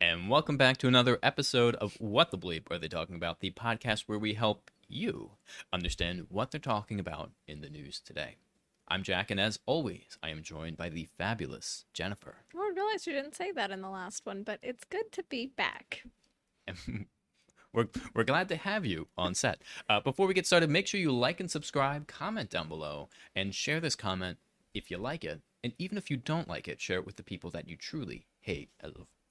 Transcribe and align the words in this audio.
And 0.00 0.28
welcome 0.28 0.56
back 0.56 0.78
to 0.78 0.88
another 0.88 1.18
episode 1.22 1.74
of 1.76 1.94
What 2.00 2.30
the 2.30 2.38
Bleep 2.38 2.70
Are 2.70 2.78
They 2.78 2.88
Talking 2.88 3.16
About, 3.16 3.40
the 3.40 3.50
podcast 3.50 4.02
where 4.02 4.18
we 4.18 4.34
help 4.34 4.70
you 4.88 5.32
understand 5.72 6.26
what 6.28 6.50
they're 6.50 6.60
talking 6.60 6.98
about 6.98 7.30
in 7.46 7.60
the 7.60 7.70
news 7.70 8.00
today. 8.00 8.36
I'm 8.88 9.02
Jack, 9.02 9.30
and 9.30 9.40
as 9.40 9.58
always, 9.64 10.18
I 10.22 10.30
am 10.30 10.42
joined 10.42 10.76
by 10.76 10.88
the 10.88 11.08
fabulous 11.16 11.84
Jennifer. 11.94 12.36
Oh, 12.54 12.60
I 12.60 12.72
realized 12.74 13.06
you 13.06 13.12
didn't 13.12 13.36
say 13.36 13.52
that 13.52 13.70
in 13.70 13.80
the 13.80 13.88
last 13.88 14.26
one, 14.26 14.42
but 14.42 14.58
it's 14.62 14.84
good 14.84 15.12
to 15.12 15.22
be 15.28 15.46
back. 15.46 16.02
We're, 17.72 17.88
we're 18.14 18.24
glad 18.24 18.50
to 18.50 18.56
have 18.56 18.84
you 18.84 19.08
on 19.16 19.34
set. 19.34 19.62
Uh, 19.88 19.98
before 19.98 20.26
we 20.26 20.34
get 20.34 20.46
started, 20.46 20.68
make 20.68 20.86
sure 20.86 21.00
you 21.00 21.10
like 21.10 21.40
and 21.40 21.50
subscribe, 21.50 22.06
comment 22.06 22.50
down 22.50 22.68
below, 22.68 23.08
and 23.34 23.54
share 23.54 23.80
this 23.80 23.96
comment 23.96 24.36
if 24.74 24.90
you 24.90 24.98
like 24.98 25.24
it. 25.24 25.40
And 25.64 25.72
even 25.78 25.96
if 25.96 26.10
you 26.10 26.18
don't 26.18 26.48
like 26.48 26.68
it, 26.68 26.82
share 26.82 26.98
it 26.98 27.06
with 27.06 27.16
the 27.16 27.22
people 27.22 27.48
that 27.50 27.68
you 27.68 27.76
truly 27.76 28.26
hate 28.40 28.68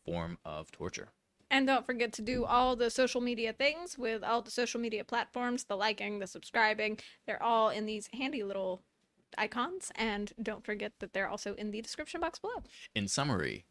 form 0.05 0.37
of 0.45 0.71
torture. 0.71 1.09
And 1.49 1.67
don't 1.67 1.85
forget 1.85 2.13
to 2.13 2.21
do 2.21 2.45
all 2.45 2.77
the 2.77 2.89
social 2.89 3.19
media 3.19 3.51
things 3.51 3.97
with 3.97 4.23
all 4.23 4.41
the 4.41 4.51
social 4.51 4.79
media 4.79 5.03
platforms 5.03 5.65
the 5.65 5.75
liking, 5.75 6.19
the 6.19 6.27
subscribing. 6.27 6.97
They're 7.27 7.43
all 7.43 7.69
in 7.69 7.85
these 7.85 8.09
handy 8.13 8.43
little 8.43 8.83
icons. 9.37 9.91
And 9.95 10.31
don't 10.41 10.65
forget 10.65 10.93
that 10.99 11.11
they're 11.13 11.27
also 11.27 11.53
in 11.55 11.71
the 11.71 11.81
description 11.81 12.21
box 12.21 12.39
below. 12.39 12.63
In 12.95 13.09
summary, 13.09 13.65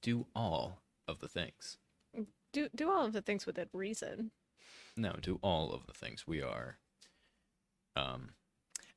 do 0.00 0.26
all 0.34 0.80
of 1.08 1.18
the 1.18 1.28
things. 1.28 1.78
Do, 2.52 2.68
do 2.72 2.88
all 2.88 3.04
of 3.04 3.12
the 3.12 3.22
things 3.22 3.46
with 3.46 3.58
a 3.58 3.68
reason. 3.72 4.30
No, 4.96 5.16
do 5.20 5.40
all 5.42 5.72
of 5.72 5.86
the 5.86 5.92
things. 5.92 6.26
We 6.26 6.40
are. 6.40 6.78
Um. 7.96 8.30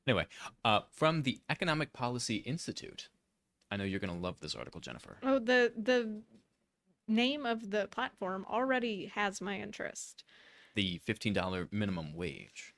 Anyway, 0.06 0.26
uh, 0.64 0.80
from 0.92 1.22
the 1.22 1.40
Economic 1.50 1.92
Policy 1.92 2.36
Institute. 2.36 3.08
I 3.70 3.76
know 3.76 3.84
you're 3.84 4.00
going 4.00 4.14
to 4.14 4.18
love 4.18 4.36
this 4.40 4.54
article, 4.54 4.80
Jennifer. 4.80 5.18
Oh, 5.22 5.38
the 5.38 5.72
the 5.76 6.22
name 7.08 7.46
of 7.46 7.70
the 7.70 7.88
platform 7.88 8.44
already 8.48 9.06
has 9.14 9.40
my 9.40 9.58
interest. 9.58 10.22
The 10.74 11.00
$15 11.06 11.72
minimum 11.72 12.14
wage. 12.14 12.74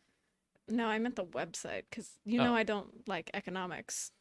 No, 0.69 0.87
I 0.87 0.99
meant 0.99 1.17
the 1.17 1.25
website 1.25 1.83
because 1.91 2.11
you 2.25 2.39
know 2.39 2.53
Oh. 2.53 2.57
I 2.57 2.63
don't 2.63 3.07
like 3.09 3.31
economics. 3.35 4.13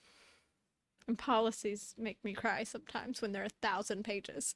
And 1.08 1.18
policies 1.18 1.94
make 1.98 2.24
me 2.24 2.34
cry 2.34 2.64
sometimes 2.64 3.22
when 3.22 3.32
they're 3.32 3.44
a 3.44 3.50
thousand 3.62 4.04
pages. 4.04 4.56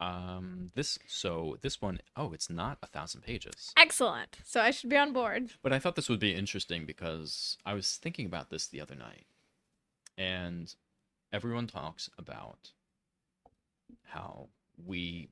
Um, 0.00 0.70
this 0.74 0.98
so 1.06 1.58
this 1.60 1.82
one 1.82 2.00
oh 2.16 2.32
it's 2.32 2.48
not 2.48 2.78
a 2.82 2.86
thousand 2.86 3.20
pages. 3.22 3.72
Excellent. 3.76 4.38
So 4.44 4.60
I 4.60 4.70
should 4.70 4.88
be 4.88 4.96
on 4.96 5.12
board. 5.12 5.50
But 5.62 5.72
I 5.72 5.78
thought 5.78 5.94
this 5.94 6.08
would 6.08 6.20
be 6.20 6.34
interesting 6.34 6.86
because 6.86 7.58
I 7.66 7.74
was 7.74 7.96
thinking 8.02 8.24
about 8.26 8.50
this 8.50 8.66
the 8.66 8.80
other 8.80 8.94
night, 8.94 9.26
and 10.16 10.74
everyone 11.32 11.66
talks 11.66 12.08
about 12.18 12.70
how 14.06 14.48
we 14.86 15.30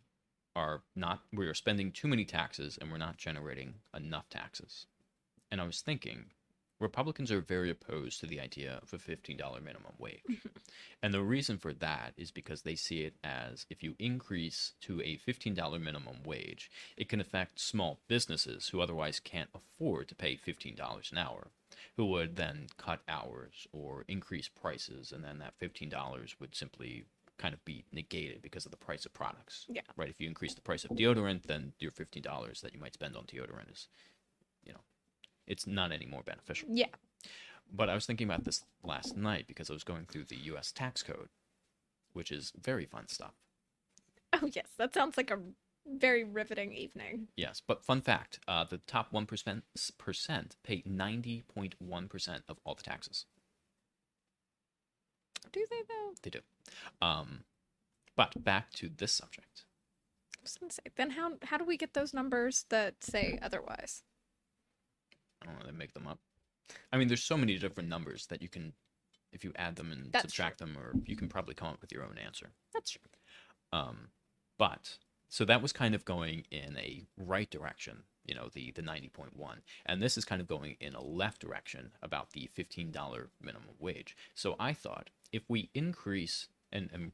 are 0.56 0.82
not 0.96 1.20
we 1.32 1.46
are 1.46 1.54
spending 1.54 1.92
too 1.92 2.08
many 2.08 2.24
taxes 2.24 2.78
and 2.80 2.91
we're 2.91 2.98
not 2.98 3.16
generating 3.16 3.74
enough 3.94 4.28
taxes. 4.28 4.86
And 5.50 5.60
I 5.60 5.64
was 5.64 5.80
thinking, 5.80 6.27
Republicans 6.80 7.32
are 7.32 7.41
very 7.41 7.70
opposed 7.70 8.20
to 8.20 8.26
the 8.26 8.41
idea 8.41 8.78
of 8.82 8.92
a 8.92 8.98
$15 8.98 9.38
minimum 9.62 9.94
wage. 9.98 10.22
and 11.02 11.12
the 11.12 11.22
reason 11.22 11.58
for 11.58 11.72
that 11.72 12.12
is 12.16 12.30
because 12.30 12.62
they 12.62 12.76
see 12.76 13.00
it 13.00 13.14
as 13.24 13.66
if 13.69 13.82
you 13.82 13.94
increase 13.98 14.74
to 14.82 15.00
a 15.00 15.19
$15 15.26 15.80
minimum 15.80 16.19
wage, 16.24 16.70
it 16.96 17.08
can 17.08 17.20
affect 17.20 17.58
small 17.58 18.00
businesses 18.06 18.69
who 18.69 18.80
otherwise 18.80 19.19
can't 19.19 19.50
afford 19.54 20.08
to 20.08 20.14
pay 20.14 20.36
$15 20.36 21.12
an 21.12 21.19
hour, 21.19 21.48
who 21.96 22.06
would 22.06 22.36
then 22.36 22.66
cut 22.76 23.00
hours 23.08 23.66
or 23.72 24.04
increase 24.06 24.48
prices, 24.48 25.10
and 25.10 25.24
then 25.24 25.38
that 25.38 25.58
$15 25.58 26.38
would 26.38 26.54
simply 26.54 27.06
kind 27.39 27.55
of 27.55 27.64
be 27.64 27.84
negated 27.92 28.42
because 28.42 28.64
of 28.64 28.70
the 28.70 28.77
price 28.77 29.06
of 29.06 29.14
products. 29.14 29.67
Yeah. 29.69 29.83
Right? 29.97 30.08
If 30.08 30.20
you 30.20 30.28
increase 30.28 30.55
the 30.55 30.61
price 30.61 30.84
of 30.84 30.91
deodorant, 30.91 31.44
then 31.44 31.72
your 31.78 31.92
$15 31.92 32.61
that 32.61 32.75
you 32.75 32.81
might 32.81 32.94
spend 32.94 33.17
on 33.17 33.25
deodorant 33.25 33.71
is, 33.72 33.88
you 34.65 34.72
know, 34.72 34.81
it's 35.47 35.66
not 35.66 35.93
any 35.93 36.06
more 36.06 36.22
beneficial. 36.22 36.69
Yeah. 36.71 36.88
But 37.72 37.88
I 37.88 37.94
was 37.94 38.06
thinking 38.06 38.26
about 38.26 38.44
this 38.44 38.65
last 38.82 39.16
night 39.16 39.47
because 39.47 39.71
I 39.71 39.75
was 39.75 39.84
going 39.84 40.06
through 40.06 40.25
the 40.25 40.37
US 40.53 40.72
tax 40.72 41.03
code, 41.03 41.28
which 42.12 42.31
is 42.32 42.53
very 42.60 42.87
fun 42.87 43.09
stuff. 43.09 43.34
Oh 44.32 44.49
yes, 44.53 44.69
that 44.76 44.93
sounds 44.93 45.16
like 45.16 45.31
a 45.31 45.38
very 45.87 46.25
riveting 46.25 46.72
evening. 46.72 47.28
Yes, 47.37 47.62
but 47.66 47.84
fun 47.84 48.03
fact 48.03 48.41
uh, 48.47 48.65
the 48.65 48.78
top 48.87 49.12
1% 49.12 49.62
pay 50.62 50.82
90.1% 50.82 52.41
of 52.49 52.59
all 52.65 52.75
the 52.75 52.82
taxes. 52.82 53.26
Do 55.53 55.64
they 55.70 55.82
though? 55.88 56.12
They 56.22 56.31
do. 56.31 56.41
Um, 57.00 57.44
but 58.16 58.42
back 58.42 58.72
to 58.75 58.88
this 58.88 59.12
subject. 59.12 59.64
I 60.36 60.41
was 60.42 60.56
gonna 60.59 60.72
say. 60.72 60.82
Then 60.97 61.10
how 61.10 61.32
how 61.44 61.56
do 61.56 61.64
we 61.64 61.76
get 61.76 61.94
those 61.94 62.14
numbers 62.14 62.66
that 62.69 63.03
say 63.03 63.38
otherwise? 63.42 64.03
I 65.42 65.47
don't 65.47 65.58
know, 65.58 65.66
they 65.66 65.76
make 65.76 65.94
them 65.94 66.06
up. 66.06 66.19
I 66.92 66.97
mean, 66.98 67.08
there's 67.08 67.22
so 67.22 67.37
many 67.37 67.56
different 67.58 67.88
numbers 67.88 68.26
that 68.26 68.42
you 68.42 68.48
can, 68.48 68.72
if 69.32 69.44
you 69.44 69.53
add 69.56 69.76
them 69.76 69.92
and 69.92 70.12
That's 70.12 70.25
subtract 70.25 70.58
them, 70.58 70.76
or 70.76 70.92
you 71.04 71.16
can 71.16 71.28
probably 71.28 71.54
come 71.54 71.69
up 71.69 71.81
with 71.81 71.92
your 71.92 72.04
own 72.04 72.19
answer. 72.19 72.50
That's 72.75 72.91
true. 72.91 73.00
Um, 73.72 74.08
but 74.58 74.98
so 75.28 75.44
that 75.44 75.62
was 75.62 75.72
kind 75.72 75.94
of 75.94 76.04
going 76.04 76.44
in 76.50 76.76
a 76.76 77.04
right 77.16 77.48
direction, 77.48 78.03
you 78.28 78.34
know, 78.34 78.49
the 78.53 78.71
the 78.72 78.83
90.1, 78.83 79.31
and 79.87 80.03
this 80.03 80.16
is 80.16 80.25
kind 80.25 80.41
of 80.41 80.47
going 80.47 80.77
in 80.81 80.94
a 80.94 81.03
left 81.03 81.41
direction 81.41 81.93
about 82.03 82.31
the 82.33 82.50
$15 82.56 82.93
minimum 83.41 83.69
wage. 83.78 84.16
So 84.34 84.55
I 84.61 84.72
thought 84.72 85.11
if 85.33 85.43
we 85.49 85.71
increase 85.75 86.49
and, 86.72 86.91
and 86.93 87.12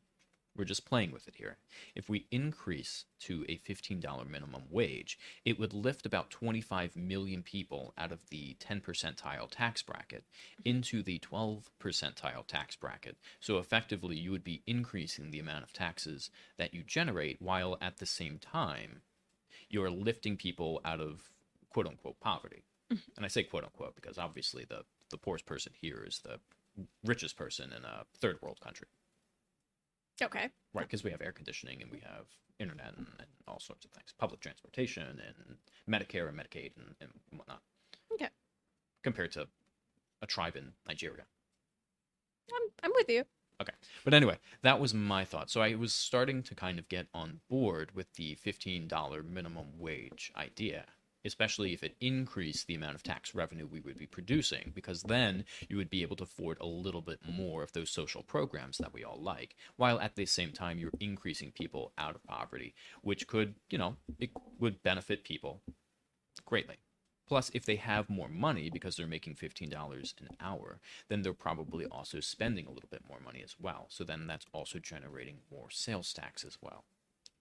we're 0.57 0.65
just 0.65 0.87
playing 0.87 1.11
with 1.11 1.27
it 1.27 1.35
here. 1.37 1.57
If 1.95 2.09
we 2.09 2.27
increase 2.31 3.07
to 3.21 3.45
a 3.49 3.59
$15 3.59 4.29
minimum 4.29 4.63
wage, 4.71 5.19
it 5.45 5.59
would 5.59 5.75
lift 5.75 6.07
about 6.07 6.31
25 6.31 6.97
million 6.97 7.43
people 7.43 7.93
out 7.99 8.13
of 8.13 8.29
the 8.31 8.55
10 8.61 8.81
percentile 8.81 9.51
tax 9.51 9.83
bracket 9.83 10.25
into 10.65 11.03
the 11.03 11.19
12 11.19 11.71
percentile 11.81 12.47
tax 12.47 12.77
bracket. 12.77 13.17
So 13.41 13.59
effectively, 13.59 14.17
you 14.17 14.31
would 14.31 14.45
be 14.45 14.63
increasing 14.67 15.31
the 15.31 15.41
amount 15.41 15.65
of 15.65 15.73
taxes 15.73 16.31
that 16.57 16.73
you 16.73 16.83
generate 16.85 17.43
while 17.43 17.77
at 17.81 17.99
the 17.99 18.07
same 18.07 18.39
time 18.39 19.03
you're 19.69 19.91
lifting 19.91 20.37
people 20.37 20.81
out 20.85 21.01
of 21.01 21.31
quote 21.71 21.87
unquote 21.87 22.21
poverty. 22.21 22.65
Mm-hmm. 22.93 23.11
And 23.17 23.25
I 23.25 23.29
say 23.29 23.43
quote 23.43 23.65
unquote 23.65 23.95
because 23.95 24.19
obviously 24.19 24.65
the, 24.69 24.83
the 25.11 25.17
poorest 25.17 25.47
person 25.47 25.73
here 25.81 26.05
is 26.07 26.21
the 26.21 26.39
richest 27.05 27.37
person 27.37 27.73
in 27.73 27.85
a 27.85 28.05
third 28.21 28.39
world 28.43 28.61
country. 28.61 28.89
Okay. 30.23 30.49
Right, 30.73 30.87
because 30.87 31.03
we 31.03 31.11
have 31.11 31.23
air 31.23 31.33
conditioning 31.33 31.83
and 31.83 31.91
we 31.91 31.99
have 32.01 32.27
internet 32.61 32.95
and, 32.97 33.07
and 33.19 33.27
all 33.49 33.59
sorts 33.59 33.85
of 33.85 33.91
things, 33.91 34.15
public 34.19 34.41
transportation 34.41 35.03
and 35.03 35.57
Medicare 35.91 36.29
and 36.29 36.39
Medicaid 36.39 36.73
and, 36.77 36.95
and 37.01 37.11
whatnot. 37.33 37.61
Okay. 38.13 38.29
Compared 39.03 39.33
to 39.33 39.49
a 40.23 40.27
tribe 40.27 40.57
in 40.57 40.73
Nigeria. 40.87 41.25
I'm 42.53 42.69
I'm 42.83 42.93
with 42.95 43.09
you. 43.09 43.25
Okay. 43.61 43.73
But 44.05 44.15
anyway, 44.15 44.39
that 44.63 44.81
was 44.81 44.93
my 44.93 45.25
thought. 45.25 45.51
So 45.51 45.61
I 45.61 45.75
was 45.75 45.95
starting 45.95 46.43
to 46.45 46.55
kind 46.55 46.79
of 46.79 46.89
get 46.89 47.07
on 47.15 47.41
board 47.49 47.93
with 47.95 48.13
the 48.15 48.37
$15 48.37 49.25
minimum 49.29 49.79
wage 49.79 50.33
idea, 50.37 50.87
especially 51.25 51.73
if 51.73 51.83
it 51.83 51.97
increased 52.01 52.67
the 52.67 52.75
amount 52.75 52.97
of 52.97 53.03
tax 53.03 53.35
revenue 53.35 53.67
we 53.67 53.81
would 53.81 53.97
be 53.97 54.07
producing, 54.07 54.73
because 54.75 55.03
then 55.03 55.45
you 55.69 55.77
would 55.77 55.89
be 55.89 56.03
able 56.03 56.17
to 56.17 56.25
afford 56.25 56.59
a 56.61 56.67
little 56.67 57.01
bit 57.01 57.21
more 57.27 57.63
of 57.63 57.73
those 57.73 57.91
social 57.91 58.23
programs 58.23 58.79
that 58.79 58.93
we 58.93 59.05
all 59.05 59.21
like, 59.21 59.55
while 59.77 60.01
at 60.01 60.17
the 60.17 60.27
same 60.27 60.51
time 60.51 60.79
you're 60.79 60.91
increasing 61.01 61.53
people 61.53 61.93
out 61.97 62.15
of 62.17 62.25
poverty, 62.25 62.75
which 63.03 63.27
could, 63.27 63.55
you 63.71 63.79
know, 63.79 63.97
it 64.19 64.31
would 64.59 64.83
benefit 64.83 65.25
people 65.25 65.63
greatly. 66.45 66.77
Plus, 67.27 67.51
if 67.55 67.65
they 67.65 67.77
have 67.77 68.11
more 68.11 68.29
money 68.29 68.71
because 68.71 68.97
they're 68.97 69.07
making 69.07 69.35
$15 69.35 70.15
an 70.21 70.29
hour, 70.41 70.79
then 71.09 71.23
they're 71.23 71.33
probably 71.33 71.87
also 71.87 72.21
spending 72.21 72.67
a 72.67 72.71
little 72.71 72.89
bit 72.91 73.03
more 73.09 73.21
money 73.21 73.43
as 73.43 73.57
well. 73.59 73.87
So 73.89 74.05
then 74.05 74.27
that's 74.27 74.47
also 74.53 74.79
generating 74.79 75.39
more 75.51 75.71
sales 75.71 76.13
tax 76.13 76.45
as 76.45 76.59
well. 76.61 76.85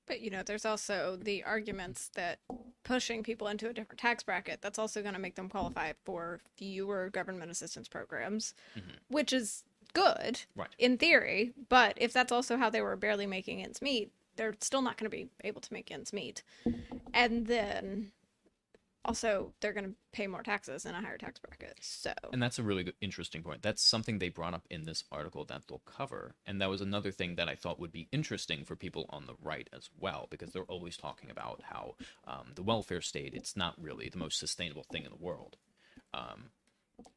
But 0.05 0.21
you 0.21 0.29
know, 0.29 0.43
there's 0.43 0.65
also 0.65 1.17
the 1.21 1.43
arguments 1.43 2.09
that 2.15 2.39
pushing 2.83 3.23
people 3.23 3.47
into 3.47 3.69
a 3.69 3.73
different 3.73 3.99
tax 3.99 4.23
bracket 4.23 4.61
that's 4.61 4.79
also 4.79 5.01
going 5.01 5.13
to 5.13 5.19
make 5.19 5.35
them 5.35 5.47
qualify 5.49 5.93
for 6.03 6.41
fewer 6.57 7.09
government 7.09 7.51
assistance 7.51 7.87
programs, 7.87 8.53
Mhm. 8.75 8.99
which 9.07 9.31
is 9.31 9.63
good 9.93 10.41
Right. 10.55 10.73
in 10.77 10.97
theory. 10.97 11.53
But 11.69 11.93
if 11.97 12.11
that's 12.11 12.31
also 12.31 12.57
how 12.57 12.69
they 12.69 12.81
were 12.81 12.95
barely 12.97 13.27
making 13.27 13.63
ends 13.63 13.81
meet, 13.81 14.11
they're 14.35 14.55
still 14.59 14.81
not 14.81 14.97
going 14.97 15.09
to 15.09 15.15
be 15.15 15.29
able 15.43 15.61
to 15.61 15.71
make 15.73 15.91
ends 15.91 16.11
meet. 16.11 16.43
And 17.13 17.47
then 17.47 18.11
also 19.05 19.53
they're 19.59 19.73
going 19.73 19.85
to 19.85 19.95
pay 20.11 20.27
more 20.27 20.43
taxes 20.43 20.85
in 20.85 20.95
a 20.95 21.01
higher 21.01 21.17
tax 21.17 21.39
bracket. 21.39 21.77
So 21.81 22.13
And 22.31 22.41
that's 22.41 22.59
a 22.59 22.63
really 22.63 22.83
good, 22.83 22.95
interesting 23.01 23.43
point. 23.43 23.61
That's 23.61 23.81
something 23.81 24.19
they 24.19 24.29
brought 24.29 24.53
up 24.53 24.65
in 24.69 24.83
this 24.83 25.03
article 25.11 25.45
that 25.45 25.63
they'll 25.67 25.81
cover. 25.85 26.35
And 26.45 26.61
that 26.61 26.69
was 26.69 26.81
another 26.81 27.11
thing 27.11 27.35
that 27.35 27.49
I 27.49 27.55
thought 27.55 27.79
would 27.79 27.91
be 27.91 28.07
interesting 28.11 28.63
for 28.63 28.75
people 28.75 29.05
on 29.09 29.25
the 29.25 29.35
right 29.41 29.67
as 29.73 29.89
well, 29.99 30.27
because 30.29 30.51
they're 30.51 30.63
always 30.63 30.97
talking 30.97 31.29
about 31.29 31.61
how 31.63 31.95
um, 32.27 32.51
the 32.55 32.63
welfare 32.63 33.01
state, 33.01 33.33
it's 33.33 33.57
not 33.57 33.81
really 33.81 34.09
the 34.09 34.17
most 34.17 34.39
sustainable 34.39 34.85
thing 34.91 35.03
in 35.03 35.11
the 35.11 35.23
world. 35.23 35.57
Um, 36.13 36.49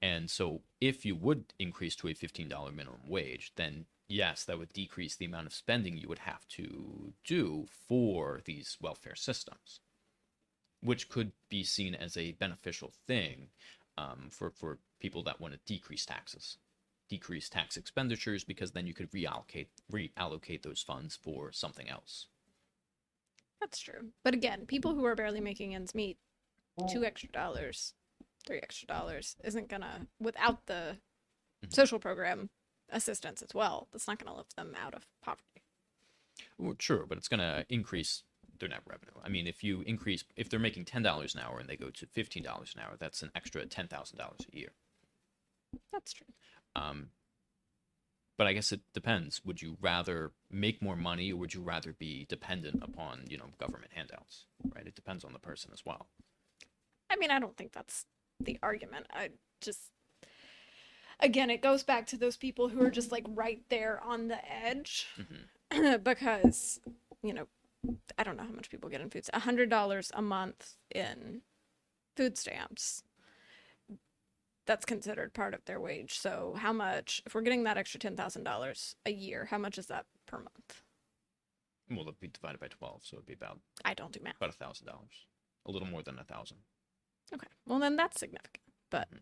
and 0.01 0.31
so 0.31 0.63
if 0.81 1.05
you 1.05 1.15
would 1.15 1.53
increase 1.59 1.97
to 1.97 2.09
a 2.09 2.15
$15 2.15 2.49
minimum 2.75 3.01
wage, 3.07 3.53
then 3.57 3.87
yes, 4.09 4.45
that 4.45 4.59
would 4.59 4.73
decrease 4.73 5.17
the 5.17 5.27
amount 5.27 5.47
of 5.47 5.55
spending 5.55 5.97
you 5.97 6.09
would 6.09 6.21
have 6.21 6.47
to 6.49 7.13
do 7.25 7.67
for 7.89 8.41
these 8.45 8.77
welfare 8.81 9.17
systems, 9.17 9.81
which 10.81 11.09
could 11.09 11.33
be 11.49 11.63
seen 11.65 11.95
as 11.95 12.17
a 12.17 12.33
beneficial 12.33 12.93
thing 13.07 13.49
um, 13.99 14.29
for 14.31 14.51
for 14.51 14.79
people 15.01 15.23
that 15.25 15.41
want 15.41 15.55
to 15.55 15.61
decrease 15.67 16.05
taxes, 16.07 16.59
decrease 17.09 17.49
tax 17.49 17.77
expenditures, 17.77 18.45
because 18.45 18.73
then 18.73 18.87
you 18.87 18.95
could 18.95 19.11
reallocate 19.11 19.69
reallocate 19.91 20.63
those 20.63 20.83
funds 20.83 21.17
for 21.17 21.53
something 21.53 21.89
else. 21.89 22.27
That's 23.61 23.79
true. 23.79 24.13
But 24.23 24.35
again, 24.35 24.67
people 24.67 24.95
who 24.95 25.05
are 25.07 25.15
barely 25.15 25.41
making 25.41 25.75
ends 25.75 25.95
meet, 25.95 26.19
two 26.91 27.05
extra 27.05 27.31
dollars, 27.31 27.95
three 28.47 28.59
extra 28.59 28.87
dollars 28.87 29.37
isn't 29.45 29.69
gonna 29.69 30.07
without 30.21 30.67
the 30.67 30.99
Mhm. 31.65 31.73
social 31.73 31.99
program 31.99 32.51
assistance 32.91 33.43
as 33.43 33.55
well. 33.55 33.89
That's 33.93 34.07
not 34.07 34.19
gonna 34.19 34.37
lift 34.37 34.57
them 34.57 34.75
out 34.77 34.95
of 34.95 35.07
poverty. 35.23 35.63
Well, 36.59 36.77
sure, 36.79 37.07
but 37.07 37.17
it's 37.19 37.29
going 37.29 37.41
to 37.41 37.65
increase 37.71 38.23
their 38.59 38.69
net 38.69 38.83
revenue. 38.87 39.13
I 39.25 39.29
mean, 39.29 39.47
if 39.47 39.63
you 39.65 39.83
increase, 39.83 40.25
if 40.37 40.49
they're 40.49 40.61
making 40.61 40.85
ten 40.85 41.03
dollars 41.03 41.35
an 41.35 41.41
hour 41.41 41.59
and 41.59 41.69
they 41.69 41.77
go 41.77 41.91
to 41.91 42.07
fifteen 42.07 42.43
dollars 42.43 42.75
an 42.77 42.83
hour, 42.83 42.97
that's 42.99 43.23
an 43.23 43.31
extra 43.35 43.65
ten 43.67 43.89
thousand 43.89 44.19
dollars 44.19 44.41
a 44.53 44.57
year. 44.57 44.71
That's 45.93 46.13
true. 46.13 46.27
Um, 46.75 47.11
but 48.39 48.47
I 48.47 48.53
guess 48.53 48.73
it 48.73 48.81
depends. 48.93 49.45
Would 49.45 49.63
you 49.63 49.77
rather 49.81 50.33
make 50.51 50.83
more 50.83 50.97
money, 50.97 51.33
or 51.33 51.37
would 51.37 51.55
you 51.55 51.63
rather 51.63 51.93
be 51.93 52.27
dependent 52.29 52.83
upon 52.83 53.25
you 53.29 53.39
know 53.39 53.47
government 53.59 53.93
handouts? 53.95 54.47
Right. 54.75 54.87
It 54.87 54.95
depends 54.95 55.25
on 55.25 55.33
the 55.33 55.39
person 55.39 55.71
as 55.73 55.85
well. 55.85 56.09
I 57.11 57.17
mean, 57.17 57.31
I 57.31 57.39
don't 57.39 57.57
think 57.57 57.73
that's 57.73 58.05
the 58.41 58.59
argument. 58.63 59.07
I 59.13 59.31
just 59.61 59.91
again, 61.21 61.51
it 61.51 61.63
goes 61.63 61.83
back 61.83 62.07
to 62.09 62.17
those 62.17 62.37
people 62.37 62.69
who 62.69 62.83
are 62.83 62.91
just 62.91 63.13
like 63.13 63.25
right 63.29 63.63
there 63.69 64.01
on 64.03 64.29
the 64.29 64.39
edge 64.53 65.07
Mhm. 65.71 66.03
because, 66.05 66.81
you 67.23 67.33
know, 67.33 67.47
I 68.19 68.23
don't 68.25 68.37
know 68.37 68.45
how 68.45 68.53
much 68.53 68.71
people 68.71 68.89
get 68.91 69.01
in 69.01 69.11
food. 69.11 69.27
A 69.33 69.41
hundred 69.41 69.71
dollars 69.71 70.11
a 70.15 70.23
month 70.23 70.77
in 70.95 71.43
food 72.17 72.37
stamps. 72.39 73.03
That's 74.67 74.85
considered 74.85 75.33
part 75.33 75.55
of 75.55 75.65
their 75.65 75.81
wage. 75.81 76.19
So 76.19 76.55
how 76.59 76.73
much 76.73 77.23
if 77.25 77.35
we're 77.35 77.43
getting 77.43 77.65
that 77.65 77.77
extra 77.77 78.01
ten 78.01 78.17
thousand 78.17 78.43
dollars 78.45 78.97
a 79.05 79.11
year, 79.13 79.47
how 79.51 79.59
much 79.59 79.79
is 79.79 79.87
that 79.87 80.07
per 80.27 80.39
month? 80.39 80.83
Well, 81.89 82.01
it'd 82.03 82.19
be 82.19 82.29
divided 82.29 82.59
by 82.59 82.69
twelve, 82.69 83.03
so 83.05 83.17
it'd 83.17 83.27
be 83.27 83.35
about 83.35 83.61
I 83.85 83.95
don't 83.95 84.13
do 84.13 84.21
math. 84.23 84.37
about 84.37 84.49
a 84.51 84.53
thousand 84.59 84.87
dollars, 84.87 85.27
a 85.67 85.71
little 85.71 85.87
more 85.87 86.03
than 86.03 86.19
a 86.19 86.25
thousand. 86.25 86.59
Okay. 87.33 87.47
Well, 87.67 87.79
then 87.79 87.97
that's 87.97 88.19
significant. 88.19 88.65
But 88.91 89.09
Mhm. 89.13 89.21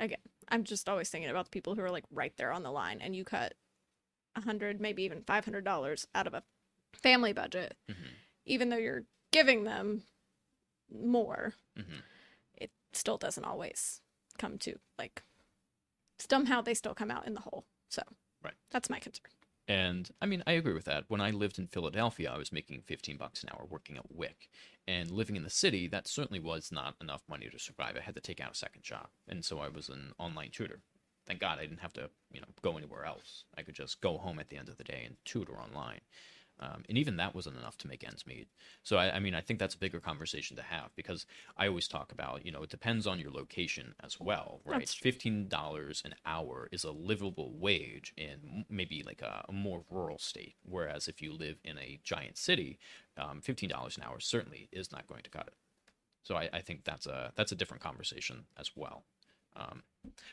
again, 0.00 0.20
I'm 0.48 0.64
just 0.64 0.88
always 0.88 1.08
thinking 1.08 1.30
about 1.30 1.46
the 1.46 1.50
people 1.50 1.74
who 1.74 1.80
are 1.82 1.90
like 1.90 2.04
right 2.10 2.36
there 2.36 2.52
on 2.52 2.62
the 2.62 2.70
line, 2.72 3.00
and 3.00 3.16
you 3.16 3.24
cut 3.24 3.54
a 4.34 4.42
hundred, 4.42 4.78
maybe 4.80 5.02
even 5.04 5.22
five 5.22 5.44
hundred 5.46 5.64
dollars 5.64 6.06
out 6.14 6.26
of 6.26 6.34
a 6.34 6.44
family 6.94 7.32
budget, 7.32 7.76
hmm 7.88 7.94
even 8.46 8.70
though 8.70 8.78
you're 8.78 9.04
giving 9.30 9.64
them 9.64 10.02
more, 10.90 11.54
hmm 11.76 12.00
it 12.54 12.70
still 12.92 13.18
doesn't 13.18 13.44
always 13.44 14.00
come 14.38 14.58
to 14.58 14.76
like 14.98 15.22
somehow 16.18 16.60
they 16.60 16.74
still 16.74 16.94
come 16.94 17.10
out 17.10 17.26
in 17.26 17.34
the 17.34 17.40
hole. 17.40 17.64
So 17.88 18.02
Right. 18.42 18.54
that's 18.70 18.90
my 18.90 18.98
concern. 18.98 19.30
And 19.66 20.10
I 20.22 20.26
mean, 20.26 20.42
I 20.46 20.52
agree 20.52 20.72
with 20.72 20.86
that. 20.86 21.04
When 21.08 21.20
I 21.20 21.30
lived 21.30 21.58
in 21.58 21.66
Philadelphia, 21.66 22.32
I 22.32 22.38
was 22.38 22.50
making 22.52 22.82
15 22.86 23.18
bucks 23.18 23.42
an 23.42 23.50
hour 23.52 23.66
working 23.68 23.98
at 23.98 24.10
WIC. 24.10 24.48
And 24.86 25.10
living 25.10 25.36
in 25.36 25.42
the 25.42 25.50
city, 25.50 25.86
that 25.88 26.08
certainly 26.08 26.40
was 26.40 26.72
not 26.72 26.94
enough 27.02 27.22
money 27.28 27.50
to 27.50 27.58
survive. 27.58 27.94
I 27.96 28.00
had 28.00 28.14
to 28.14 28.22
take 28.22 28.40
out 28.40 28.52
a 28.52 28.56
second 28.56 28.82
job. 28.82 29.08
And 29.28 29.44
so 29.44 29.58
I 29.58 29.68
was 29.68 29.90
an 29.90 30.12
online 30.18 30.50
tutor. 30.52 30.80
Thank 31.26 31.40
God 31.40 31.58
I 31.58 31.62
didn't 31.66 31.80
have 31.80 31.92
to, 31.94 32.08
you 32.32 32.40
know, 32.40 32.46
go 32.62 32.78
anywhere 32.78 33.04
else. 33.04 33.44
I 33.58 33.62
could 33.62 33.74
just 33.74 34.00
go 34.00 34.16
home 34.16 34.38
at 34.38 34.48
the 34.48 34.56
end 34.56 34.70
of 34.70 34.78
the 34.78 34.84
day 34.84 35.02
and 35.04 35.16
tutor 35.26 35.58
online. 35.60 36.00
Um, 36.60 36.82
and 36.88 36.98
even 36.98 37.16
that 37.16 37.34
wasn't 37.34 37.56
enough 37.56 37.78
to 37.78 37.88
make 37.88 38.02
ends 38.04 38.26
meet. 38.26 38.48
So 38.82 38.96
I, 38.96 39.16
I 39.16 39.20
mean, 39.20 39.34
I 39.34 39.40
think 39.40 39.60
that's 39.60 39.76
a 39.76 39.78
bigger 39.78 40.00
conversation 40.00 40.56
to 40.56 40.62
have 40.62 40.90
because 40.96 41.24
I 41.56 41.68
always 41.68 41.86
talk 41.86 42.10
about, 42.10 42.44
you 42.44 42.50
know, 42.50 42.62
it 42.62 42.70
depends 42.70 43.06
on 43.06 43.20
your 43.20 43.30
location 43.30 43.94
as 44.02 44.18
well, 44.18 44.60
right? 44.64 44.80
That's. 44.80 44.94
Fifteen 44.94 45.48
dollars 45.48 46.02
an 46.04 46.14
hour 46.26 46.68
is 46.72 46.84
a 46.84 46.90
livable 46.90 47.52
wage 47.56 48.12
in 48.16 48.64
maybe 48.68 49.02
like 49.04 49.22
a, 49.22 49.44
a 49.48 49.52
more 49.52 49.84
rural 49.90 50.18
state, 50.18 50.56
whereas 50.64 51.08
if 51.08 51.22
you 51.22 51.32
live 51.32 51.58
in 51.64 51.78
a 51.78 52.00
giant 52.02 52.36
city, 52.36 52.78
um, 53.16 53.40
fifteen 53.40 53.68
dollars 53.68 53.96
an 53.96 54.02
hour 54.02 54.18
certainly 54.20 54.68
is 54.72 54.90
not 54.90 55.06
going 55.06 55.22
to 55.22 55.30
cut 55.30 55.46
it. 55.46 55.54
So 56.24 56.36
I, 56.36 56.48
I 56.52 56.60
think 56.60 56.84
that's 56.84 57.06
a 57.06 57.32
that's 57.36 57.52
a 57.52 57.56
different 57.56 57.82
conversation 57.82 58.46
as 58.58 58.72
well. 58.74 59.04
Um, 59.58 59.82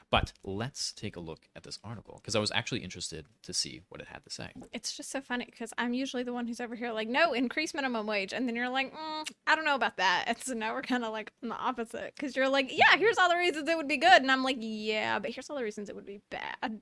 but 0.10 0.34
let's 0.44 0.92
take 0.92 1.16
a 1.16 1.20
look 1.20 1.50
at 1.56 1.64
this 1.64 1.80
article 1.84 2.20
because 2.22 2.36
I 2.36 2.40
was 2.40 2.52
actually 2.52 2.80
interested 2.80 3.26
to 3.44 3.54
see 3.54 3.82
what 3.90 4.00
it 4.00 4.08
had 4.08 4.24
to 4.24 4.30
say. 4.30 4.52
It's 4.72 4.96
just 4.96 5.12
so 5.12 5.22
funny 5.22 5.46
because 5.46 5.74
I'm 5.78 5.94
usually 5.94 6.24
the 6.24 6.34
one 6.34 6.48
who's 6.48 6.62
over 6.62 6.76
here 6.76 6.92
like, 6.92 7.10
no, 7.10 7.34
increase 7.34 7.74
minimum 7.74 8.06
wage. 8.08 8.34
And 8.34 8.48
then 8.48 8.56
you're 8.56 8.70
like, 8.70 8.94
mm, 8.94 9.32
I 9.48 9.56
don't 9.56 9.66
know 9.66 9.76
about 9.76 9.98
that. 9.98 10.26
And 10.28 10.38
so 10.38 10.54
now 10.54 10.74
we're 10.74 10.82
kind 10.82 11.04
of 11.04 11.12
like 11.12 11.32
on 11.44 11.50
the 11.50 11.56
opposite 11.56 12.14
because 12.16 12.36
you're 12.36 12.50
like, 12.50 12.70
yeah, 12.72 12.98
here's 12.98 13.18
all 13.18 13.30
the 13.30 13.36
reasons 13.36 13.68
it 13.68 13.78
would 13.78 13.88
be 13.88 13.98
good. 13.98 14.22
And 14.22 14.32
I'm 14.32 14.44
like, 14.44 14.58
yeah, 14.60 15.20
but 15.20 15.32
here's 15.32 15.50
all 15.50 15.58
the 15.58 15.64
reasons 15.64 15.90
it 15.90 15.96
would 15.96 16.06
be 16.06 16.22
bad. 16.30 16.82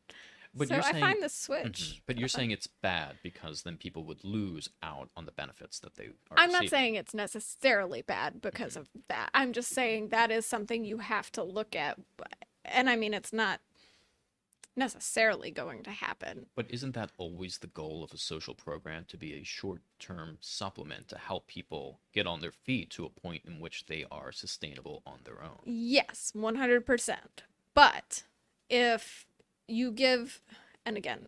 But 0.55 0.67
so 0.67 0.75
you're 0.75 0.83
I 0.83 0.91
saying, 0.91 1.03
find 1.03 1.23
the 1.23 1.29
switch. 1.29 1.79
Mhm. 1.79 2.01
But 2.05 2.17
you're 2.17 2.27
saying 2.27 2.51
it's 2.51 2.67
bad 2.67 3.17
because 3.23 3.63
then 3.63 3.77
people 3.77 4.03
would 4.03 4.23
lose 4.23 4.69
out 4.83 5.09
on 5.15 5.25
the 5.25 5.31
benefits 5.31 5.79
that 5.79 5.95
they 5.95 6.05
are. 6.05 6.37
I'm 6.37 6.51
not 6.51 6.69
saying 6.69 6.95
it's 6.95 7.13
necessarily 7.13 8.01
bad 8.01 8.41
because 8.41 8.75
of 8.75 8.89
that. 9.07 9.31
I'm 9.33 9.53
just 9.53 9.69
saying 9.69 10.09
that 10.09 10.29
is 10.31 10.45
something 10.45 10.85
you 10.85 10.99
have 10.99 11.31
to 11.33 11.43
look 11.43 11.75
at. 11.75 11.99
And 12.65 12.89
I 12.89 12.95
mean, 12.95 13.13
it's 13.13 13.33
not 13.33 13.61
necessarily 14.75 15.51
going 15.51 15.83
to 15.83 15.91
happen. 15.91 16.47
But 16.55 16.65
isn't 16.69 16.93
that 16.93 17.11
always 17.17 17.59
the 17.59 17.67
goal 17.67 18.03
of 18.03 18.11
a 18.11 18.17
social 18.17 18.55
program 18.55 19.05
to 19.09 19.17
be 19.17 19.33
a 19.33 19.43
short 19.43 19.81
term 19.99 20.37
supplement 20.41 21.07
to 21.09 21.17
help 21.17 21.47
people 21.47 21.99
get 22.11 22.27
on 22.27 22.41
their 22.41 22.51
feet 22.51 22.89
to 22.91 23.05
a 23.05 23.09
point 23.09 23.43
in 23.45 23.59
which 23.59 23.85
they 23.85 24.05
are 24.11 24.31
sustainable 24.31 25.01
on 25.05 25.19
their 25.23 25.43
own? 25.43 25.59
Yes, 25.65 26.31
100%. 26.35 27.43
But 27.73 28.23
if 28.69 29.25
you 29.67 29.91
give, 29.91 30.41
and 30.85 30.97
again, 30.97 31.27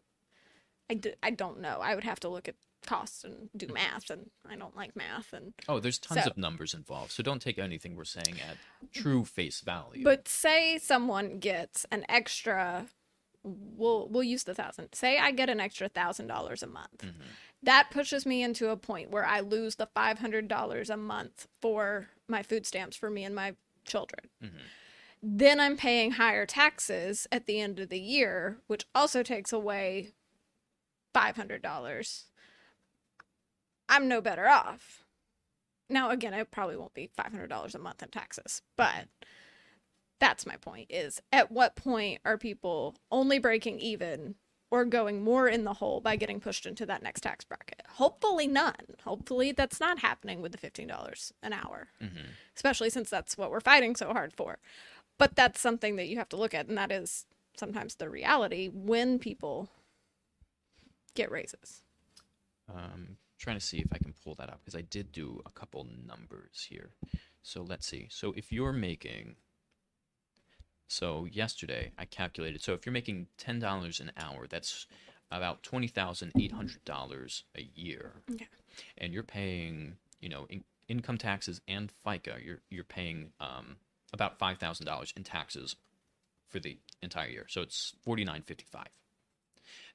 I, 0.90 0.94
d- 0.96 1.14
I 1.24 1.32
don't 1.32 1.60
know. 1.62 1.80
I 1.82 1.96
would 1.96 2.04
have 2.04 2.20
to 2.22 2.30
look 2.30 2.48
at 2.48 2.56
costs 2.86 3.24
and 3.24 3.50
do 3.58 3.68
math, 3.68 4.10
and 4.12 4.30
I 4.48 4.56
don't 4.56 4.76
like 4.76 4.96
math. 4.96 5.34
And 5.34 5.54
Oh, 5.68 5.80
there's 5.80 5.98
tons 5.98 6.24
So- 6.24 6.30
of 6.30 6.38
numbers 6.38 6.74
involved, 6.74 7.12
so 7.12 7.24
don't 7.24 7.42
take 7.42 7.58
anything 7.58 7.96
we're 7.96 8.04
saying 8.06 8.38
at 8.48 8.58
true 8.94 9.26
face 9.26 9.62
value. 9.62 10.04
But 10.04 10.28
say 10.28 10.78
someone 10.78 11.40
gets 11.40 11.86
an 11.92 12.06
extra 12.10 12.88
we'll 13.44 14.08
we'll 14.10 14.24
use 14.24 14.44
the 14.44 14.56
thousand. 14.56 14.90
Say 14.94 15.18
I 15.20 15.32
get 15.32 15.50
an 15.50 15.60
extra 15.60 15.88
thousand 15.88 16.28
dollars 16.28 16.62
a 16.64 16.68
month. 16.68 16.98
Mhm. 17.00 17.13
That 17.63 17.89
pushes 17.92 18.25
me 18.25 18.42
into 18.44 18.70
a 18.70 18.77
point 18.77 19.10
where 19.12 19.25
I 19.25 19.39
lose 19.39 19.75
the 19.75 19.86
five 19.88 20.20
hundred 20.20 20.48
dollars 20.48 20.89
a 20.89 20.98
month 20.98 21.48
for 21.62 22.10
my 22.27 22.42
food 22.44 22.65
stamps 22.65 22.96
for 22.98 23.10
me 23.10 23.24
and 23.24 23.34
my 23.36 23.56
children. 23.86 24.30
Mhm. 24.44 24.50
Then 25.27 25.60
I'm 25.60 25.75
paying 25.75 26.12
higher 26.12 26.46
taxes 26.46 27.25
at 27.32 27.48
the 27.48 27.60
end 27.60 27.79
of 27.79 27.89
the 27.89 28.00
year, 28.00 28.60
which 28.67 28.86
also 28.94 29.24
takes 29.24 29.51
away 29.51 30.12
five 31.15 31.36
hundred 31.36 31.63
dollars. 31.63 32.25
I'm 33.89 34.08
no 34.08 34.22
better 34.22 34.48
off. 34.48 35.03
Now 35.89 36.12
again, 36.12 36.36
it 36.36 36.51
probably 36.51 36.77
won't 36.77 36.94
be 36.94 37.08
five 37.17 37.32
hundred 37.32 37.48
dollars 37.50 37.74
a 37.74 37.79
month 37.79 38.03
in 38.03 38.10
taxes, 38.10 38.62
but 38.77 39.08
that's 40.20 40.46
my 40.46 40.58
point 40.58 40.88
is 40.91 41.22
at 41.34 41.51
what 41.51 41.75
point 41.75 42.22
are 42.24 42.38
people 42.38 42.96
only 43.12 43.39
breaking 43.39 43.79
even 43.79 44.36
or 44.72 44.86
going 44.86 45.24
more 45.24 45.48
in 45.48 45.63
the 45.63 45.74
hole 45.74 46.01
by 46.01 46.15
getting 46.15 46.39
pushed 46.39 46.65
into 46.65 46.86
that 46.86 47.03
next 47.03 47.22
tax 47.22 47.44
bracket 47.44 47.82
hopefully 47.96 48.48
none 48.48 48.74
hopefully 49.03 49.51
that's 49.51 49.79
not 49.79 50.00
happening 50.00 50.41
with 50.41 50.53
the 50.53 50.58
$15 50.58 51.34
an 51.44 51.51
hour 51.53 51.89
Mhm. 52.01 52.27
especially 52.55 52.89
since 52.89 53.10
that's 53.10 53.38
what 53.38 53.51
we're 53.51 53.60
fighting 53.60 53.94
so 53.96 54.13
hard 54.13 54.34
for 54.34 54.58
but 55.17 55.36
that's 55.36 55.60
something 55.62 55.95
that 55.95 56.07
you 56.07 56.17
have 56.17 56.29
to 56.29 56.38
look 56.38 56.53
at 56.53 56.67
and 56.67 56.77
that 56.77 56.91
is 56.91 57.25
sometimes 57.57 57.95
the 57.95 58.10
reality 58.10 58.69
when 58.74 59.19
people 59.19 59.69
get 61.13 61.31
raises 61.31 61.81
Um, 62.69 63.17
trying 63.38 63.57
to 63.57 63.65
see 63.65 63.77
if 63.79 63.88
I 63.93 63.98
can 63.98 64.13
pull 64.24 64.36
that 64.36 64.50
up 64.50 64.60
because 64.63 64.75
I 64.77 64.81
did 64.81 65.12
do 65.12 65.41
a 65.45 65.51
couple 65.51 65.86
numbers 66.07 66.67
here. 66.69 66.91
So 67.43 67.62
let's 67.62 67.86
see. 67.86 68.07
So 68.10 68.34
if 68.36 68.51
you're 68.51 68.74
making, 68.74 69.36
so 70.88 71.25
yesterday 71.25 71.91
I 71.98 72.05
calculated. 72.05 72.62
So 72.62 72.74
if 72.74 72.86
you're 72.86 72.93
making 72.93 73.27
ten 73.38 73.60
dollars 73.60 74.00
an 74.00 74.12
hour, 74.17 74.48
that's 74.48 74.88
about 75.31 75.63
twenty 75.63 75.88
thousand 75.88 76.31
eight 76.39 76.51
hundred 76.53 76.84
dollars 76.86 77.43
a 77.55 77.62
year, 77.75 78.22
Okay. 78.31 78.48
and 78.98 79.13
you're 79.13 79.24
paying, 79.24 79.98
you 80.22 80.29
know, 80.29 80.45
in, 80.50 80.63
income 80.88 81.17
taxes 81.17 81.62
and 81.67 81.91
FICA. 82.05 82.43
You're 82.43 82.62
you're 82.69 82.84
paying 82.84 83.31
um, 83.39 83.77
about 84.15 84.39
five 84.39 84.57
thousand 84.57 84.88
dollars 84.88 85.13
in 85.15 85.24
taxes 85.24 85.75
for 86.50 86.60
the 86.60 86.77
entire 87.03 87.29
year. 87.29 87.45
So 87.48 87.62
it's 87.62 87.93
forty 88.01 88.24
nine 88.24 88.41
fifty 88.41 88.65
five. 88.72 88.89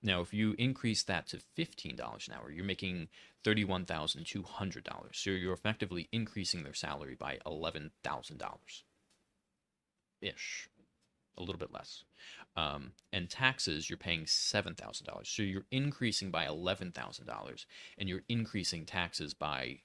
Now, 0.03 0.21
if 0.21 0.33
you 0.33 0.55
increase 0.59 1.03
that 1.05 1.27
to 1.29 1.41
fifteen 1.57 1.97
dollars 1.97 2.29
an 2.29 2.35
hour, 2.35 2.51
you're 2.51 2.65
making 2.65 3.09
thirty-one 3.43 3.87
thousand 3.87 4.27
two 4.27 4.43
hundred 4.43 4.85
dollars. 4.85 5.19
So 5.19 5.31
you're 5.31 5.53
effectively 5.53 6.09
increasing 6.13 6.63
their 6.63 6.75
salary 6.75 7.17
by 7.19 7.39
eleven 7.45 7.91
thousand 8.05 8.39
dollars, 8.39 8.85
ish, 10.21 10.69
a 11.37 11.41
little 11.41 11.59
bit 11.59 11.73
less. 11.73 12.05
Um, 12.57 12.93
and 13.13 13.31
taxes, 13.31 13.89
you're 13.89 13.97
paying 13.97 14.27
seven 14.27 14.75
thousand 14.75 15.07
dollars. 15.07 15.29
So 15.29 15.43
you're 15.43 15.67
increasing 15.71 16.31
by 16.31 16.47
eleven 16.47 16.93
thousand 16.93 17.27
dollars, 17.27 17.67
and 17.97 18.09
you're 18.09 18.25
increasing 18.29 18.85
taxes 18.85 19.35
by 19.35 19.79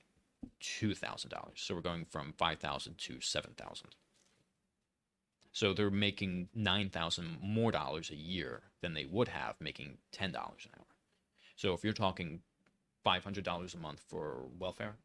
two 0.59 0.93
thousand 0.93 1.29
dollars. 1.29 1.57
So 1.57 1.75
we're 1.75 1.81
going 1.81 2.05
from 2.05 2.33
five 2.37 2.59
thousand 2.59 2.97
to 2.99 3.21
seven 3.21 3.51
thousand. 3.55 3.89
So 5.55 5.73
they're 5.73 5.89
making 5.89 6.49
nine 6.53 6.89
thousand 6.89 7.37
more 7.41 7.71
dollars 7.71 8.09
a 8.09 8.15
year 8.15 8.63
than 8.81 8.93
they 8.93 9.05
would 9.05 9.29
have 9.29 9.55
making 9.61 9.99
ten 10.11 10.33
dollars 10.33 10.65
an 10.65 10.71
hour. 10.77 10.85
So 11.55 11.73
if 11.73 11.81
you're 11.81 11.93
talking 11.93 12.41
five 13.05 13.23
hundred 13.23 13.45
dollars 13.45 13.73
a 13.73 13.77
month 13.77 14.01
for 14.05 14.41
welfare, 14.59 14.95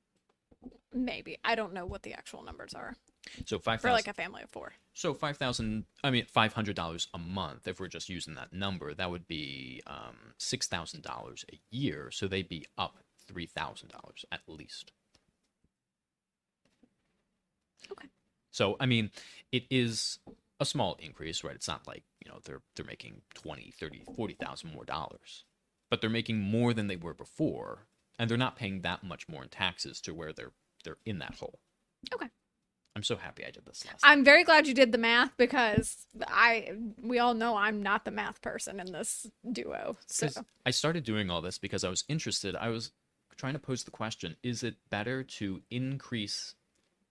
Maybe. 0.92 1.38
I 1.45 1.54
don't 1.54 1.73
know 1.73 1.87
what 1.87 2.02
the 2.02 2.12
actual 2.12 2.42
numbers 2.42 2.75
are 2.75 2.97
so 3.45 3.61
five 3.61 3.80
for 3.80 3.92
like 3.92 4.09
a 4.09 4.12
family 4.12 4.42
of 4.42 4.50
four. 4.50 4.73
So 4.92 5.14
five 5.14 5.37
thousand, 5.37 5.85
I 6.02 6.11
mean 6.11 6.26
five 6.26 6.52
hundred 6.52 6.75
dollars 6.75 7.07
a 7.14 7.19
month. 7.19 7.69
If 7.69 7.78
we're 7.78 7.87
just 7.87 8.09
using 8.09 8.35
that 8.35 8.52
number, 8.52 8.92
that 8.92 9.09
would 9.09 9.28
be 9.28 9.83
um, 9.87 10.35
six 10.37 10.66
thousand 10.66 11.02
dollars 11.02 11.45
a 11.52 11.61
year. 11.71 12.11
So 12.11 12.26
they'd 12.26 12.49
be 12.49 12.66
up 12.76 12.97
three 13.28 13.47
thousand 13.47 13.90
dollars 13.90 14.25
at 14.33 14.40
least. 14.49 14.90
Okay. 17.92 18.09
So 18.50 18.76
I 18.80 18.87
mean, 18.87 19.11
it 19.52 19.64
is 19.71 20.19
a 20.61 20.64
small 20.67 20.97
increase, 21.00 21.43
right? 21.43 21.55
It's 21.55 21.67
not 21.67 21.88
like 21.88 22.05
you 22.25 22.31
know 22.31 22.38
they're 22.45 22.62
they're 22.76 22.85
making 22.87 23.23
20, 23.35 23.73
30, 23.79 24.05
40,000 24.14 24.73
more 24.73 24.85
dollars, 24.85 25.45
but 25.88 26.00
they're 26.00 26.11
making 26.11 26.38
more 26.38 26.73
than 26.75 26.87
they 26.87 26.97
were 26.97 27.14
before, 27.14 27.87
and 28.19 28.31
they're 28.31 28.38
not 28.38 28.57
paying 28.57 28.83
that 28.83 29.02
much 29.02 29.29
more 29.29 29.43
in 29.43 29.49
taxes 29.49 30.00
to 30.02 30.14
where 30.14 30.33
they're 30.33 30.52
they're 30.85 30.99
in 31.05 31.19
that 31.19 31.35
hole. 31.37 31.59
Okay. 32.12 32.29
I'm 32.97 33.05
so 33.05 33.17
happy 33.17 33.45
I 33.45 33.50
did 33.50 33.64
this 33.67 33.85
last. 33.87 34.00
I'm 34.02 34.25
very 34.25 34.43
glad 34.43 34.67
you 34.67 34.75
did 34.75 34.90
the 34.93 34.99
math 34.99 35.37
because 35.37 36.07
I 36.26 36.73
we 37.02 37.19
all 37.19 37.35
know 37.35 37.57
I'm 37.57 37.83
not 37.83 38.05
the 38.05 38.11
math 38.11 38.43
person 38.43 38.81
in 38.81 38.93
this 38.93 39.26
duo. 39.50 39.97
So 40.07 40.29
I 40.67 40.71
started 40.71 41.05
doing 41.05 41.31
all 41.31 41.40
this 41.40 41.57
because 41.57 41.85
I 41.85 41.88
was 41.88 42.05
interested. 42.09 42.57
I 42.57 42.69
was 42.69 42.90
trying 43.37 43.52
to 43.55 43.59
pose 43.59 43.85
the 43.85 43.90
question 43.90 44.37
is 44.43 44.62
it 44.62 44.75
better 44.90 45.23
to 45.23 45.62
increase 45.71 46.57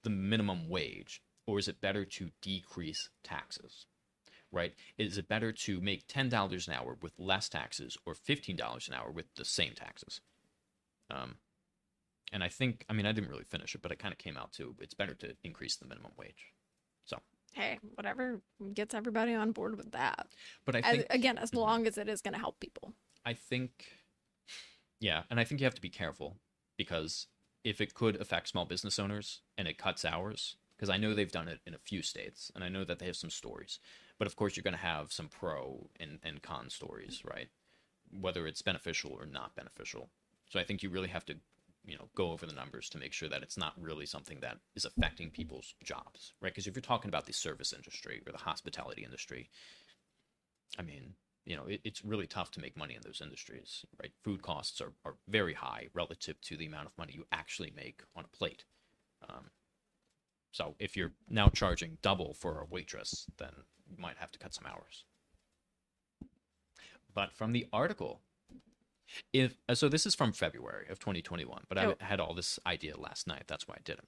the 0.03 0.09
minimum 0.09 0.69
wage 0.69 1.23
or 1.49 1.59
is 1.59 1.67
it 1.67 1.81
better 1.81 2.05
to 2.05 2.31
decrease 2.41 3.09
taxes? 3.23 3.87
Right? 4.51 4.75
Is 4.97 5.17
it 5.17 5.27
better 5.27 5.51
to 5.53 5.81
make 5.81 6.07
$10 6.07 6.67
an 6.67 6.73
hour 6.75 6.97
with 7.01 7.13
less 7.19 7.49
taxes 7.49 7.97
or 8.05 8.15
$15 8.15 8.87
an 8.89 8.95
hour 8.95 9.11
with 9.11 9.27
the 9.35 9.45
same 9.45 9.73
taxes? 9.75 10.21
Um, 11.09 11.37
and 12.31 12.43
I 12.43 12.49
think, 12.49 12.85
I 12.89 12.93
mean, 12.93 13.05
I 13.05 13.11
didn't 13.11 13.29
really 13.29 13.43
finish 13.43 13.75
it, 13.75 13.81
but 13.81 13.91
it 13.91 13.99
kind 13.99 14.11
of 14.13 14.17
came 14.19 14.37
out 14.37 14.53
to 14.53 14.75
it's 14.79 14.93
better 14.93 15.15
to 15.15 15.35
increase 15.43 15.77
the 15.77 15.87
minimum 15.87 16.11
wage. 16.17 16.53
So, 17.05 17.19
hey, 17.53 17.79
whatever 17.95 18.41
gets 18.73 18.93
everybody 18.93 19.33
on 19.33 19.51
board 19.51 19.75
with 19.77 19.91
that. 19.91 20.27
but 20.65 20.75
I 20.75 20.79
As, 20.81 21.05
again, 21.09 21.37
as 21.37 21.51
Mhm. 21.51 21.57
long 21.57 21.87
as 21.87 21.97
it 21.97 22.07
is 22.09 22.21
going 22.21 22.33
to 22.33 22.39
help 22.39 22.59
people. 22.59 22.93
I 23.25 23.33
think, 23.33 23.91
yeah, 24.99 25.23
and 25.29 25.39
I 25.39 25.43
think 25.43 25.61
you 25.61 25.65
have 25.65 25.75
to 25.75 25.81
be 25.81 25.89
careful 25.89 26.37
because 26.77 27.27
if 27.63 27.81
it 27.81 27.93
could 27.93 28.15
affect 28.15 28.49
small 28.49 28.65
business 28.65 28.99
owners 28.99 29.41
and 29.57 29.67
it 29.67 29.77
cuts 29.77 30.05
hours, 30.05 30.57
because 30.79 30.89
I 30.89 30.97
know 30.97 31.13
they've 31.13 31.29
done 31.29 31.49
it 31.49 31.59
in 31.67 31.73
a 31.73 31.79
few 31.79 32.01
states 32.01 32.53
and 32.55 32.63
I 32.63 32.69
know 32.69 32.85
that 32.85 32.99
they 32.99 33.05
have 33.07 33.17
some 33.17 33.29
stories, 33.29 33.79
but 34.17 34.27
of 34.27 34.37
course 34.37 34.55
you're 34.55 34.63
going 34.63 34.75
to 34.75 34.79
have 34.79 35.11
some 35.11 35.27
pro 35.27 35.89
and, 35.99 36.19
and 36.23 36.41
con 36.41 36.69
stories, 36.69 37.21
right? 37.29 37.49
Whether 38.17 38.47
it's 38.47 38.61
beneficial 38.61 39.11
or 39.11 39.25
not 39.25 39.57
beneficial. 39.57 40.09
So 40.49 40.57
I 40.57 40.63
think 40.63 40.81
you 40.81 40.89
really 40.89 41.09
have 41.09 41.25
to, 41.25 41.35
you 41.85 41.97
know, 41.97 42.07
go 42.15 42.31
over 42.31 42.45
the 42.45 42.53
numbers 42.53 42.87
to 42.91 42.97
make 42.97 43.11
sure 43.11 43.27
that 43.27 43.43
it's 43.43 43.57
not 43.57 43.73
really 43.77 44.05
something 44.05 44.39
that 44.39 44.59
is 44.73 44.85
affecting 44.85 45.31
people's 45.31 45.75
jobs, 45.83 46.33
right? 46.41 46.53
Because 46.53 46.65
if 46.65 46.75
you're 46.75 46.81
talking 46.81 47.09
about 47.09 47.25
the 47.25 47.33
service 47.33 47.73
industry 47.73 48.21
or 48.25 48.31
the 48.31 48.37
hospitality 48.37 49.03
industry, 49.03 49.49
I 50.77 50.81
mean, 50.81 51.15
you 51.45 51.57
know, 51.57 51.65
it, 51.65 51.81
it's 51.83 52.05
really 52.05 52.27
tough 52.27 52.51
to 52.51 52.61
make 52.61 52.77
money 52.77 52.95
in 52.95 53.01
those 53.03 53.19
industries, 53.21 53.83
right? 54.01 54.11
Food 54.23 54.41
costs 54.41 54.79
are, 54.79 54.93
are 55.03 55.15
very 55.27 55.55
high 55.55 55.87
relative 55.93 56.39
to 56.41 56.55
the 56.55 56.67
amount 56.67 56.87
of 56.87 56.97
money 56.97 57.11
you 57.15 57.25
actually 57.33 57.73
make 57.75 58.01
on 58.15 58.23
a 58.23 58.37
plate. 58.37 58.63
Um, 59.27 59.49
so 60.51 60.75
if 60.79 60.97
you're 60.97 61.13
now 61.29 61.49
charging 61.49 61.97
double 62.01 62.33
for 62.33 62.59
a 62.59 62.65
waitress, 62.65 63.27
then 63.37 63.51
you 63.89 63.97
might 63.97 64.17
have 64.17 64.31
to 64.31 64.39
cut 64.39 64.53
some 64.53 64.65
hours. 64.65 65.03
But 67.13 67.31
from 67.33 67.51
the 67.53 67.67
article, 67.73 68.21
if 69.33 69.57
uh, 69.67 69.75
so, 69.75 69.89
this 69.89 70.05
is 70.05 70.15
from 70.15 70.31
February 70.31 70.85
of 70.89 70.99
2021, 70.99 71.63
but 71.67 71.77
Oh. 71.77 71.95
I 71.99 72.03
had 72.03 72.19
all 72.19 72.33
this 72.33 72.59
idea 72.65 72.97
last 72.97 73.27
night. 73.27 73.43
That's 73.47 73.67
why 73.67 73.75
I 73.75 73.81
did 73.83 73.97
it. 73.97 74.07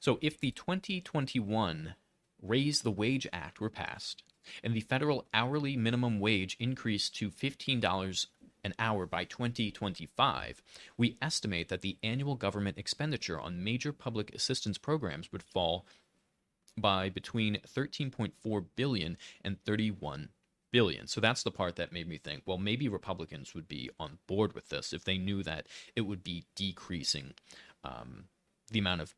So 0.00 0.18
if 0.22 0.38
the 0.40 0.50
2021 0.52 1.94
Raise 2.40 2.82
the 2.82 2.90
Wage 2.92 3.26
Act 3.32 3.60
were 3.60 3.70
passed, 3.70 4.22
and 4.62 4.72
the 4.72 4.80
federal 4.80 5.26
hourly 5.34 5.76
minimum 5.76 6.20
wage 6.20 6.56
increased 6.60 7.16
to 7.16 7.30
$15 7.30 8.26
an 8.64 8.74
hour 8.78 9.06
by 9.06 9.24
2025, 9.24 10.62
we 10.96 11.16
estimate 11.20 11.68
that 11.68 11.82
the 11.82 11.98
annual 12.02 12.34
government 12.34 12.78
expenditure 12.78 13.40
on 13.40 13.62
major 13.64 13.92
public 13.92 14.34
assistance 14.34 14.78
programs 14.78 15.32
would 15.32 15.42
fall 15.42 15.86
by 16.76 17.08
between 17.08 17.58
13.4 17.66 18.64
billion 18.76 19.16
and 19.42 19.62
31 19.64 20.28
billion. 20.70 21.06
So 21.06 21.20
that's 21.20 21.42
the 21.42 21.50
part 21.50 21.76
that 21.76 21.92
made 21.92 22.08
me 22.08 22.18
think, 22.18 22.42
well, 22.46 22.58
maybe 22.58 22.88
Republicans 22.88 23.54
would 23.54 23.68
be 23.68 23.90
on 23.98 24.18
board 24.26 24.54
with 24.54 24.68
this 24.68 24.92
if 24.92 25.04
they 25.04 25.18
knew 25.18 25.42
that 25.42 25.66
it 25.96 26.02
would 26.02 26.22
be 26.22 26.44
decreasing 26.54 27.34
um, 27.84 28.24
the 28.70 28.78
amount 28.78 29.00
of 29.00 29.14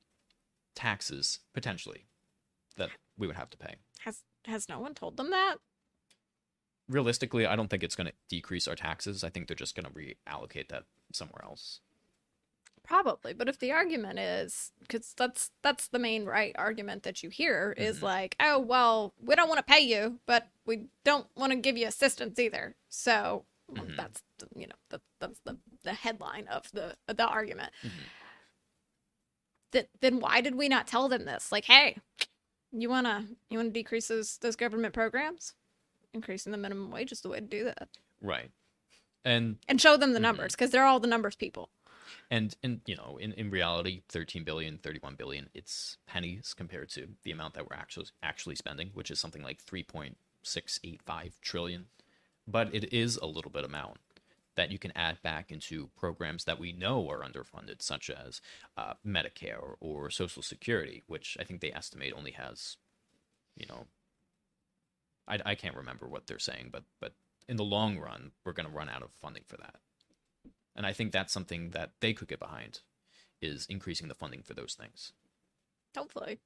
taxes 0.74 1.40
potentially 1.52 2.06
that 2.76 2.90
we 3.18 3.26
would 3.26 3.36
have 3.36 3.50
to 3.50 3.58
pay. 3.58 3.76
Has 4.00 4.22
has 4.46 4.68
no 4.68 4.80
one 4.80 4.94
told 4.94 5.16
them 5.16 5.30
that? 5.30 5.56
Realistically, 6.90 7.46
I 7.46 7.54
don't 7.56 7.68
think 7.68 7.82
it's 7.84 7.94
going 7.94 8.08
to 8.08 8.12
decrease 8.28 8.66
our 8.66 8.74
taxes. 8.74 9.22
I 9.22 9.28
think 9.30 9.46
they're 9.46 9.54
just 9.56 9.76
going 9.76 9.86
to 9.86 9.92
reallocate 9.92 10.68
that 10.68 10.84
somewhere 11.12 11.44
else. 11.44 11.80
Probably, 12.82 13.32
but 13.32 13.48
if 13.48 13.58
the 13.60 13.70
argument 13.70 14.18
is 14.18 14.72
because 14.80 15.14
that's 15.16 15.52
that's 15.62 15.86
the 15.86 15.98
main 16.00 16.24
right 16.24 16.52
argument 16.58 17.04
that 17.04 17.22
you 17.22 17.28
hear 17.30 17.72
is 17.76 17.98
Mhm. 18.00 18.02
like, 18.02 18.36
oh 18.40 18.58
well, 18.58 19.14
we 19.22 19.36
don't 19.36 19.48
want 19.48 19.58
to 19.64 19.72
pay 19.72 19.78
you, 19.80 20.18
but 20.26 20.48
we 20.66 20.86
don't 21.04 21.28
want 21.36 21.52
to 21.52 21.58
give 21.58 21.76
you 21.76 21.86
assistance 21.86 22.36
either. 22.40 22.74
So 22.88 23.44
well, 23.68 23.84
Mhm. 23.84 23.96
that's 23.96 24.24
you 24.56 24.66
know 24.66 24.74
the, 24.88 25.00
that's 25.20 25.38
the 25.44 25.58
the 25.84 25.92
headline 25.92 26.48
of 26.48 26.68
the 26.72 26.96
the 27.06 27.26
argument. 27.28 27.72
Mhm. 27.84 27.90
That 29.72 29.88
then 30.00 30.18
why 30.18 30.40
did 30.40 30.56
we 30.56 30.68
not 30.68 30.88
tell 30.88 31.08
them 31.08 31.24
this? 31.26 31.52
Like, 31.52 31.66
hey, 31.66 31.98
you 32.72 32.88
wanna 32.88 33.28
you 33.50 33.58
wanna 33.58 33.70
decrease 33.70 34.08
those 34.08 34.38
those 34.38 34.56
government 34.56 34.94
programs? 34.94 35.54
Increasing 36.12 36.50
the 36.52 36.58
minimum 36.58 36.90
wage 36.90 37.12
is 37.12 37.20
the 37.20 37.28
way 37.28 37.38
to 37.40 37.46
do 37.46 37.64
that, 37.64 37.88
Right. 38.20 38.50
And 39.24 39.58
and 39.68 39.80
show 39.80 39.96
them 39.96 40.12
the 40.12 40.18
Mhm. 40.18 40.22
numbers 40.22 40.52
because 40.54 40.70
they're 40.70 40.84
all 40.86 40.98
the 41.00 41.06
numbers 41.06 41.36
people. 41.36 41.70
and 42.30 42.56
and 42.62 42.80
you 42.86 42.96
know 42.96 43.16
in, 43.18 43.32
in 43.34 43.50
reality 43.50 44.02
13 44.08 44.42
billion 44.44 44.78
31 44.78 45.14
billion 45.16 45.48
it's 45.54 45.96
pennies 46.06 46.54
compared 46.54 46.88
to 46.88 47.16
the 47.22 47.30
amount 47.30 47.54
that 47.54 47.68
we're 47.68 47.76
actually 47.76 48.06
actually 48.22 48.54
spending 48.56 48.88
which 48.94 49.10
is 49.10 49.18
something 49.20 49.42
like 49.42 49.60
3.685 49.64 51.40
trillion 51.40 51.86
but 52.46 52.72
it 52.74 52.92
is 52.92 53.16
a 53.16 53.26
little 53.26 53.50
bit 53.50 53.64
amount 53.64 53.98
that 54.56 54.70
you 54.70 54.78
can 54.78 54.92
add 54.96 55.20
back 55.22 55.50
into 55.52 55.88
programs 55.96 56.44
that 56.44 56.58
we 56.58 56.72
know 56.72 57.08
are 57.08 57.22
underfunded 57.22 57.80
such 57.82 58.10
as 58.10 58.40
uh, 58.76 58.94
medicare 59.06 59.74
or 59.80 60.10
social 60.10 60.42
security 60.42 61.02
which 61.06 61.36
i 61.40 61.44
think 61.44 61.60
they 61.60 61.72
estimate 61.72 62.12
only 62.16 62.32
has 62.32 62.76
you 63.56 63.66
know 63.66 63.86
I, 65.30 65.38
I 65.46 65.54
can't 65.54 65.76
remember 65.76 66.08
what 66.08 66.26
they're 66.26 66.38
saying 66.38 66.68
but 66.72 66.84
but 67.00 67.14
in 67.48 67.56
the 67.56 67.64
long 67.64 67.98
run 67.98 68.32
we're 68.44 68.52
going 68.52 68.68
to 68.68 68.74
run 68.74 68.88
out 68.88 69.02
of 69.02 69.10
funding 69.20 69.44
for 69.46 69.56
that 69.56 69.76
and 70.76 70.86
I 70.86 70.92
think 70.92 71.12
that's 71.12 71.32
something 71.32 71.70
that 71.70 71.92
they 72.00 72.12
could 72.12 72.28
get 72.28 72.38
behind 72.38 72.80
is 73.42 73.66
increasing 73.68 74.08
the 74.08 74.14
funding 74.14 74.42
for 74.42 74.54
those 74.54 74.74
things. 74.74 75.12
Hopefully, 75.96 76.38